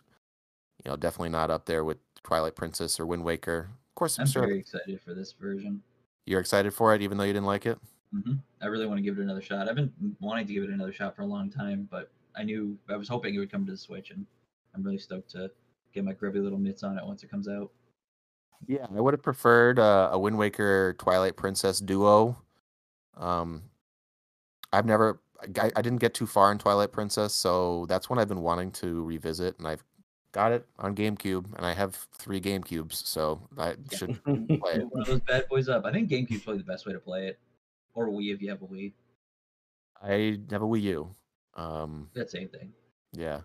you 0.86 0.92
know, 0.92 0.98
definitely 0.98 1.30
not 1.30 1.50
up 1.52 1.66
there 1.66 1.84
with 1.86 1.98
Twilight 2.24 2.56
Princess 2.56 3.00
or 3.00 3.06
Wind 3.06 3.24
Waker. 3.24 3.70
Of 3.90 3.96
course, 3.96 4.18
I'm 4.18 4.24
I'm 4.24 4.28
sure 4.28 4.48
very 4.48 4.60
excited 4.60 5.02
for 5.02 5.14
this 5.14 5.34
version. 5.34 5.82
you're 6.26 6.40
excited 6.42 6.74
for 6.74 6.94
it, 6.96 7.02
even 7.02 7.18
though 7.18 7.24
you 7.24 7.34
didn't 7.34 7.46
like 7.46 7.66
it. 7.66 7.80
hmm 8.12 8.34
I 8.62 8.68
really 8.68 8.86
want 8.86 8.98
to 8.98 9.02
give 9.04 9.18
it 9.20 9.22
another 9.22 9.42
shot. 9.42 9.68
I've 9.70 9.76
been 9.76 9.92
wanting 10.22 10.48
to 10.48 10.54
give 10.54 10.64
it 10.64 10.70
another 10.70 10.94
shot 10.94 11.16
for 11.16 11.22
a 11.24 11.26
long 11.26 11.50
time, 11.50 11.88
but 11.92 12.12
I 12.36 12.44
knew 12.44 12.78
I 12.90 12.96
was 12.96 13.08
hoping 13.10 13.36
it 13.36 13.40
would 13.40 13.52
come 13.52 13.66
to 13.66 13.72
the 13.72 13.78
Switch, 13.78 14.12
and 14.12 14.26
I'm 14.74 14.84
really 14.84 14.98
stoked 14.98 15.32
to 15.32 15.52
get 15.94 16.04
my 16.04 16.14
grubby 16.14 16.40
little 16.40 16.58
mitts 16.58 16.84
on 16.84 16.98
it 16.98 17.06
once 17.06 17.24
it 17.24 17.30
comes 17.32 17.48
out. 17.48 17.72
Yeah, 18.68 18.88
I 18.96 19.02
would 19.02 19.14
have 19.14 19.22
preferred 19.22 19.78
uh, 19.80 20.10
a 20.14 20.20
Wind 20.20 20.38
Waker 20.38 20.96
Twilight 20.98 21.36
Princess 21.36 21.80
duo. 21.80 22.38
Um, 23.18 23.64
I've 24.72 24.86
never, 24.86 25.22
I, 25.60 25.72
I 25.76 25.82
didn't 25.82 26.00
get 26.00 26.14
too 26.14 26.26
far 26.26 26.52
in 26.52 26.58
Twilight 26.58 26.92
Princess, 26.92 27.34
so 27.34 27.86
that's 27.88 28.10
one 28.10 28.20
I've 28.20 28.30
been 28.30 28.42
wanting 28.42 28.72
to 28.74 29.04
revisit, 29.04 29.58
and 29.60 29.68
I've 29.68 29.84
got 30.32 30.52
it 30.52 30.66
on 30.80 30.96
GameCube, 30.96 31.46
and 31.58 31.66
I 31.66 31.74
have 31.74 31.96
three 32.18 32.40
GameCubes, 32.42 32.94
so 32.94 33.48
I 33.58 33.72
Yeah. 33.92 33.98
should 33.98 34.24
play 34.26 34.76
it. 34.76 34.88
One 34.90 35.02
of 35.02 35.08
those 35.08 35.20
bad 35.22 35.48
boys 35.50 35.68
up. 35.70 35.86
I 35.86 35.92
think 35.92 36.10
GameCube's 36.10 36.44
probably 36.44 36.62
the 36.62 36.68
best 36.68 36.86
way 36.88 36.94
to 36.94 37.00
play 37.00 37.28
it, 37.28 37.40
or 37.94 38.08
Wii 38.08 38.34
if 38.34 38.42
you 38.42 38.50
have 38.50 38.62
a 38.62 38.66
Wii. 38.66 38.94
I 40.02 40.38
have 40.52 40.62
a 40.62 40.66
Wii 40.66 40.82
U. 40.84 41.16
Um, 41.56 42.10
That 42.14 42.32
same 42.32 42.48
thing. 42.50 42.72
Yeah. 43.12 43.42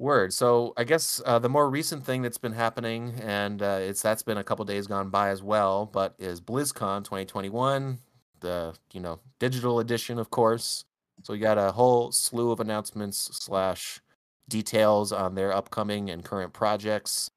Word. 0.00 0.32
So 0.32 0.72
I 0.78 0.84
guess 0.84 1.20
uh, 1.26 1.38
the 1.38 1.50
more 1.50 1.68
recent 1.68 2.06
thing 2.06 2.22
that's 2.22 2.38
been 2.38 2.54
happening, 2.54 3.12
and 3.22 3.60
uh, 3.60 3.78
it's 3.82 4.00
that's 4.00 4.22
been 4.22 4.38
a 4.38 4.44
couple 4.44 4.64
days 4.64 4.86
gone 4.86 5.10
by 5.10 5.28
as 5.28 5.42
well, 5.42 5.84
but 5.84 6.14
is 6.18 6.40
BlizzCon 6.40 7.04
2021, 7.04 7.98
the 8.40 8.74
you 8.92 9.00
know 9.00 9.20
digital 9.38 9.78
edition, 9.78 10.18
of 10.18 10.30
course. 10.30 10.86
So 11.22 11.34
we 11.34 11.38
got 11.38 11.58
a 11.58 11.70
whole 11.72 12.12
slew 12.12 12.50
of 12.50 12.60
announcements 12.60 13.18
slash 13.44 14.00
details 14.48 15.12
on 15.12 15.34
their 15.34 15.52
upcoming 15.52 16.08
and 16.08 16.24
current 16.24 16.54
projects, 16.54 17.30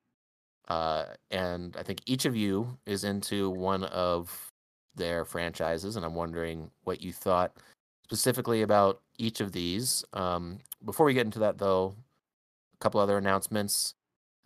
uh, 0.69 1.05
and 1.31 1.75
I 1.77 1.83
think 1.83 1.99
each 2.05 2.23
of 2.23 2.33
you 2.33 2.77
is 2.85 3.03
into 3.03 3.49
one 3.49 3.83
of 3.83 4.53
their 4.95 5.25
franchises, 5.25 5.97
and 5.97 6.05
I'm 6.05 6.15
wondering 6.15 6.71
what 6.85 7.01
you 7.01 7.11
thought 7.11 7.57
specifically 8.05 8.61
about 8.61 9.01
each 9.17 9.41
of 9.41 9.51
these. 9.51 10.05
Um, 10.13 10.59
before 10.85 11.05
we 11.05 11.13
get 11.13 11.25
into 11.25 11.39
that, 11.39 11.57
though, 11.57 11.95
couple 12.83 12.99
other 12.99 13.17
announcements. 13.17 13.95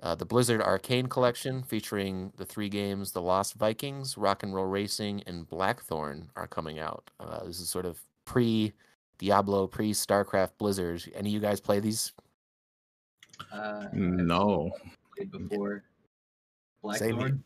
Uh, 0.03 0.13
the 0.13 0.25
Blizzard 0.25 0.61
Arcade 0.61 1.09
Collection, 1.09 1.63
featuring 1.63 2.31
the 2.38 2.45
three 2.45 2.69
games 2.69 3.11
The 3.11 3.21
Lost 3.21 3.55
Vikings, 3.55 4.15
Rock 4.15 4.43
and 4.43 4.53
Roll 4.53 4.67
Racing, 4.67 5.23
and 5.25 5.49
Blackthorne, 5.49 6.29
are 6.35 6.47
coming 6.47 6.77
out. 6.77 7.09
Uh, 7.19 7.43
this 7.43 7.59
is 7.59 7.67
sort 7.67 7.88
of 7.88 7.99
pre 8.25 8.73
Diablo, 9.17 9.65
pre 9.65 9.91
StarCraft 9.91 10.51
Blizzard. 10.59 11.03
Any 11.15 11.29
of 11.29 11.33
you 11.33 11.39
guys 11.39 11.59
play 11.59 11.79
these? 11.79 12.13
Uh, 13.51 13.88
No. 13.91 14.69
played 15.15 15.31
before. 15.31 15.83
Same. 16.93 17.15
Blackthorne. 17.15 17.43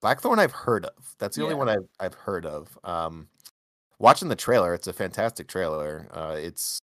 Blackthorne, 0.00 0.38
I've 0.38 0.52
heard 0.52 0.84
of. 0.84 1.14
That's 1.18 1.36
the 1.36 1.42
only 1.42 1.56
one 1.56 1.68
I've 1.68 1.88
I've 1.98 2.14
heard 2.14 2.46
of. 2.46 2.78
Um, 2.84 3.28
watching 3.98 4.28
the 4.28 4.36
trailer, 4.36 4.74
it's 4.74 4.86
a 4.86 4.92
fantastic 4.92 5.48
trailer. 5.48 6.08
Uh, 6.12 6.36
it's 6.38 6.78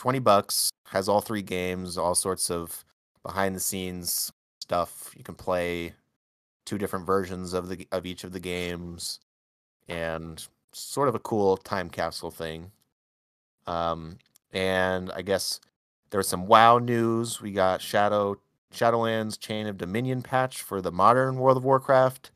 twenty 0.00 0.18
bucks, 0.18 0.70
has 0.86 1.10
all 1.10 1.20
three 1.20 1.42
games, 1.42 1.98
all 1.98 2.14
sorts 2.14 2.50
of 2.50 2.86
behind 3.22 3.54
the 3.54 3.60
scenes 3.60 4.32
stuff. 4.58 5.12
You 5.14 5.22
can 5.22 5.34
play 5.34 5.92
two 6.64 6.78
different 6.78 7.04
versions 7.04 7.52
of 7.52 7.68
the 7.68 7.86
of 7.92 8.06
each 8.06 8.24
of 8.24 8.32
the 8.32 8.40
games, 8.40 9.20
and 9.88 10.42
sort 10.72 11.08
of 11.10 11.14
a 11.14 11.18
cool 11.18 11.58
time 11.58 11.90
capsule 11.90 12.30
thing. 12.30 12.72
Um, 13.66 14.16
and 14.54 15.12
I 15.12 15.20
guess 15.20 15.60
there 16.08 16.18
was 16.18 16.28
some 16.28 16.46
WoW 16.46 16.78
news. 16.78 17.42
We 17.42 17.52
got 17.52 17.82
Shadow 17.82 18.36
Shadowlands 18.72 19.38
Chain 19.38 19.66
of 19.66 19.76
Dominion 19.76 20.22
patch 20.22 20.62
for 20.62 20.80
the 20.80 20.90
modern 20.90 21.36
World 21.36 21.58
of 21.58 21.64
Warcraft, 21.64 22.30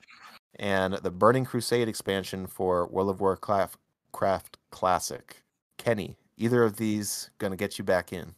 and 0.57 0.93
the 0.95 1.11
Burning 1.11 1.47
Crusade 1.47 1.89
expansion 1.89 2.47
for 2.47 2.87
World 2.89 3.09
of 3.09 3.23
Warcraft 3.23 3.79
Craft 4.13 4.59
Classic. 4.71 5.43
Kenny, 5.79 6.19
either 6.37 6.63
of 6.63 6.77
these 6.77 7.31
gonna 7.39 7.57
get 7.57 7.79
you 7.79 7.85
back 7.85 8.13
in? 8.13 8.35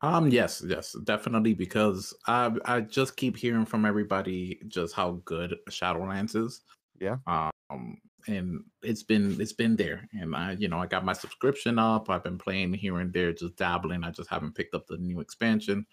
Um, 0.00 0.28
yes, 0.28 0.62
yes, 0.66 0.96
definitely, 1.04 1.54
because 1.54 2.14
I 2.26 2.52
I 2.64 2.80
just 2.82 3.16
keep 3.16 3.36
hearing 3.36 3.66
from 3.66 3.84
everybody 3.84 4.60
just 4.68 4.94
how 4.94 5.20
good 5.24 5.56
Shadowlands 5.70 6.36
is. 6.36 6.62
Yeah. 7.00 7.16
Um, 7.26 7.98
and 8.26 8.62
it's 8.82 9.02
been 9.02 9.40
it's 9.40 9.52
been 9.52 9.76
there, 9.76 10.08
and 10.12 10.34
I 10.36 10.52
you 10.52 10.68
know 10.68 10.78
I 10.78 10.86
got 10.86 11.04
my 11.04 11.12
subscription 11.12 11.78
up. 11.78 12.10
I've 12.10 12.24
been 12.24 12.38
playing 12.38 12.74
here 12.74 12.98
and 13.00 13.12
there, 13.12 13.32
just 13.32 13.56
dabbling. 13.56 14.04
I 14.04 14.10
just 14.10 14.30
haven't 14.30 14.54
picked 14.54 14.74
up 14.74 14.86
the 14.86 14.98
new 14.98 15.20
expansion. 15.20 15.86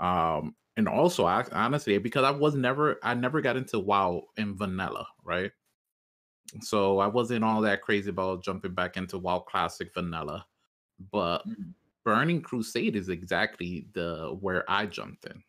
Um, 0.00 0.54
and 0.76 0.88
also, 0.88 1.24
I 1.24 1.44
honestly 1.52 1.98
because 1.98 2.24
I 2.24 2.30
was 2.30 2.54
never 2.54 2.98
I 3.02 3.14
never 3.14 3.40
got 3.40 3.56
into 3.56 3.78
WoW 3.78 4.24
in 4.36 4.56
vanilla, 4.56 5.06
right? 5.22 5.52
So 6.60 6.98
I 6.98 7.06
wasn't 7.06 7.44
all 7.44 7.60
that 7.62 7.82
crazy 7.82 8.10
about 8.10 8.42
jumping 8.42 8.74
back 8.74 8.96
into 8.96 9.18
WoW 9.18 9.40
Classic 9.40 9.92
vanilla, 9.94 10.46
but 11.10 11.46
Mhm. 11.48 11.74
Burning 12.04 12.42
Crusade 12.42 12.96
is 12.96 13.08
exactly 13.08 13.86
the 13.94 14.36
where 14.40 14.68
I 14.70 14.86
jumped 14.86 15.24
in. 15.26 15.42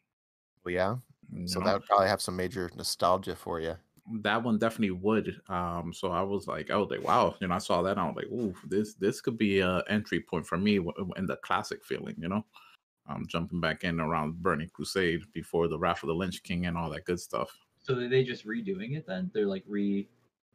Well, 0.63 0.73
yeah. 0.73 0.97
you 1.31 1.47
So 1.47 1.59
know? 1.59 1.65
that 1.65 1.73
would 1.73 1.85
probably 1.85 2.07
have 2.07 2.21
some 2.21 2.35
major 2.35 2.69
nostalgia 2.75 3.35
for 3.35 3.59
you. 3.59 3.75
that 4.21 4.43
one 4.43 4.59
definitely 4.59 4.91
would. 4.91 5.41
Um, 5.49 5.91
so 5.91 6.11
I 6.11 6.21
was 6.21 6.47
like, 6.47 6.69
I 6.69 6.77
was 6.77 6.91
like, 6.91 7.01
wow, 7.03 7.35
you 7.41 7.47
know, 7.47 7.55
I 7.55 7.57
saw 7.57 7.81
that, 7.81 7.91
and 7.97 7.99
I 8.01 8.05
was 8.05 8.15
like, 8.15 8.27
ooh, 8.27 8.53
this 8.67 8.93
this 8.93 9.19
could 9.19 9.35
be 9.35 9.59
a 9.61 9.81
entry 9.89 10.19
point 10.21 10.45
for 10.45 10.57
me 10.59 10.77
w- 10.77 11.11
in 11.17 11.25
the 11.25 11.37
classic 11.37 11.83
feeling, 11.83 12.15
you 12.19 12.29
know. 12.29 12.45
Um, 13.07 13.25
jumping 13.27 13.59
back 13.59 13.83
in 13.83 13.99
around 13.99 14.41
Burning 14.43 14.69
Crusade 14.69 15.23
before 15.33 15.67
the 15.67 15.77
Wrath 15.79 16.03
of 16.03 16.07
the 16.07 16.13
Lich 16.15 16.43
King 16.43 16.67
and 16.67 16.77
all 16.77 16.89
that 16.91 17.05
good 17.05 17.19
stuff. 17.19 17.57
So 17.81 17.95
are 17.97 18.07
they 18.07 18.23
just 18.23 18.45
redoing 18.47 18.95
it 18.95 19.05
then? 19.07 19.31
They're 19.33 19.47
like 19.47 19.63
re, 19.67 20.07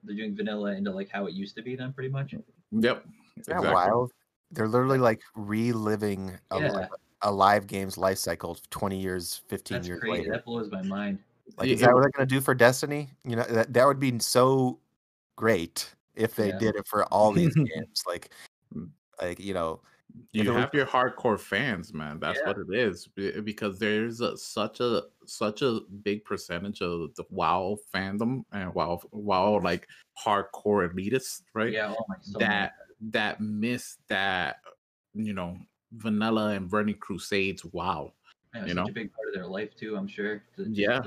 they're 0.05 0.17
doing 0.17 0.37
vanilla 0.37 0.73
into 0.77 0.93
like 0.93 1.09
how 1.09 1.27
it 1.27 1.35
used 1.35 1.57
to 1.57 1.63
be 1.63 1.75
then, 1.77 1.93
pretty 1.93 2.09
much. 2.11 2.35
Yep, 2.71 3.05
Isn't 3.37 3.63
that 3.63 3.73
wild? 3.75 4.13
They're 4.53 4.69
literally 4.69 4.99
like 4.99 5.21
reliving 5.37 6.39
a, 6.51 6.59
li- 6.59 6.65
Yeah. 6.65 6.87
a 7.23 7.31
live 7.31 7.67
game's 7.67 7.97
life 7.99 8.19
cycle 8.19 8.59
20 8.71 8.99
years, 9.01 9.43
15 9.49 9.77
That's 9.77 9.89
years 9.89 10.01
crazy. 10.01 10.19
later. 10.23 10.33
That 10.33 10.45
blows 10.45 10.71
my 10.71 10.83
mind. 10.83 11.19
Like, 11.57 11.69
Yeah, 11.69 11.75
is 11.75 11.81
that 11.81 11.95
what 11.95 12.01
they're 12.03 12.11
going 12.11 12.29
to 12.29 12.35
do 12.35 12.41
for 12.41 12.55
Destiny? 12.55 13.09
You 13.25 13.37
know, 13.37 13.45
that, 13.45 13.73
that 13.73 13.87
would 13.87 14.01
be 14.01 14.19
so 14.19 14.79
great 15.37 15.95
if 16.17 16.35
they 16.37 16.49
Yeah. 16.49 16.59
did 16.59 16.77
it 16.77 16.87
for 16.87 17.05
all 17.07 17.33
these 17.33 17.55
games. 17.55 18.03
Like, 18.07 18.31
like 19.21 19.39
you 19.41 19.55
know, 19.55 19.81
you 20.33 20.41
If 20.43 20.47
it 20.49 20.51
was- 20.51 20.61
have 20.61 20.75
your 20.75 20.87
hardcore 20.87 21.39
fans, 21.39 21.95
man. 21.95 22.19
That's 22.19 22.41
Yeah. 22.41 22.49
what 22.49 22.59
it 22.59 22.75
is. 22.75 23.07
Because 23.45 23.79
there's 23.79 24.21
a, 24.21 24.37
such 24.37 24.81
a 24.81 25.03
such 25.27 25.63
a 25.63 25.81
big 26.03 26.25
percentage 26.25 26.83
of 26.83 27.15
the 27.15 27.25
WoW 27.31 27.77
fandom 27.95 28.43
and 28.53 28.75
WoW 28.75 29.01
WoW 29.13 29.61
like 29.61 29.87
hardcore 30.25 30.93
elitists, 30.93 31.43
right? 31.55 31.73
Yeah. 31.73 31.95
Oh 31.97 32.05
my. 32.09 32.17
So 32.23 32.39
many. 32.41 32.69
That 33.01 33.39
that 33.39 33.41
miss 33.41 33.97
that 34.09 34.57
you 35.15 35.33
know 35.33 35.57
vanilla 35.93 36.51
and 36.51 36.69
burning 36.69 36.95
crusades 36.97 37.65
wow 37.65 38.13
Man, 38.55 38.67
you 38.69 38.75
know? 38.75 38.85
a 38.85 38.93
big 38.93 39.13
part 39.13 39.29
of 39.29 39.35
their 39.35 39.47
life 39.47 39.77
too. 39.77 39.97
I'm 39.97 40.09
sure. 40.09 40.43
to 40.57 40.67
Yeah. 40.69 41.01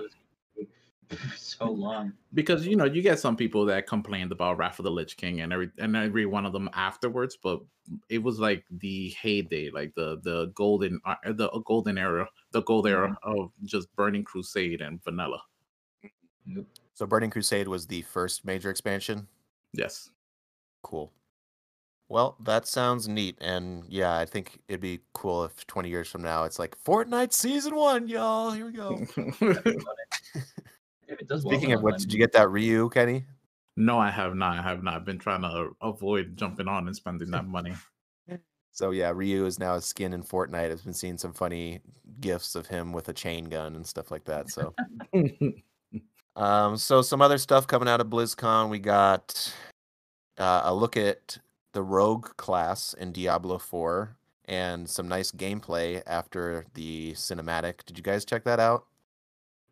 so 1.35 1.65
long. 1.69 2.13
because 2.33 2.65
you 2.65 2.75
know 2.75 2.85
you 2.85 3.01
get 3.01 3.19
some 3.19 3.35
people 3.35 3.65
that 3.65 3.85
complained 3.85 4.31
about 4.31 4.57
wrath 4.57 4.79
of 4.79 4.83
the 4.83 4.91
lich 4.91 5.15
king 5.17 5.41
and 5.41 5.53
every 5.53 5.69
and 5.77 5.95
every 5.95 6.25
one 6.25 6.45
of 6.45 6.53
them 6.53 6.69
afterwards 6.73 7.37
but 7.41 7.59
it 8.09 8.17
was 8.17 8.39
like 8.39 8.63
the 8.79 9.09
heyday 9.21 9.69
like 9.69 9.93
the 9.95 10.19
the 10.23 10.47
golden 10.55 10.99
uh, 11.05 11.15
the 11.33 11.49
golden 11.65 11.97
era 11.99 12.27
the 12.51 12.61
gold 12.63 12.87
era 12.87 13.15
of 13.23 13.51
just 13.65 13.93
burning 13.95 14.23
crusade 14.23 14.81
and 14.81 15.03
vanilla 15.03 15.41
Yep. 16.45 16.65
so 16.93 17.05
Burning 17.05 17.29
Crusade 17.29 17.67
was 17.69 17.87
the 17.87 18.01
first 18.01 18.43
major 18.43 18.69
expansion. 18.69 19.27
yes 19.73 20.09
Cool. 20.81 21.11
Well, 22.13 22.35
that 22.41 22.67
sounds 22.67 23.07
neat, 23.07 23.39
and 23.41 23.85
yeah, 23.89 24.15
I 24.15 24.25
think 24.25 24.59
it'd 24.67 24.81
be 24.81 24.99
cool 25.13 25.45
if 25.45 25.65
20 25.65 25.89
years 25.89 26.07
from 26.07 26.21
now 26.21 26.43
it's 26.43 26.59
like 26.59 26.77
Fortnite 26.83 27.33
season 27.33 27.73
one, 27.73 28.07
y'all. 28.07 28.51
Here 28.51 28.67
we 28.67 28.71
go. 28.71 29.03
If 31.07 31.19
it 31.19 31.27
does 31.27 31.43
well 31.43 31.57
Speaking 31.57 31.73
of 31.73 31.81
enough, 31.81 31.93
which, 31.93 32.01
did 32.01 32.13
you 32.13 32.19
get 32.19 32.31
that 32.33 32.49
Ryu, 32.49 32.89
Kenny? 32.89 33.25
No, 33.75 33.97
I 33.97 34.11
have 34.11 34.35
not. 34.35 34.59
I 34.59 34.61
have 34.61 34.83
not 34.83 34.93
I've 34.93 35.05
been 35.05 35.17
trying 35.17 35.41
to 35.41 35.75
avoid 35.81 36.37
jumping 36.37 36.67
on 36.67 36.85
and 36.85 36.95
spending 36.95 37.31
that 37.31 37.47
money. 37.47 37.73
So 38.71 38.89
yeah, 38.89 39.11
Ryu 39.13 39.45
is 39.45 39.59
now 39.59 39.75
a 39.75 39.81
skin 39.81 40.13
in 40.13 40.23
Fortnite. 40.23 40.71
I've 40.71 40.83
been 40.83 40.93
seeing 40.93 41.19
some 41.19 41.31
funny 41.33 41.81
gifs 42.19 42.55
of 42.55 42.65
him 42.65 42.91
with 42.91 43.07
a 43.09 43.13
chain 43.13 43.45
gun 43.45 43.75
and 43.75 43.85
stuff 43.85 44.09
like 44.09 44.23
that. 44.25 44.49
So 44.49 44.73
um 46.35 46.77
so 46.77 47.03
some 47.03 47.21
other 47.21 47.37
stuff 47.37 47.67
coming 47.67 47.87
out 47.87 48.01
of 48.01 48.07
BlizzCon. 48.07 48.69
We 48.69 48.79
got 48.79 49.53
uh, 50.39 50.61
a 50.63 50.73
look 50.73 50.97
at 50.97 51.37
the 51.73 51.83
rogue 51.83 52.35
class 52.37 52.93
in 52.93 53.11
Diablo 53.11 53.57
4 53.57 54.15
and 54.45 54.89
some 54.89 55.07
nice 55.07 55.31
gameplay 55.31 56.01
after 56.05 56.65
the 56.73 57.13
cinematic. 57.13 57.83
Did 57.85 57.97
you 57.97 58.03
guys 58.03 58.25
check 58.25 58.43
that 58.45 58.59
out? 58.59 58.85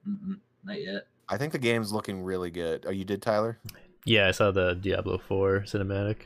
Mm-mm, 0.08 0.39
not 0.64 0.82
yet. 0.82 1.08
I 1.30 1.38
think 1.38 1.54
the 1.54 1.60
game's 1.60 1.93
looking 1.93 2.24
really 2.24 2.52
good. 2.52 2.86
Oh, 2.88 2.91
you 2.91 3.06
did, 3.06 3.22
Tyler? 3.22 3.58
Yeah, 4.06 4.28
I 4.28 4.32
saw 4.32 4.52
the 4.52 4.74
Diablo 4.76 5.18
4 5.18 5.62
cinematic. 5.62 6.18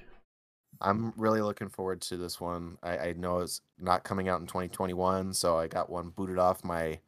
I'm 0.81 1.13
really 1.15 1.41
looking 1.41 1.69
forward 1.69 2.01
to 2.01 2.17
this 2.17 2.41
one. 2.41 2.77
I, 2.83 2.97
I 2.97 3.13
know 3.13 3.39
it's 3.39 3.61
not 3.79 4.03
coming 4.03 4.27
out 4.29 4.41
in 4.41 4.47
2021, 4.47 5.33
so 5.33 5.57
I 5.57 5.67
got 5.67 5.89
one 5.89 6.09
booted 6.09 6.37
off 6.39 6.63
my 6.63 6.99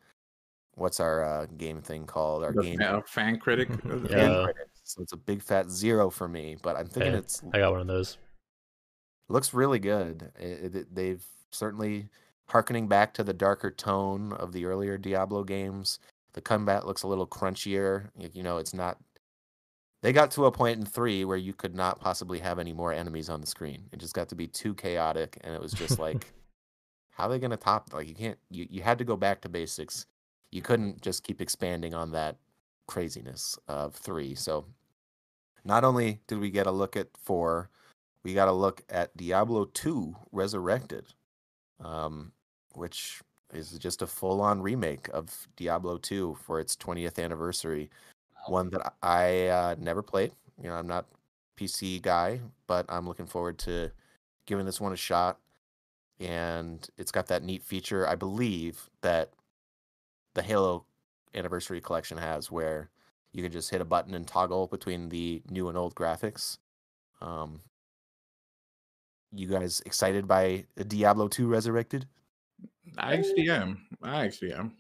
what's 0.75 0.99
our 0.99 1.23
uh, 1.23 1.45
game 1.57 1.81
thing 1.81 2.05
called? 2.05 2.43
Our 2.43 2.53
The 2.53 2.61
game 2.61 2.77
fan, 2.77 3.01
fan 3.05 3.39
critic. 3.39 3.69
fan 3.81 4.05
Yeah. 4.09 4.43
credits. 4.43 4.81
So 4.83 5.01
it's 5.01 5.11
a 5.13 5.17
big 5.17 5.41
fat 5.41 5.69
zero 5.69 6.09
for 6.09 6.27
me, 6.27 6.55
but 6.61 6.75
I'm 6.77 6.87
thinking 6.87 7.13
Yeah, 7.13 7.19
it's 7.19 7.41
I 7.53 7.59
got 7.59 7.71
one 7.71 7.81
of 7.81 7.87
those. 7.87 8.17
Looks 9.29 9.53
really 9.53 9.79
good. 9.79 10.31
It, 10.39 10.75
it, 10.75 10.95
they've 10.95 11.23
certainly 11.51 12.09
harkening 12.49 12.87
back 12.87 13.13
to 13.13 13.23
the 13.23 13.33
darker 13.33 13.71
tone 13.71 14.33
of 14.33 14.53
the 14.53 14.65
earlier 14.65 14.97
Diablo 14.97 15.43
games. 15.43 15.99
The 16.33 16.41
combat 16.41 16.85
looks 16.85 17.03
a 17.03 17.07
little 17.07 17.27
crunchier. 17.27 18.09
You 18.33 18.43
know, 18.43 18.57
it's 18.57 18.73
not. 18.73 18.97
They 20.03 20.13
got 20.13 20.31
to 20.31 20.45
a 20.45 20.51
point 20.51 20.79
in 20.79 20.85
three 20.85 21.25
where 21.25 21.37
you 21.37 21.53
could 21.53 21.75
not 21.75 21.99
possibly 21.99 22.39
have 22.39 22.59
any 22.59 22.71
more 22.71 22.93
enemies 22.93 23.29
on 23.29 23.41
the 23.41 23.47
screen. 23.47 23.85
It 23.91 23.99
just 23.99 24.13
got 24.13 24.29
to 24.29 24.35
be 24.35 24.47
too 24.47 24.75
chaotic, 24.75 25.37
and 25.41 25.55
it 25.55 25.61
was 25.61 25.73
just 25.73 25.99
like, 25.99 26.31
how 27.09 27.25
are 27.25 27.29
they 27.29 27.39
going 27.39 27.51
to 27.51 27.57
top? 27.57 27.93
Like, 27.93 28.07
you 28.07 28.15
can't. 28.15 28.37
You 28.49 28.67
you 28.69 28.81
had 28.81 28.99
to 28.99 29.05
go 29.05 29.17
back 29.17 29.41
to 29.41 29.49
basics. 29.49 30.05
You 30.51 30.61
couldn't 30.61 31.01
just 31.01 31.23
keep 31.23 31.41
expanding 31.41 31.93
on 31.93 32.11
that 32.11 32.37
craziness 32.87 33.57
of 33.67 33.95
three. 33.95 34.35
So, 34.35 34.65
not 35.65 35.83
only 35.83 36.21
did 36.27 36.39
we 36.39 36.49
get 36.51 36.67
a 36.67 36.71
look 36.71 36.95
at 36.95 37.09
four, 37.17 37.69
we 38.23 38.33
got 38.33 38.45
to 38.45 38.51
look 38.51 38.83
at 38.89 39.15
Diablo 39.15 39.65
2 39.65 40.15
Resurrected, 40.31 41.05
um, 41.83 42.31
which 42.73 43.21
is 43.53 43.71
just 43.79 44.01
a 44.01 44.07
full 44.07 44.41
on 44.41 44.61
remake 44.61 45.09
of 45.13 45.47
Diablo 45.55 45.97
2 45.97 46.37
for 46.43 46.59
its 46.59 46.75
20th 46.75 47.23
anniversary. 47.23 47.89
One 48.47 48.69
that 48.71 48.93
I 49.01 49.47
uh, 49.47 49.75
never 49.79 50.01
played. 50.01 50.31
You 50.61 50.69
know, 50.69 50.75
I'm 50.75 50.87
not 50.87 51.05
PC 51.57 52.01
guy, 52.01 52.39
but 52.67 52.85
I'm 52.89 53.07
looking 53.07 53.25
forward 53.25 53.57
to 53.59 53.91
giving 54.45 54.65
this 54.65 54.81
one 54.81 54.93
a 54.93 54.97
shot. 54.97 55.39
And 56.19 56.87
it's 56.97 57.11
got 57.11 57.27
that 57.27 57.43
neat 57.43 57.63
feature, 57.63 58.07
I 58.07 58.15
believe, 58.15 58.89
that 59.01 59.31
the 60.33 60.41
Halo 60.41 60.85
Anniversary 61.35 61.79
Collection 61.79 62.17
has, 62.17 62.51
where 62.51 62.89
you 63.33 63.43
can 63.43 63.51
just 63.51 63.69
hit 63.69 63.81
a 63.81 63.85
button 63.85 64.15
and 64.15 64.27
toggle 64.27 64.67
between 64.67 65.09
the 65.09 65.41
new 65.49 65.69
and 65.69 65.77
old 65.77 65.93
graphics. 65.93 66.57
Um, 67.21 67.61
you 69.39 69.47
guys 69.47 69.81
excited 69.85 70.27
by 70.27 70.65
Diablo 70.87 71.27
2 71.27 71.47
Resurrected? 71.47 72.07
I 72.97 73.15
actually 73.15 73.49
am. 73.49 73.85
I 74.01 74.25
actually 74.25 74.53
am. 74.53 74.73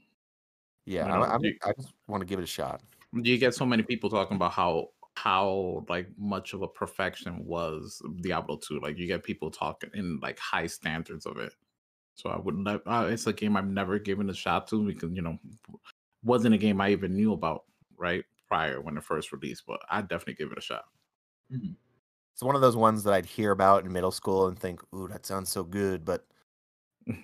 Yeah, 0.85 1.05
I 1.05 1.11
I'm, 1.11 1.19
know, 1.19 1.25
I'm, 1.25 1.57
I 1.63 1.73
just 1.73 1.93
want 2.07 2.21
to 2.21 2.25
give 2.25 2.39
it 2.39 2.43
a 2.43 2.47
shot. 2.47 2.81
You 3.13 3.37
get 3.37 3.53
so 3.53 3.65
many 3.65 3.83
people 3.83 4.09
talking 4.09 4.35
about 4.35 4.53
how 4.53 4.89
how 5.15 5.83
like 5.89 6.07
much 6.17 6.53
of 6.53 6.61
a 6.61 6.67
perfection 6.67 7.43
was 7.43 8.01
Diablo 8.21 8.57
2. 8.57 8.79
Like 8.79 8.97
you 8.97 9.07
get 9.07 9.23
people 9.23 9.49
talking 9.49 9.89
in 9.93 10.19
like 10.21 10.39
high 10.39 10.67
standards 10.67 11.25
of 11.25 11.37
it. 11.37 11.53
So 12.15 12.29
I 12.29 12.39
would 12.39 12.55
not. 12.55 12.81
Uh, 12.85 13.07
it's 13.09 13.27
a 13.27 13.33
game 13.33 13.57
I've 13.57 13.67
never 13.67 13.99
given 13.99 14.29
a 14.29 14.33
shot 14.33 14.67
to 14.69 14.85
because 14.85 15.11
you 15.11 15.21
know 15.21 15.37
wasn't 16.23 16.55
a 16.55 16.57
game 16.57 16.79
I 16.81 16.89
even 16.91 17.15
knew 17.15 17.33
about 17.33 17.63
right 17.97 18.23
prior 18.47 18.79
when 18.81 18.97
it 18.97 19.03
first 19.03 19.31
released. 19.31 19.63
But 19.67 19.81
I 19.89 20.01
definitely 20.01 20.35
give 20.35 20.51
it 20.51 20.57
a 20.57 20.61
shot. 20.61 20.85
It's 22.37 22.43
one 22.43 22.53
of 22.53 22.61
those 22.61 22.75
ones 22.75 23.03
that 23.03 23.15
I'd 23.15 23.25
hear 23.25 23.49
about 23.49 23.83
in 23.83 23.91
middle 23.91 24.11
school 24.11 24.45
and 24.45 24.59
think, 24.59 24.79
"Ooh, 24.93 25.07
that 25.07 25.25
sounds 25.25 25.49
so 25.49 25.63
good," 25.63 26.05
but 26.05 26.23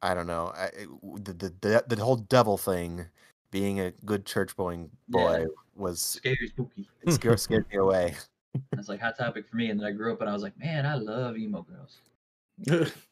I 0.00 0.14
don't 0.14 0.28
know. 0.28 0.52
I, 0.54 0.70
the, 1.16 1.32
the 1.32 1.52
the 1.60 1.84
the 1.96 2.04
whole 2.04 2.14
devil 2.14 2.56
thing, 2.56 3.06
being 3.50 3.80
a 3.80 3.90
good 3.90 4.24
church 4.24 4.56
going 4.56 4.88
boy, 5.08 5.40
Yeah. 5.40 5.46
was 5.74 6.00
Scary, 6.00 6.46
spooky. 6.46 6.88
it 7.02 7.12
scared, 7.12 7.40
scared 7.40 7.66
me 7.68 7.78
away. 7.78 8.14
That's 8.70 8.88
like 8.88 9.00
hot 9.00 9.18
topic 9.18 9.48
for 9.48 9.56
me. 9.56 9.70
And 9.70 9.80
then 9.80 9.88
I 9.88 9.90
grew 9.90 10.12
up 10.12 10.20
and 10.20 10.30
I 10.30 10.32
was 10.32 10.44
like, 10.44 10.56
man, 10.56 10.86
I 10.86 10.94
love 10.94 11.36
emo 11.36 11.66
girls. 11.66 12.92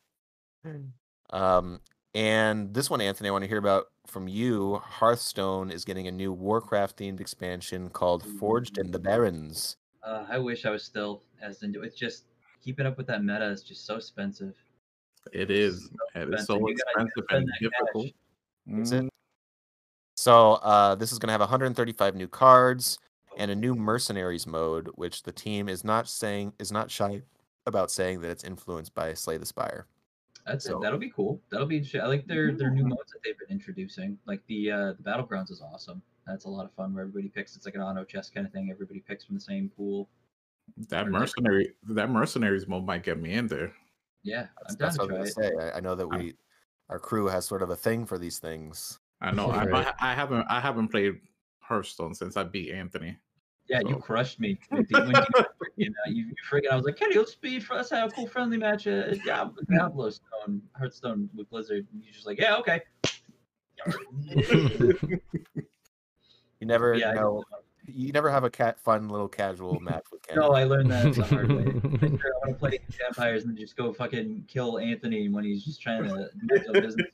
Um, 1.31 1.81
and 2.15 2.73
this 2.73 2.89
one, 2.89 3.01
Anthony, 3.01 3.31
I 3.31 3.33
want 3.33 3.43
to 3.43 3.49
hear 3.49 3.59
about 3.59 3.87
from 4.07 4.29
you. 4.29 4.77
Hearthstone 4.77 5.71
is 5.73 5.85
getting 5.85 6.07
a 6.07 6.13
new 6.13 6.33
Warcraft 6.33 6.99
themed 6.99 7.21
expansion 7.21 7.91
called 7.91 8.25
Forged 8.25 8.79
in 8.79 8.93
the 8.93 9.01
Barrens. 9.01 9.77
Uh, 10.03 10.25
I 10.29 10.39
wish 10.39 10.65
I 10.65 10.71
was 10.71 10.85
still 10.85 11.23
as 11.43 11.63
into 11.63 11.83
it. 11.83 11.97
Just 11.97 12.25
keeping 12.63 12.87
up 12.87 12.97
with 12.97 13.07
that 13.09 13.23
meta 13.25 13.47
is 13.47 13.63
just 13.63 13.87
so 13.87 13.97
expensive. 13.97 14.55
it 15.33 15.51
is. 15.51 15.91
It 16.15 16.33
is 16.35 16.47
so 16.47 16.57
expensive. 16.67 17.11
You 17.17 17.23
expensive 17.23 17.25
and 17.31 17.49
difficult. 17.61 18.05
cash. 18.07 18.81
Is 18.81 18.93
it? 18.93 19.05
Mm, 19.05 19.09
So 20.17 20.53
uh, 20.55 20.95
this 20.95 21.13
is 21.13 21.19
going 21.19 21.29
to 21.29 21.33
have 21.33 21.41
135 21.41 22.15
new 22.15 22.29
cards 22.29 22.99
and 23.37 23.51
a 23.51 23.55
new 23.55 23.75
mercenaries 23.75 24.47
mode, 24.47 24.89
which 24.95 25.23
the 25.23 25.33
team 25.33 25.69
is 25.69 25.85
not 25.85 26.09
saying 26.09 26.53
is 26.59 26.73
not 26.73 26.91
shy 26.91 27.23
about 27.67 27.91
saying 27.91 28.21
that 28.23 28.31
it's 28.31 28.45
influenced 28.45 28.95
by 28.95 29.15
Slay 29.15 29.37
the 29.39 29.47
Spire. 29.47 29.87
That's 30.47 30.65
So- 30.65 30.79
it. 30.79 30.83
That'll 30.83 30.99
be 30.99 31.11
cool. 31.11 31.41
That'll 31.51 31.67
be 31.67 31.77
interesting. 31.77 32.01
I 32.01 32.07
like 32.07 32.27
their 32.27 32.53
their 32.53 32.71
new 32.71 32.85
modes 32.85 33.13
that 33.13 33.19
they've 33.25 33.39
been 33.39 33.51
introducing. 33.51 34.19
Like 34.27 34.41
the 34.47 34.71
uh 34.71 34.93
the 34.95 35.03
battlegrounds 35.03 35.51
is 35.51 35.61
awesome. 35.61 36.01
That's 36.29 36.45
a 36.45 36.49
lot 36.49 36.65
of 36.67 36.73
fun 36.73 36.95
where 36.95 37.03
everybody 37.05 37.29
picks. 37.29 37.57
It's 37.57 37.65
like 37.67 37.75
an 37.75 37.81
auto 37.81 38.05
chess 38.05 38.29
kind 38.31 38.47
of 38.47 38.53
thing. 38.53 38.71
Everybody 38.71 39.01
picks 39.01 39.25
from 39.25 39.35
the 39.35 39.41
same 39.41 39.71
pool. 39.77 40.09
That 40.77 40.83
Or 40.83 41.11
different- 41.11 41.13
mercenary, 41.21 41.73
that 41.89 42.11
mercenaries 42.11 42.69
mode 42.69 42.85
might 42.85 43.03
get 43.03 43.19
me 43.19 43.33
in 43.33 43.47
there. 43.47 43.73
Yeah, 44.23 44.47
That's, 44.63 44.75
I'm 44.75 44.79
that's 44.79 44.97
to 44.97 45.03
what 45.03 45.11
I 45.11 45.15
try 45.15 45.21
was 45.23 45.35
going 45.35 45.51
to 45.53 45.61
say. 45.61 45.67
I, 45.73 45.77
I 45.79 45.81
know 45.81 45.95
that 45.95 46.07
I'm- 46.11 46.19
we, 46.19 46.35
our 46.91 46.99
crew 46.99 47.27
has 47.27 47.47
sort 47.47 47.63
of 47.63 47.71
a 47.71 47.77
thing 47.77 48.05
for 48.07 48.19
these 48.19 48.39
things. 48.39 48.99
I 49.21 49.31
know. 49.33 49.51
I, 49.51 49.65
Right. 49.65 49.87
I, 50.01 50.13
I 50.13 50.15
haven't. 50.15 50.47
I 50.51 50.61
haven't 50.61 50.89
played 50.89 51.21
Hearthstone 51.61 52.15
since 52.15 52.37
I 52.37 52.45
beat 52.45 52.71
Anthony. 52.73 53.17
Yeah, 53.69 53.81
you 53.87 53.97
crushed 53.97 54.41
me 54.41 54.59
with 54.71 54.89
the, 54.89 54.99
when 55.01 55.09
you, 55.09 55.45
you, 55.77 55.91
know, 55.91 55.97
you, 56.13 56.25
you 56.29 56.35
freaking. 56.51 56.71
I 56.71 56.77
was 56.77 56.85
like, 56.87 56.97
Kenny, 56.97 57.17
let's 57.17 57.35
be. 57.35 57.63
Let's 57.71 57.91
have 57.91 58.09
a 58.11 58.13
cool 58.13 58.27
friendly 58.27 58.57
match 58.57 58.87
at 58.87 59.09
at 59.11 59.23
Diablo, 59.25 59.63
Diablo 59.71 60.11
Stone, 60.11 60.63
Hearthstone 60.79 61.29
with 61.35 61.51
Blizzard. 61.51 61.87
And 61.93 62.03
you're 62.03 62.13
just 62.15 62.27
like, 62.27 62.39
yeah, 62.41 62.57
okay. 62.57 62.81
You 66.61 66.67
never 66.67 66.95
yeah, 66.95 67.13
know. 67.13 67.45
You 67.87 68.13
never 68.13 68.31
have 68.31 68.45
a 68.45 68.51
cat 68.51 68.79
fun 68.79 69.09
little 69.09 69.29
casual 69.29 69.81
match 69.81 70.05
with 70.13 70.23
Ken. 70.23 70.37
No, 70.37 70.51
I 70.53 70.65
learned 70.65 70.91
that 70.91 71.15
the 71.15 71.25
hard 71.25 71.51
way. 71.51 71.65
I 71.65 71.67
want 71.67 72.21
to 72.49 72.55
play 72.59 72.81
vampires 73.01 73.45
and 73.45 73.57
just 73.57 73.77
go 73.77 73.93
fucking 73.93 74.45
kill 74.49 74.79
Anthony 74.79 75.29
when 75.29 75.45
he's 75.45 75.65
just 75.65 75.81
trying 75.81 76.05
to 76.05 76.29
business 76.73 77.07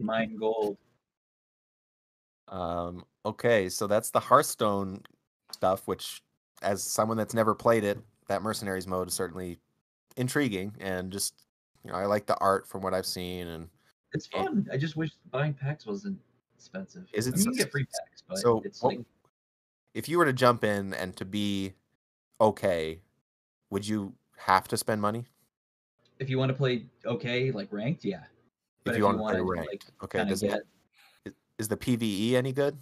mine 0.00 0.36
gold. 0.36 0.76
Um, 2.48 3.04
okay, 3.26 3.68
so 3.68 3.86
that's 3.86 4.10
the 4.10 4.20
Hearthstone 4.20 5.02
stuff, 5.52 5.86
which, 5.86 6.22
as 6.62 6.82
someone 6.82 7.16
that's 7.16 7.34
never 7.34 7.54
played 7.54 7.84
it, 7.84 7.98
that 8.28 8.42
mercenaries 8.42 8.86
mode 8.86 9.08
is 9.08 9.14
certainly 9.14 9.58
intriguing, 10.16 10.74
and 10.80 11.12
just 11.12 11.34
you 11.84 11.92
know, 11.92 11.96
I 11.96 12.06
like 12.06 12.26
the 12.26 12.36
art 12.38 12.66
from 12.66 12.80
what 12.80 12.94
I've 12.94 13.06
seen, 13.06 13.46
and 13.48 13.68
It's 14.12 14.28
And- 14.34 14.46
fun. 14.46 14.68
I 14.72 14.76
just 14.78 14.96
wish 14.96 15.10
buying 15.30 15.54
packs 15.54 15.86
wasn't 15.86 16.18
expensive. 16.58 17.06
Is 17.12 17.26
it 17.26 17.34
I 17.34 17.36
mean, 17.36 17.38
you 17.38 17.44
so- 17.44 17.50
can 17.50 17.58
get 17.58 17.70
free 17.72 17.84
packs, 17.84 18.22
but 18.28 18.38
so 18.38 18.60
it's 18.64 18.82
what- 18.82 18.96
like 18.96 19.06
if 19.94 20.08
you 20.08 20.18
were 20.18 20.24
to 20.24 20.32
jump 20.32 20.64
in 20.64 20.92
and 20.94 21.16
to 21.16 21.24
be 21.24 21.74
okay, 22.40 23.00
would 23.70 23.86
you 23.86 24.12
have 24.36 24.68
to 24.68 24.76
spend 24.76 25.00
money 25.00 25.24
if 26.18 26.28
you 26.28 26.38
want 26.38 26.50
to 26.50 26.54
play 26.54 26.86
okay, 27.06 27.50
like 27.52 27.72
ranked, 27.72 28.04
yeah. 28.04 28.24
But 28.84 28.92
if 28.92 28.98
you 28.98 29.04
want 29.04 29.18
to 29.18 29.24
play 29.24 29.40
ranked? 29.40 29.92
okay, 30.02 30.24
does 30.24 30.42
get- 30.42 30.62
is- 31.24 31.32
is 31.58 31.68
the 31.68 31.76
PVE 31.76 32.34
any 32.36 32.52
good? 32.52 32.76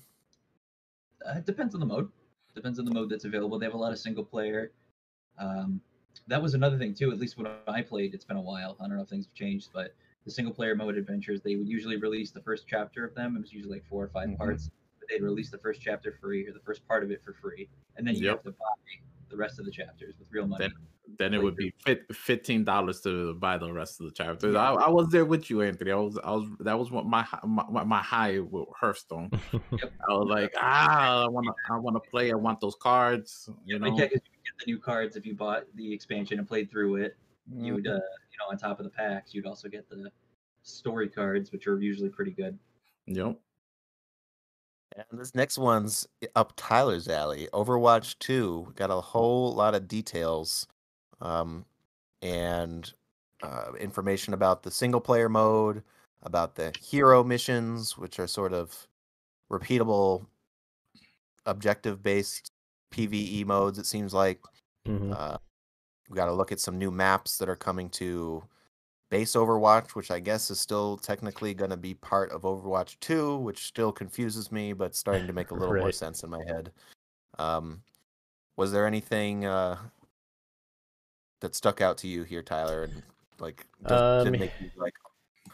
Uh, 1.24 1.34
it 1.38 1.46
depends 1.46 1.74
on 1.74 1.80
the 1.80 1.86
mode. 1.86 2.10
Depends 2.54 2.78
on 2.78 2.84
the 2.84 2.92
mode 2.92 3.10
that's 3.10 3.24
available. 3.24 3.58
They 3.58 3.66
have 3.66 3.74
a 3.74 3.78
lot 3.78 3.92
of 3.92 3.98
single 3.98 4.24
player. 4.24 4.72
Um, 5.38 5.80
that 6.28 6.40
was 6.40 6.54
another 6.54 6.78
thing 6.78 6.94
too. 6.94 7.12
At 7.12 7.18
least 7.18 7.36
when 7.36 7.46
I 7.66 7.82
played, 7.82 8.14
it's 8.14 8.24
been 8.24 8.36
a 8.38 8.40
while. 8.40 8.76
I 8.80 8.86
don't 8.86 8.96
know 8.96 9.02
if 9.02 9.08
things 9.08 9.26
have 9.26 9.34
changed, 9.34 9.70
but 9.72 9.94
the 10.26 10.32
single 10.32 10.52
player 10.52 10.74
mode 10.74 10.98
adventures, 10.98 11.40
they 11.40 11.56
would 11.56 11.68
usually 11.68 11.96
release 11.96 12.32
the 12.32 12.42
first 12.42 12.64
chapter 12.68 13.04
of 13.06 13.14
them. 13.14 13.36
It 13.36 13.40
was 13.40 13.52
usually 13.52 13.76
like 13.76 13.86
four 13.86 14.04
or 14.04 14.08
5 14.08 14.28
Mhm. 14.28 14.36
parts. 14.36 14.70
But 14.98 15.08
they'd 15.08 15.22
release 15.22 15.50
the 15.50 15.58
first 15.58 15.80
chapter 15.80 16.12
free 16.20 16.46
or 16.46 16.52
the 16.52 16.60
first 16.60 16.86
part 16.86 17.04
of 17.04 17.12
it 17.12 17.22
for 17.24 17.32
free, 17.32 17.68
and 17.96 18.06
then 18.06 18.16
you 18.16 18.24
Yep. 18.26 18.36
have 18.38 18.42
to 18.42 18.50
buy 18.50 18.66
the 19.28 19.36
rest 19.36 19.58
of 19.60 19.64
the 19.64 19.70
chapters 19.70 20.14
with 20.18 20.28
real 20.30 20.46
money. 20.46 20.64
Then- 20.64 20.74
then 21.18 21.32
it 21.34 21.40
would 21.40 21.54
be 21.54 21.72
fifteen 22.12 22.64
dollars 22.64 23.00
to 23.02 23.34
buy 23.34 23.56
the 23.56 23.72
rest 23.72 24.00
of 24.00 24.06
the 24.06 24.12
chapters. 24.12 24.56
I, 24.56 24.72
I, 24.72 24.90
was 24.90 25.08
there 25.08 25.24
with 25.24 25.48
you, 25.48 25.62
Anthony. 25.62 25.92
I 25.92 25.94
was, 25.94 26.18
I 26.18 26.32
was. 26.32 26.48
That 26.58 26.76
was 26.76 26.90
what 26.90 27.06
my 27.06 27.24
my, 27.44 27.84
my 27.84 28.02
high 28.02 28.40
with 28.40 28.68
Hearthstone. 28.74 29.30
yep. 29.52 29.92
I 30.08 30.12
was 30.12 30.28
like, 30.28 30.52
ah, 30.56 31.24
I 31.24 31.28
want 31.28 31.46
to, 31.46 31.54
I 31.72 31.78
want 31.78 32.02
to 32.02 32.10
play. 32.10 32.32
I 32.32 32.34
want 32.34 32.60
those 32.60 32.74
cards. 32.74 33.48
You 33.64 33.78
know, 33.78 33.86
yeah, 33.96 34.02
you 34.04 34.08
get 34.08 34.22
the 34.58 34.66
new 34.66 34.78
cards 34.80 35.16
if 35.16 35.24
you 35.24 35.34
bought 35.34 35.64
the 35.76 35.92
expansion 35.92 36.40
and 36.40 36.48
played 36.48 36.70
through 36.70 36.96
it. 36.96 37.16
Mm-hmm. 37.50 37.64
You'd, 37.64 37.86
uh, 37.86 37.92
you 37.92 38.38
know, 38.38 38.50
on 38.50 38.58
top 38.58 38.78
of 38.80 38.84
the 38.84 38.90
packs, 38.90 39.34
you'd 39.34 39.46
also 39.46 39.68
get 39.68 39.88
the 39.88 40.10
story 40.62 41.08
cards, 41.08 41.52
which 41.52 41.66
are 41.66 41.80
usually 41.80 42.08
pretty 42.08 42.32
good. 42.32 42.58
Yep. 43.06 43.38
And 44.96 45.20
this 45.20 45.34
next 45.34 45.58
one's 45.58 46.06
up 46.34 46.54
Tyler's 46.56 47.08
alley. 47.08 47.48
Overwatch 47.52 48.18
2 48.18 48.72
got 48.76 48.90
a 48.90 49.00
whole 49.00 49.54
lot 49.54 49.74
of 49.74 49.88
details 49.88 50.66
um, 51.20 51.64
and 52.22 52.92
uh, 53.42 53.72
information 53.78 54.32
about 54.32 54.62
the 54.62 54.70
single 54.70 55.00
player 55.00 55.28
mode, 55.28 55.82
about 56.22 56.54
the 56.54 56.72
hero 56.80 57.22
missions, 57.22 57.98
which 57.98 58.18
are 58.18 58.26
sort 58.26 58.52
of 58.52 58.86
repeatable, 59.50 60.26
objective 61.44 62.02
based 62.02 62.50
PVE 62.90 63.44
modes, 63.44 63.78
it 63.78 63.86
seems 63.86 64.14
like. 64.14 64.40
Mm-hmm. 64.88 65.12
Uh, 65.14 65.36
we 66.08 66.16
got 66.16 66.26
to 66.26 66.32
look 66.32 66.52
at 66.52 66.60
some 66.60 66.78
new 66.78 66.90
maps 66.90 67.38
that 67.38 67.48
are 67.48 67.56
coming 67.56 67.88
to 67.90 68.44
base 69.10 69.34
Overwatch, 69.34 69.90
which 69.90 70.10
I 70.10 70.20
guess 70.20 70.50
is 70.50 70.60
still 70.60 70.96
technically 70.96 71.54
going 71.54 71.70
to 71.70 71.76
be 71.76 71.94
part 71.94 72.30
of 72.32 72.42
Overwatch 72.42 72.98
2, 73.00 73.38
which 73.38 73.64
still 73.64 73.92
confuses 73.92 74.50
me, 74.50 74.72
but 74.72 74.94
starting 74.94 75.26
to 75.26 75.32
make 75.32 75.50
a 75.50 75.54
little 75.58 75.74
right. 75.74 75.82
more 75.82 75.92
sense 75.92 76.22
in 76.22 76.30
my 76.30 76.42
head. 76.44 76.72
Um, 77.38 77.82
was 78.56 78.72
there 78.72 78.86
anything 78.86 79.44
uh, 79.44 79.76
that 81.40 81.54
stuck 81.54 81.80
out 81.80 81.98
to 81.98 82.08
you 82.08 82.24
here, 82.24 82.42
Tyler? 82.42 82.84
And 82.84 83.02
like, 83.38 83.66
um, 83.84 84.30
make 84.32 84.52
you 84.60 84.70
like, 84.76 84.94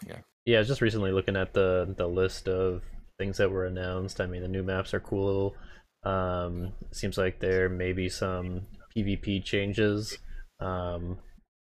yeah, 0.07 0.19
yeah. 0.45 0.57
I 0.57 0.61
was 0.61 0.69
just 0.69 0.81
recently 0.81 1.11
looking 1.11 1.37
at 1.37 1.53
the 1.53 1.93
the 1.97 2.07
list 2.07 2.49
of 2.49 2.83
things 3.19 3.39
that 3.39 3.51
were 3.51 3.67
announced. 3.67 4.21
I 4.21 4.27
mean, 4.27 4.43
the 4.43 4.49
new 4.49 4.63
maps 4.63 4.95
are 4.95 5.01
cool. 5.01 5.57
Um, 6.05 6.73
seems 6.93 7.19
like 7.19 7.41
there 7.41 7.69
may 7.69 7.93
be 7.93 8.09
some 8.09 8.63
PvP 8.97 9.45
changes. 9.45 10.19
Um, 10.63 11.19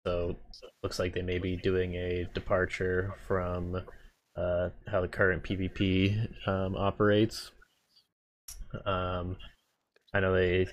so 0.07 0.37
looks 0.83 0.99
like 0.99 1.15
they 1.15 1.23
may 1.23 1.39
be 1.39 1.57
doing 1.57 1.95
a 1.95 2.29
departure 2.35 3.15
from 3.27 3.77
uh, 4.37 4.69
how 4.87 5.01
the 5.01 5.09
current 5.09 5.43
PvP 5.43 6.29
um, 6.47 6.77
operates. 6.77 7.51
Um, 8.85 9.37
I 10.13 10.21
know 10.21 10.35
they 10.35 10.67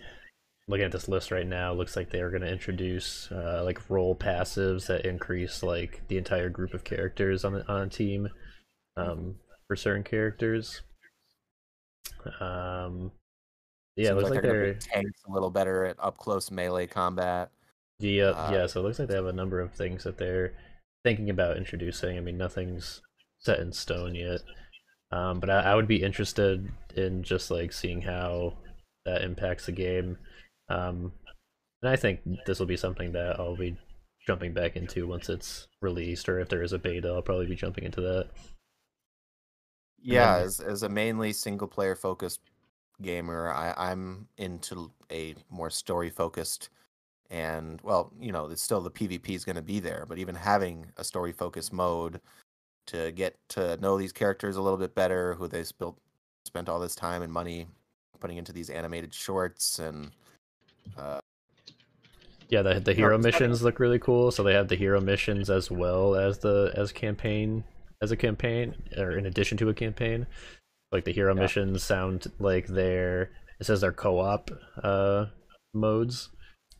looking 0.68 0.86
at 0.86 0.92
this 0.92 1.08
list 1.08 1.32
right 1.32 1.48
now 1.48 1.74
looks 1.74 1.96
like 1.96 2.10
they 2.10 2.22
are 2.22 2.30
going 2.30 2.42
to 2.42 2.52
introduce 2.52 3.30
uh, 3.32 3.62
like 3.64 3.90
role 3.90 4.16
passives 4.16 4.88
that 4.88 5.06
increase 5.06 5.64
like 5.64 6.02
the 6.08 6.18
entire 6.18 6.50
group 6.50 6.74
of 6.74 6.84
characters 6.84 7.44
on 7.44 7.54
the, 7.54 7.68
on 7.68 7.82
a 7.82 7.90
team 7.90 8.30
um, 8.98 9.36
for 9.68 9.76
certain 9.76 10.04
characters. 10.04 10.82
Um, 12.40 13.12
yeah, 13.96 14.08
Seems 14.08 14.10
it 14.10 14.16
looks 14.16 14.30
like, 14.30 14.36
like 14.36 14.44
they're, 14.44 14.74
tanks 14.76 15.22
a 15.28 15.32
little 15.32 15.50
better 15.50 15.86
at 15.86 15.98
up 16.00 16.18
close 16.18 16.52
melee 16.52 16.88
combat. 16.88 17.50
Yeah, 18.02 18.32
uh, 18.32 18.52
yeah. 18.52 18.68
So 18.68 18.80
it 18.80 18.84
looks 18.84 19.00
like 19.00 19.08
they 19.08 19.16
have 19.16 19.26
a 19.26 19.34
number 19.34 19.60
of 19.60 19.74
things 19.74 20.04
that 20.04 20.18
they're 20.18 20.54
thinking 21.04 21.30
about 21.30 21.58
introducing. 21.58 22.18
I 22.18 22.22
mean, 22.22 22.38
nothing's 22.38 23.02
set 23.40 23.60
in 23.60 23.72
stone 23.72 24.16
yet, 24.16 24.42
um, 25.12 25.40
but 25.40 25.50
I, 25.50 25.72
I, 25.72 25.76
would 25.76 25.88
be 25.88 26.04
interested 26.04 26.70
in 26.96 27.24
just 27.24 27.50
like 27.50 27.74
seeing 27.74 28.02
how 28.02 28.58
that 29.06 29.24
impacts 29.24 29.66
the 29.66 29.72
game. 29.72 30.18
Um, 30.70 31.12
and 31.82 31.92
I 31.92 31.96
think 31.96 32.20
this 32.46 32.60
will 32.60 32.68
be 32.68 32.78
something 32.78 33.12
that 33.14 33.40
I'll 33.40 33.58
be 33.58 33.78
jumping 34.28 34.54
back 34.54 34.76
into 34.76 35.08
once 35.08 35.30
it's 35.30 35.68
released, 35.82 36.30
or 36.30 36.40
if 36.40 36.50
there 36.50 36.62
is 36.62 36.74
a 36.74 36.80
beta, 36.80 37.10
I'll 37.10 37.22
probably 37.22 37.48
be 37.48 37.56
jumping 37.56 37.84
into 37.84 38.02
that. 38.02 38.30
Yeah, 40.04 40.38
as 40.38 40.60
as 40.60 40.84
a 40.84 40.90
mainly 40.90 41.34
single 41.34 41.68
player 41.68 41.96
focused 41.96 42.42
gamer, 43.02 43.52
I, 43.52 43.74
I'm 43.78 44.28
into 44.38 44.92
a 45.12 45.36
more 45.50 45.70
story 45.70 46.10
focused 46.10 46.70
and 47.32 47.80
well, 47.82 48.12
you 48.20 48.34
know, 48.34 48.46
it's 48.48 48.62
still 48.62 48.82
the 48.82 48.92
PvP 48.92 49.30
is 49.30 49.46
going 49.46 49.56
to 49.56 49.62
be 49.62 49.80
there, 49.80 50.06
but 50.08 50.20
even 50.20 50.36
having 50.36 50.86
a 50.98 51.04
story 51.04 51.32
focused 51.32 51.72
mode 51.72 52.20
to 52.88 53.12
get 53.14 53.38
to 53.50 53.78
know 53.78 53.98
these 53.98 54.12
characters 54.12 54.58
a 54.58 54.62
little 54.62 54.78
bit 54.78 54.94
better, 54.94 55.34
who 55.36 55.48
they 55.48 55.64
spent 55.64 55.96
spent 56.46 56.68
all 56.68 56.80
this 56.80 56.96
time 56.96 57.22
and 57.22 57.32
money 57.32 57.68
putting 58.20 58.38
into 58.38 58.52
these 58.52 58.70
animated 58.70 59.14
shorts 59.14 59.80
and 59.80 60.12
uh, 60.98 61.20
yeah, 62.50 62.62
the 62.62 62.82
the 62.82 62.94
hero 62.94 63.18
missions 63.18 63.64
look 63.64 63.80
really 63.80 64.00
cool. 64.00 64.30
So 64.30 64.44
they 64.44 64.54
have 64.54 64.68
the 64.68 64.76
hero 64.76 65.00
missions 65.00 65.50
as 65.50 65.72
well 65.72 66.16
as 66.16 66.40
the 66.40 66.74
as 66.76 66.92
campaign 66.92 67.64
as 68.02 68.12
a 68.12 68.18
campaign 68.18 68.76
or 68.98 69.12
in 69.12 69.26
addition 69.26 69.58
to 69.60 69.70
a 69.70 69.74
campaign. 69.74 70.28
Like 70.92 71.06
the 71.06 71.14
hero 71.14 71.34
yeah. 71.34 71.42
missions 71.42 71.82
sound 71.82 72.30
like 72.40 72.68
they're 72.68 73.32
it 73.62 73.66
says 73.66 73.80
they're 73.80 73.94
co-op 73.94 74.52
uh 74.84 75.28
modes 75.74 76.30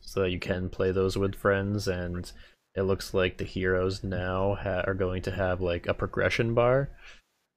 so 0.02 0.20
that 0.20 0.30
you 0.30 0.38
can 0.38 0.68
play 0.68 0.92
those 0.92 1.16
with 1.16 1.34
friends 1.34 1.88
and 1.88 2.30
it 2.74 2.82
looks 2.82 3.14
like 3.14 3.38
the 3.38 3.44
heroes 3.44 4.02
now 4.02 4.56
ha- 4.60 4.82
are 4.86 4.94
going 4.94 5.22
to 5.22 5.30
have 5.30 5.60
like 5.60 5.86
a 5.86 5.94
progression 5.94 6.54
bar 6.54 6.90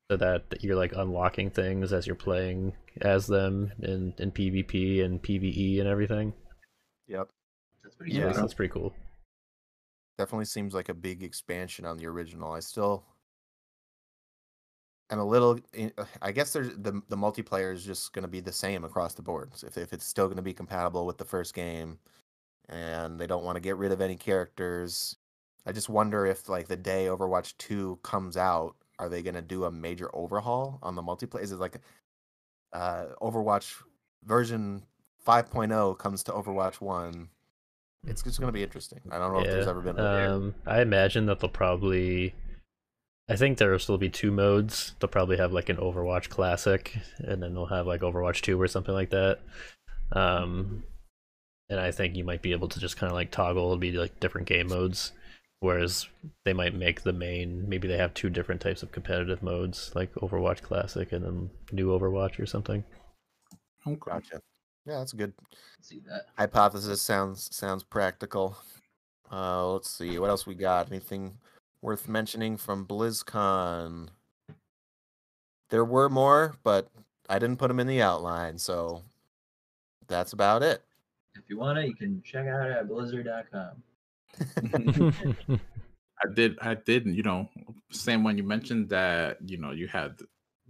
so 0.09 0.17
that 0.17 0.43
you're 0.61 0.75
like 0.75 0.93
unlocking 0.95 1.49
things 1.49 1.91
as 1.91 2.05
you're 2.05 2.15
playing 2.15 2.73
as 3.01 3.27
them 3.27 3.71
in, 3.81 4.13
in 4.19 4.31
PvP 4.31 5.03
and 5.03 5.21
PvE 5.21 5.79
and 5.79 5.87
everything. 5.87 6.33
Yep. 7.07 7.29
That's 7.83 7.95
pretty 7.95 8.13
yeah, 8.13 8.31
cool. 8.31 8.41
that's 8.41 8.53
pretty 8.53 8.73
cool. 8.73 8.93
Definitely 10.17 10.45
seems 10.45 10.73
like 10.73 10.89
a 10.89 10.93
big 10.93 11.23
expansion 11.23 11.85
on 11.85 11.97
the 11.97 12.05
original. 12.07 12.51
I 12.51 12.59
still 12.59 13.03
am 15.09 15.19
a 15.19 15.25
little 15.25 15.59
eh, 15.73 15.89
I 16.21 16.31
guess 16.31 16.53
there's 16.53 16.69
the 16.77 17.01
the 17.09 17.17
multiplayer 17.17 17.73
is 17.73 17.85
just 17.85 18.13
going 18.13 18.23
to 18.23 18.29
be 18.29 18.39
the 18.39 18.51
same 18.51 18.83
across 18.83 19.13
the 19.13 19.21
board. 19.21 19.51
So 19.55 19.67
if 19.67 19.77
if 19.77 19.93
it's 19.93 20.05
still 20.05 20.25
going 20.25 20.37
to 20.37 20.43
be 20.43 20.53
compatible 20.53 21.05
with 21.05 21.17
the 21.17 21.25
first 21.25 21.53
game, 21.53 21.99
and 22.69 23.19
they 23.19 23.27
don't 23.27 23.43
want 23.43 23.55
to 23.55 23.61
get 23.61 23.77
rid 23.77 23.91
of 23.91 24.01
any 24.01 24.15
characters. 24.15 25.15
I 25.65 25.71
just 25.71 25.89
wonder 25.89 26.25
if 26.25 26.47
like 26.49 26.67
the 26.67 26.77
day 26.77 27.05
Overwatch 27.05 27.53
2 27.57 27.99
comes 28.03 28.37
out, 28.37 28.75
are 28.99 29.09
they 29.09 29.21
going 29.21 29.35
to 29.35 29.41
do 29.41 29.65
a 29.65 29.71
major 29.71 30.09
overhaul 30.13 30.79
on 30.81 30.95
the 30.95 31.03
multiplayer? 31.03 31.41
Is 31.41 31.51
it 31.51 31.59
like 31.59 31.79
uh, 32.73 33.05
Overwatch 33.21 33.81
version 34.23 34.83
5.0 35.25 35.97
comes 35.97 36.23
to 36.23 36.31
Overwatch 36.31 36.81
1? 36.81 37.29
It's 38.07 38.21
just 38.21 38.39
going 38.39 38.47
to 38.47 38.53
be 38.53 38.63
interesting. 38.63 39.01
I 39.11 39.17
don't 39.17 39.33
know 39.33 39.39
yeah, 39.39 39.45
if 39.45 39.51
there's 39.51 39.67
ever 39.67 39.81
been. 39.81 39.99
Um, 39.99 40.55
I 40.65 40.81
imagine 40.81 41.25
that 41.25 41.39
they'll 41.39 41.49
probably. 41.49 42.35
I 43.27 43.35
think 43.35 43.57
there 43.57 43.71
will 43.71 43.79
still 43.79 43.97
be 43.97 44.09
two 44.09 44.31
modes. 44.31 44.93
They'll 44.99 45.09
probably 45.09 45.37
have 45.37 45.51
like 45.51 45.69
an 45.69 45.77
Overwatch 45.77 46.29
Classic, 46.29 46.95
and 47.17 47.41
then 47.41 47.55
they'll 47.55 47.65
have 47.65 47.87
like 47.87 48.01
Overwatch 48.01 48.41
2 48.41 48.61
or 48.61 48.67
something 48.67 48.93
like 48.93 49.09
that. 49.09 49.39
Um, 50.11 50.83
and 51.69 51.79
I 51.79 51.91
think 51.91 52.15
you 52.15 52.23
might 52.23 52.41
be 52.41 52.51
able 52.51 52.67
to 52.69 52.79
just 52.79 52.97
kind 52.97 53.11
of 53.11 53.15
like 53.15 53.31
toggle 53.31 53.63
it'll 53.65 53.77
be 53.77 53.91
like 53.91 54.19
different 54.19 54.47
game 54.47 54.67
modes. 54.67 55.11
Whereas 55.61 56.07
they 56.43 56.53
might 56.53 56.75
make 56.75 57.01
the 57.01 57.13
main 57.13 57.67
maybe 57.67 57.87
they 57.87 57.97
have 57.97 58.13
two 58.13 58.29
different 58.29 58.61
types 58.61 58.83
of 58.83 58.91
competitive 58.91 59.41
modes, 59.41 59.91
like 59.95 60.13
Overwatch 60.15 60.61
Classic 60.61 61.11
and 61.11 61.25
then 61.25 61.49
New 61.71 61.87
Overwatch 61.87 62.39
or 62.39 62.45
something. 62.45 62.83
Oh, 63.85 63.95
gotcha. 63.95 64.41
Yeah, 64.85 64.99
that's 64.99 65.13
a 65.13 65.17
good 65.17 65.33
see 65.81 66.01
that 66.07 66.25
hypothesis. 66.37 67.01
Sounds 67.01 67.49
sounds 67.55 67.83
practical. 67.83 68.57
Uh, 69.31 69.71
let's 69.73 69.89
see 69.89 70.19
what 70.19 70.29
else 70.29 70.45
we 70.45 70.55
got. 70.55 70.91
Anything 70.91 71.37
worth 71.81 72.07
mentioning 72.07 72.57
from 72.57 72.85
BlizzCon? 72.85 74.09
There 75.69 75.85
were 75.85 76.09
more, 76.09 76.55
but 76.63 76.89
I 77.27 77.39
didn't 77.39 77.57
put 77.57 77.69
them 77.69 77.79
in 77.79 77.87
the 77.87 78.01
outline, 78.01 78.59
so 78.59 79.01
that's 80.07 80.33
about 80.33 80.61
it. 80.61 80.83
If 81.35 81.49
you 81.49 81.57
want 81.59 81.79
it, 81.79 81.87
you 81.87 81.95
can 81.95 82.21
check 82.23 82.47
out 82.47 82.69
at 82.69 82.87
blizzard.com. 82.87 83.83
I 86.23 86.33
did, 86.33 86.57
I 86.61 86.75
did, 86.75 87.05
you 87.07 87.23
know, 87.23 87.49
same 87.91 88.23
when 88.23 88.37
you 88.37 88.43
mentioned 88.43 88.89
that, 88.89 89.37
you 89.45 89.57
know, 89.57 89.71
you 89.71 89.87
had 89.87 90.19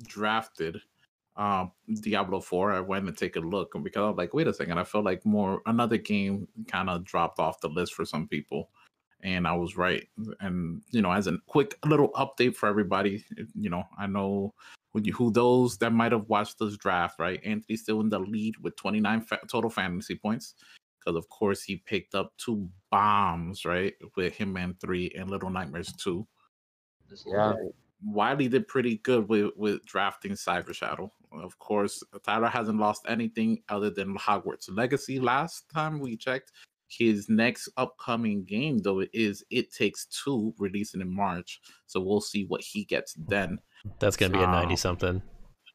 drafted 0.08 0.82
um 1.38 1.72
Diablo 2.02 2.40
4, 2.40 2.72
I 2.72 2.80
went 2.80 3.08
and 3.08 3.18
take 3.18 3.36
a 3.36 3.42
look 3.42 3.76
and 3.76 3.84
because 3.84 4.02
I 4.02 4.08
was 4.08 4.18
like, 4.18 4.34
wait 4.34 4.48
a 4.48 4.54
second, 4.54 4.78
I 4.78 4.86
felt 4.86 5.06
like 5.06 5.26
more 5.26 5.62
another 5.66 5.98
game 5.98 6.48
kind 6.68 6.90
of 6.90 7.04
dropped 7.04 7.40
off 7.40 7.60
the 7.60 7.68
list 7.70 7.94
for 7.94 8.06
some 8.06 8.28
people. 8.28 8.70
And 9.22 9.48
I 9.48 9.54
was 9.54 9.76
right. 9.76 10.08
And 10.40 10.82
you 10.92 11.02
know, 11.02 11.12
as 11.12 11.28
a 11.28 11.38
quick 11.48 11.78
little 11.86 12.12
update 12.14 12.56
for 12.56 12.70
everybody, 12.70 13.26
you 13.54 13.70
know, 13.70 13.84
I 13.98 14.08
know 14.08 14.54
who, 14.96 15.12
who 15.12 15.32
those 15.32 15.78
that 15.80 15.92
might 15.92 16.12
have 16.12 16.28
watched 16.30 16.60
this 16.60 16.78
draft, 16.78 17.20
right? 17.20 17.42
Anthony's 17.44 17.82
still 17.82 18.02
in 18.02 18.10
the 18.10 18.20
lead 18.20 18.56
with 18.62 18.76
29 18.76 19.22
fa- 19.22 19.40
total 19.50 19.70
fantasy 19.70 20.16
points 20.16 20.56
because, 21.00 21.18
of 21.18 21.28
course, 21.30 21.64
he 21.64 21.78
picked 21.78 22.16
up 22.16 22.34
two 22.38 22.70
bombs, 22.92 23.66
right, 23.66 23.94
with 24.16 24.38
Hitman 24.38 24.80
3 24.80 25.12
and 25.18 25.30
Little 25.30 25.50
Nightmares 25.50 25.94
2. 25.94 26.26
Yeah. 27.28 27.54
Wiley 28.04 28.48
did 28.48 28.68
pretty 28.68 28.98
good 28.98 29.28
with, 29.30 29.52
with 29.56 29.86
drafting 29.86 30.34
Cyber 30.34 30.74
Shadow. 30.74 31.12
Of 31.32 31.58
course, 31.60 32.04
Tyler 32.24 32.48
hasn't 32.48 32.80
lost 32.80 33.04
anything 33.08 33.62
other 33.70 33.90
than 33.90 34.16
Hogwarts 34.16 34.70
Legacy 34.70 35.20
last 35.20 35.70
time 35.74 36.00
we 36.00 36.16
checked. 36.16 36.52
His 36.88 37.30
next 37.30 37.68
upcoming 37.78 38.44
game, 38.46 38.78
though, 38.78 39.04
is 39.12 39.44
It 39.50 39.74
Takes 39.74 40.06
Two, 40.06 40.54
releasing 40.60 41.02
in 41.02 41.14
March. 41.14 41.60
So 41.88 42.00
we'll 42.00 42.22
see 42.22 42.46
what 42.46 42.62
he 42.62 42.86
gets 42.86 43.16
then. 43.28 43.60
That's 44.00 44.18
gonna 44.18 44.34
be 44.34 44.44
a 44.44 44.48
ninety 44.48 44.76
something. 44.76 45.22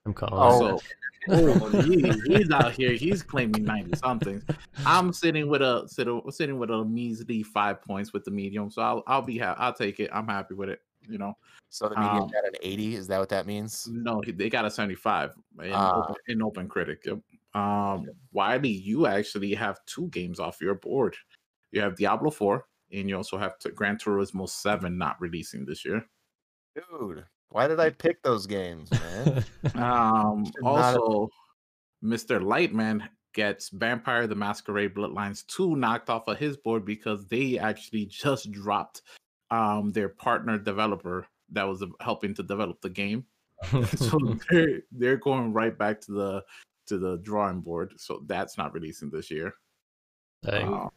I'm 0.06 0.14
calling. 0.14 0.34
Oh. 0.72 0.80
oh, 1.28 1.82
he, 1.82 2.10
he's 2.26 2.50
out 2.50 2.72
here. 2.72 2.92
He's 2.92 3.22
claiming 3.22 3.64
ninety 3.64 3.96
something. 3.96 4.42
I'm 4.86 5.12
sitting 5.12 5.48
with 5.48 5.60
a 5.60 5.84
sitting, 5.86 6.22
sitting 6.30 6.58
with 6.58 6.70
a 6.70 6.84
measly 6.84 7.42
five 7.42 7.82
points 7.82 8.12
with 8.12 8.24
the 8.24 8.30
medium. 8.30 8.70
So 8.70 8.80
I'll 8.82 9.02
I'll 9.06 9.22
be 9.22 9.38
happy. 9.38 9.60
I'll 9.60 9.74
take 9.74 10.00
it. 10.00 10.10
I'm 10.12 10.26
happy 10.26 10.54
with 10.54 10.70
it. 10.70 10.80
You 11.08 11.18
know. 11.18 11.36
So 11.68 11.88
the 11.88 11.96
medium 11.96 12.22
Um, 12.24 12.28
got 12.28 12.44
an 12.44 12.54
80. 12.62 12.96
Is 12.96 13.06
that 13.08 13.20
what 13.20 13.28
that 13.28 13.46
means? 13.46 13.86
No, 13.90 14.20
they 14.26 14.50
got 14.50 14.64
a 14.64 14.70
75 14.70 15.34
in, 15.62 15.72
Ah. 15.72 16.02
open, 16.02 16.14
in 16.26 16.42
Open 16.42 16.68
Critic. 16.68 17.02
Yep. 17.06 17.20
Um, 17.54 18.08
Wiley, 18.32 18.70
you 18.70 19.06
actually 19.06 19.54
have 19.54 19.78
two 19.86 20.08
games 20.08 20.40
off 20.40 20.60
your 20.60 20.74
board. 20.74 21.16
You 21.70 21.80
have 21.80 21.96
Diablo 21.96 22.30
4, 22.30 22.66
and 22.92 23.08
you 23.08 23.16
also 23.16 23.38
have 23.38 23.56
to 23.60 23.70
Gran 23.70 23.98
Turismo 23.98 24.48
7 24.48 24.98
not 24.98 25.20
releasing 25.20 25.64
this 25.64 25.84
year. 25.84 26.04
Dude, 26.74 27.24
why 27.50 27.68
did 27.68 27.80
I 27.80 27.90
pick 27.90 28.22
those 28.22 28.46
games, 28.46 28.90
man? 28.90 29.44
Um, 29.74 30.44
Should 30.46 30.54
not 30.62 30.76
have- 30.76 30.96
also, 30.98 31.28
Mr. 32.02 32.40
Lightman 32.40 33.06
gets 33.34 33.68
Vampire 33.70 34.26
the 34.26 34.34
Masquerade 34.34 34.94
Bloodlines 34.94 35.46
2 35.46 35.76
knocked 35.76 36.10
off 36.10 36.26
of 36.28 36.38
his 36.38 36.56
board 36.56 36.84
because 36.84 37.26
they 37.26 37.58
actually 37.58 38.06
just 38.06 38.50
dropped 38.50 39.02
um 39.50 39.90
their 39.90 40.08
partner 40.08 40.58
developer 40.58 41.26
that 41.50 41.64
was 41.64 41.84
helping 42.00 42.34
to 42.34 42.42
develop 42.42 42.80
the 42.80 42.90
game. 42.90 43.24
so 43.96 44.18
they're 44.50 44.80
they're 44.92 45.16
going 45.16 45.52
right 45.52 45.76
back 45.76 46.00
to 46.02 46.12
the 46.12 46.44
to 46.86 46.98
the 46.98 47.18
drawing 47.18 47.60
board. 47.60 47.92
So 47.96 48.22
that's 48.26 48.56
not 48.56 48.72
releasing 48.72 49.10
this 49.10 49.30
year. 49.30 49.54
Dang. 50.44 50.72
Uh, 50.72 50.88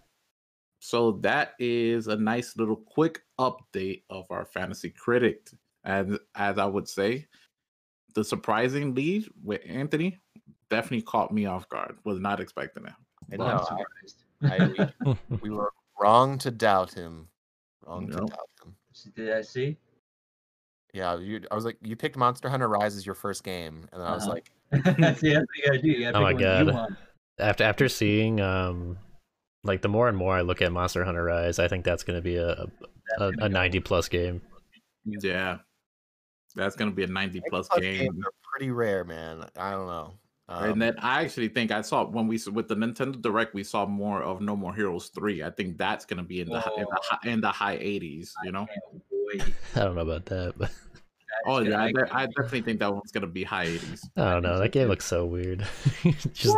so 0.79 1.13
that 1.21 1.53
is 1.59 2.07
a 2.07 2.15
nice 2.15 2.57
little 2.57 2.75
quick 2.75 3.21
update 3.39 4.03
of 4.09 4.25
our 4.29 4.45
fantasy 4.45 4.89
critic. 4.89 5.49
And 5.83 6.17
as 6.35 6.57
I 6.57 6.65
would 6.65 6.87
say, 6.87 7.27
the 8.15 8.23
surprising 8.23 8.93
lead 8.95 9.25
with 9.43 9.61
Anthony 9.67 10.19
definitely 10.69 11.01
caught 11.01 11.33
me 11.33 11.45
off 11.45 11.67
guard. 11.69 11.97
Was 12.05 12.19
not 12.19 12.39
expecting 12.39 12.85
it. 12.85 12.93
I 13.33 13.37
Well, 13.37 13.67
I'm. 13.71 13.77
I- 14.51 14.93
we, 15.05 15.37
we 15.41 15.49
were 15.49 15.71
wrong 15.99 16.37
to 16.39 16.51
doubt 16.51 16.93
him. 16.93 17.27
Wrong 17.85 18.07
Nope. 18.07 18.19
to 18.19 18.25
doubt 18.27 18.49
him. 18.65 18.75
Did 19.15 19.31
I 19.33 19.41
see? 19.41 19.77
Yeah, 20.93 21.17
you, 21.17 21.41
I 21.49 21.55
was 21.55 21.65
like, 21.65 21.77
you 21.81 21.95
picked 21.95 22.17
Monster 22.17 22.49
Hunter 22.49 22.67
Rise 22.67 22.95
as 22.95 23.05
your 23.05 23.15
first 23.15 23.43
game, 23.43 23.87
and 23.91 24.01
then 24.01 24.07
I 24.07 24.13
was 24.13 24.23
Uh-huh. 24.27 24.33
like, 24.33 24.51
see, 25.17 25.33
that's 25.33 25.47
what 25.47 25.57
you 25.57 25.65
gotta 25.65 25.81
do. 25.81 25.87
You 25.89 25.99
gotta 26.01 26.17
Oh 26.17 26.21
my 26.21 26.33
God. 26.33 26.95
after 27.39 27.63
after 27.63 27.89
seeing 27.89 28.39
um, 28.41 28.97
like 29.63 29.81
the 29.81 29.87
more 29.87 30.07
and 30.07 30.17
more 30.17 30.35
I 30.35 30.41
look 30.41 30.61
at 30.61 30.71
Monster 30.71 31.03
Hunter 31.03 31.23
Rise, 31.23 31.57
I 31.57 31.67
think 31.67 31.83
that's 31.85 32.03
gonna 32.03 32.21
be 32.21 32.35
a 32.37 32.65
That's 33.17 33.37
a, 33.41 33.45
a 33.45 33.49
ninety 33.49 33.79
plus 33.79 34.07
game. 34.09 34.41
Yeah. 35.05 35.59
That's 36.55 36.75
gonna 36.75 36.91
be 36.91 37.03
a 37.03 37.07
90 37.07 37.41
plus 37.49 37.67
plus 37.67 37.79
game. 37.79 37.99
games 37.99 38.25
are 38.25 38.31
pretty 38.51 38.71
rare, 38.71 39.03
man. 39.03 39.45
I 39.57 39.71
don't 39.71 39.87
know. 39.87 40.13
Um, 40.49 40.71
and 40.71 40.81
then 40.81 40.95
I 40.99 41.23
actually 41.23 41.47
think 41.47 41.71
I 41.71 41.81
saw 41.81 42.05
when 42.05 42.27
we 42.27 42.39
with 42.51 42.67
the 42.67 42.75
Nintendo 42.75 43.19
Direct, 43.21 43.53
we 43.53 43.63
saw 43.63 43.85
more 43.85 44.21
of 44.21 44.41
No 44.41 44.55
More 44.55 44.73
Heroes 44.73 45.07
three. 45.09 45.41
I 45.41 45.49
think 45.49 45.77
that's 45.77 46.05
gonna 46.05 46.23
be 46.23 46.41
in 46.41 46.49
the 46.49 46.59
hi- 46.59 46.71
in 46.77 46.83
the, 46.83 46.99
hi- 47.01 47.29
in 47.29 47.41
the 47.41 47.49
high 47.49 47.77
eighties. 47.79 48.33
You 48.43 48.51
know. 48.51 48.67
Can't. 48.67 49.53
I 49.75 49.79
don't 49.79 49.95
know 49.95 50.01
about 50.01 50.25
that, 50.25 50.53
but 50.57 50.69
Oh 51.45 51.59
yeah, 51.59 51.81
I, 51.81 51.91
de- 51.91 52.15
I 52.15 52.25
definitely 52.27 52.61
think 52.61 52.79
that 52.79 52.93
one's 52.93 53.11
gonna 53.11 53.27
be 53.27 53.43
high 53.43 53.63
eighties. 53.63 54.07
I 54.15 54.31
don't 54.33 54.43
know. 54.43 54.59
That 54.59 54.71
game 54.71 54.87
looks 54.87 55.05
so 55.05 55.25
weird. 55.25 55.65
Just 56.33 56.55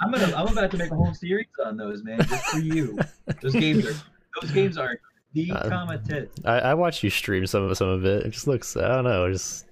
I'm 0.00 0.10
gonna. 0.10 0.34
I'm 0.36 0.48
about 0.48 0.70
to 0.70 0.76
make 0.76 0.90
a 0.90 0.94
whole 0.94 1.14
series 1.14 1.46
on 1.64 1.76
those, 1.76 2.02
man, 2.04 2.18
just 2.22 2.44
for 2.46 2.58
you. 2.58 2.98
Those 3.42 3.52
games 3.54 3.86
are. 3.86 3.94
Those 4.40 4.50
games 4.50 4.76
are 4.78 4.98
the 5.34 5.50
Uh, 5.52 5.68
comma. 5.68 6.00
I, 6.44 6.58
I 6.60 6.74
watched 6.74 7.02
you 7.02 7.10
stream 7.10 7.46
some 7.46 7.64
of 7.64 7.76
some 7.76 7.88
of 7.88 8.04
it. 8.06 8.24
It 8.26 8.30
just 8.30 8.46
looks 8.46 8.76
I 8.76 8.88
don't 8.88 9.04
know. 9.04 9.30
Just 9.30 9.66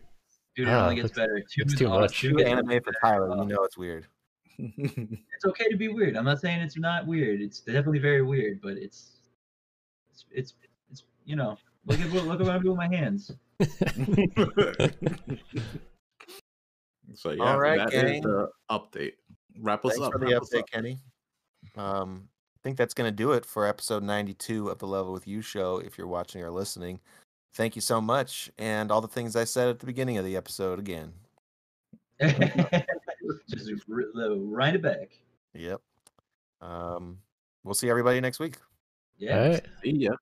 Dude, 0.54 0.68
it 0.68 0.70
ah, 0.70 0.82
only 0.84 0.96
gets 0.96 1.10
it's- 1.12 1.16
better. 1.18 1.38
Two 1.40 1.62
it's 1.62 1.74
too 1.76 1.86
awesome. 1.86 2.00
much. 2.02 2.20
Two 2.20 2.30
Too 2.30 2.36
gets 2.36 2.50
anime 2.50 2.82
for. 2.82 2.92
Tyler. 3.00 3.30
Uh, 3.30 3.42
You 3.42 3.48
know 3.54 3.64
it's 3.64 3.78
weird. 3.78 4.06
It's 4.58 5.44
okay 5.46 5.68
to 5.70 5.76
be 5.76 5.88
weird. 5.88 6.14
I'm 6.16 6.24
not 6.26 6.40
saying 6.40 6.60
it's 6.60 6.76
not 6.78 7.06
weird. 7.06 7.40
It's 7.40 7.60
definitely 7.60 7.98
very 8.00 8.22
weird, 8.22 8.60
but 8.60 8.76
it's 8.76 9.12
it's 10.10 10.24
it's, 10.30 10.54
it's 10.90 11.04
you 11.24 11.36
know 11.36 11.56
look 11.86 11.98
at 12.00 12.12
what 12.12 12.24
look 12.26 12.40
at 12.40 12.46
what 12.46 12.54
I'm 12.56 12.62
doing 12.62 12.76
with 12.76 12.90
my 12.90 12.94
hands. 12.96 13.30
so 17.14 17.30
yeah, 17.30 17.42
All 17.44 17.58
right, 17.58 17.78
that 17.78 17.92
is 17.92 18.02
gang. 18.02 18.22
the 18.22 18.48
update. 18.70 19.12
Wrap 19.60 19.84
us 19.84 19.92
Thanks 19.92 20.06
up. 20.06 20.12
for 20.12 20.18
the 20.18 20.26
update, 20.26 20.60
up. 20.60 20.70
Kenny. 20.70 20.98
Um, 21.76 22.28
I 22.28 22.31
think 22.62 22.76
that's 22.76 22.94
going 22.94 23.08
to 23.10 23.16
do 23.16 23.32
it 23.32 23.44
for 23.44 23.66
episode 23.66 24.02
92 24.02 24.68
of 24.68 24.78
the 24.78 24.86
Level 24.86 25.12
with 25.12 25.26
You 25.26 25.42
show. 25.42 25.78
If 25.78 25.98
you're 25.98 26.06
watching 26.06 26.42
or 26.42 26.50
listening, 26.50 27.00
thank 27.54 27.74
you 27.76 27.82
so 27.82 28.00
much, 28.00 28.50
and 28.58 28.90
all 28.90 29.00
the 29.00 29.08
things 29.08 29.34
I 29.36 29.44
said 29.44 29.68
at 29.68 29.78
the 29.80 29.86
beginning 29.86 30.16
of 30.18 30.24
the 30.24 30.36
episode 30.36 30.78
again. 30.78 31.12
Just 32.20 33.70
r- 33.90 34.04
the- 34.14 34.36
wind 34.38 34.76
it 34.76 34.82
back. 34.82 35.10
Yep. 35.54 35.80
Um, 36.60 37.18
we'll 37.64 37.74
see 37.74 37.90
everybody 37.90 38.20
next 38.20 38.38
week. 38.38 38.56
Yeah. 39.18 39.38
all 39.42 39.48
right. 39.50 39.66
See 39.82 39.90
ya. 39.90 40.12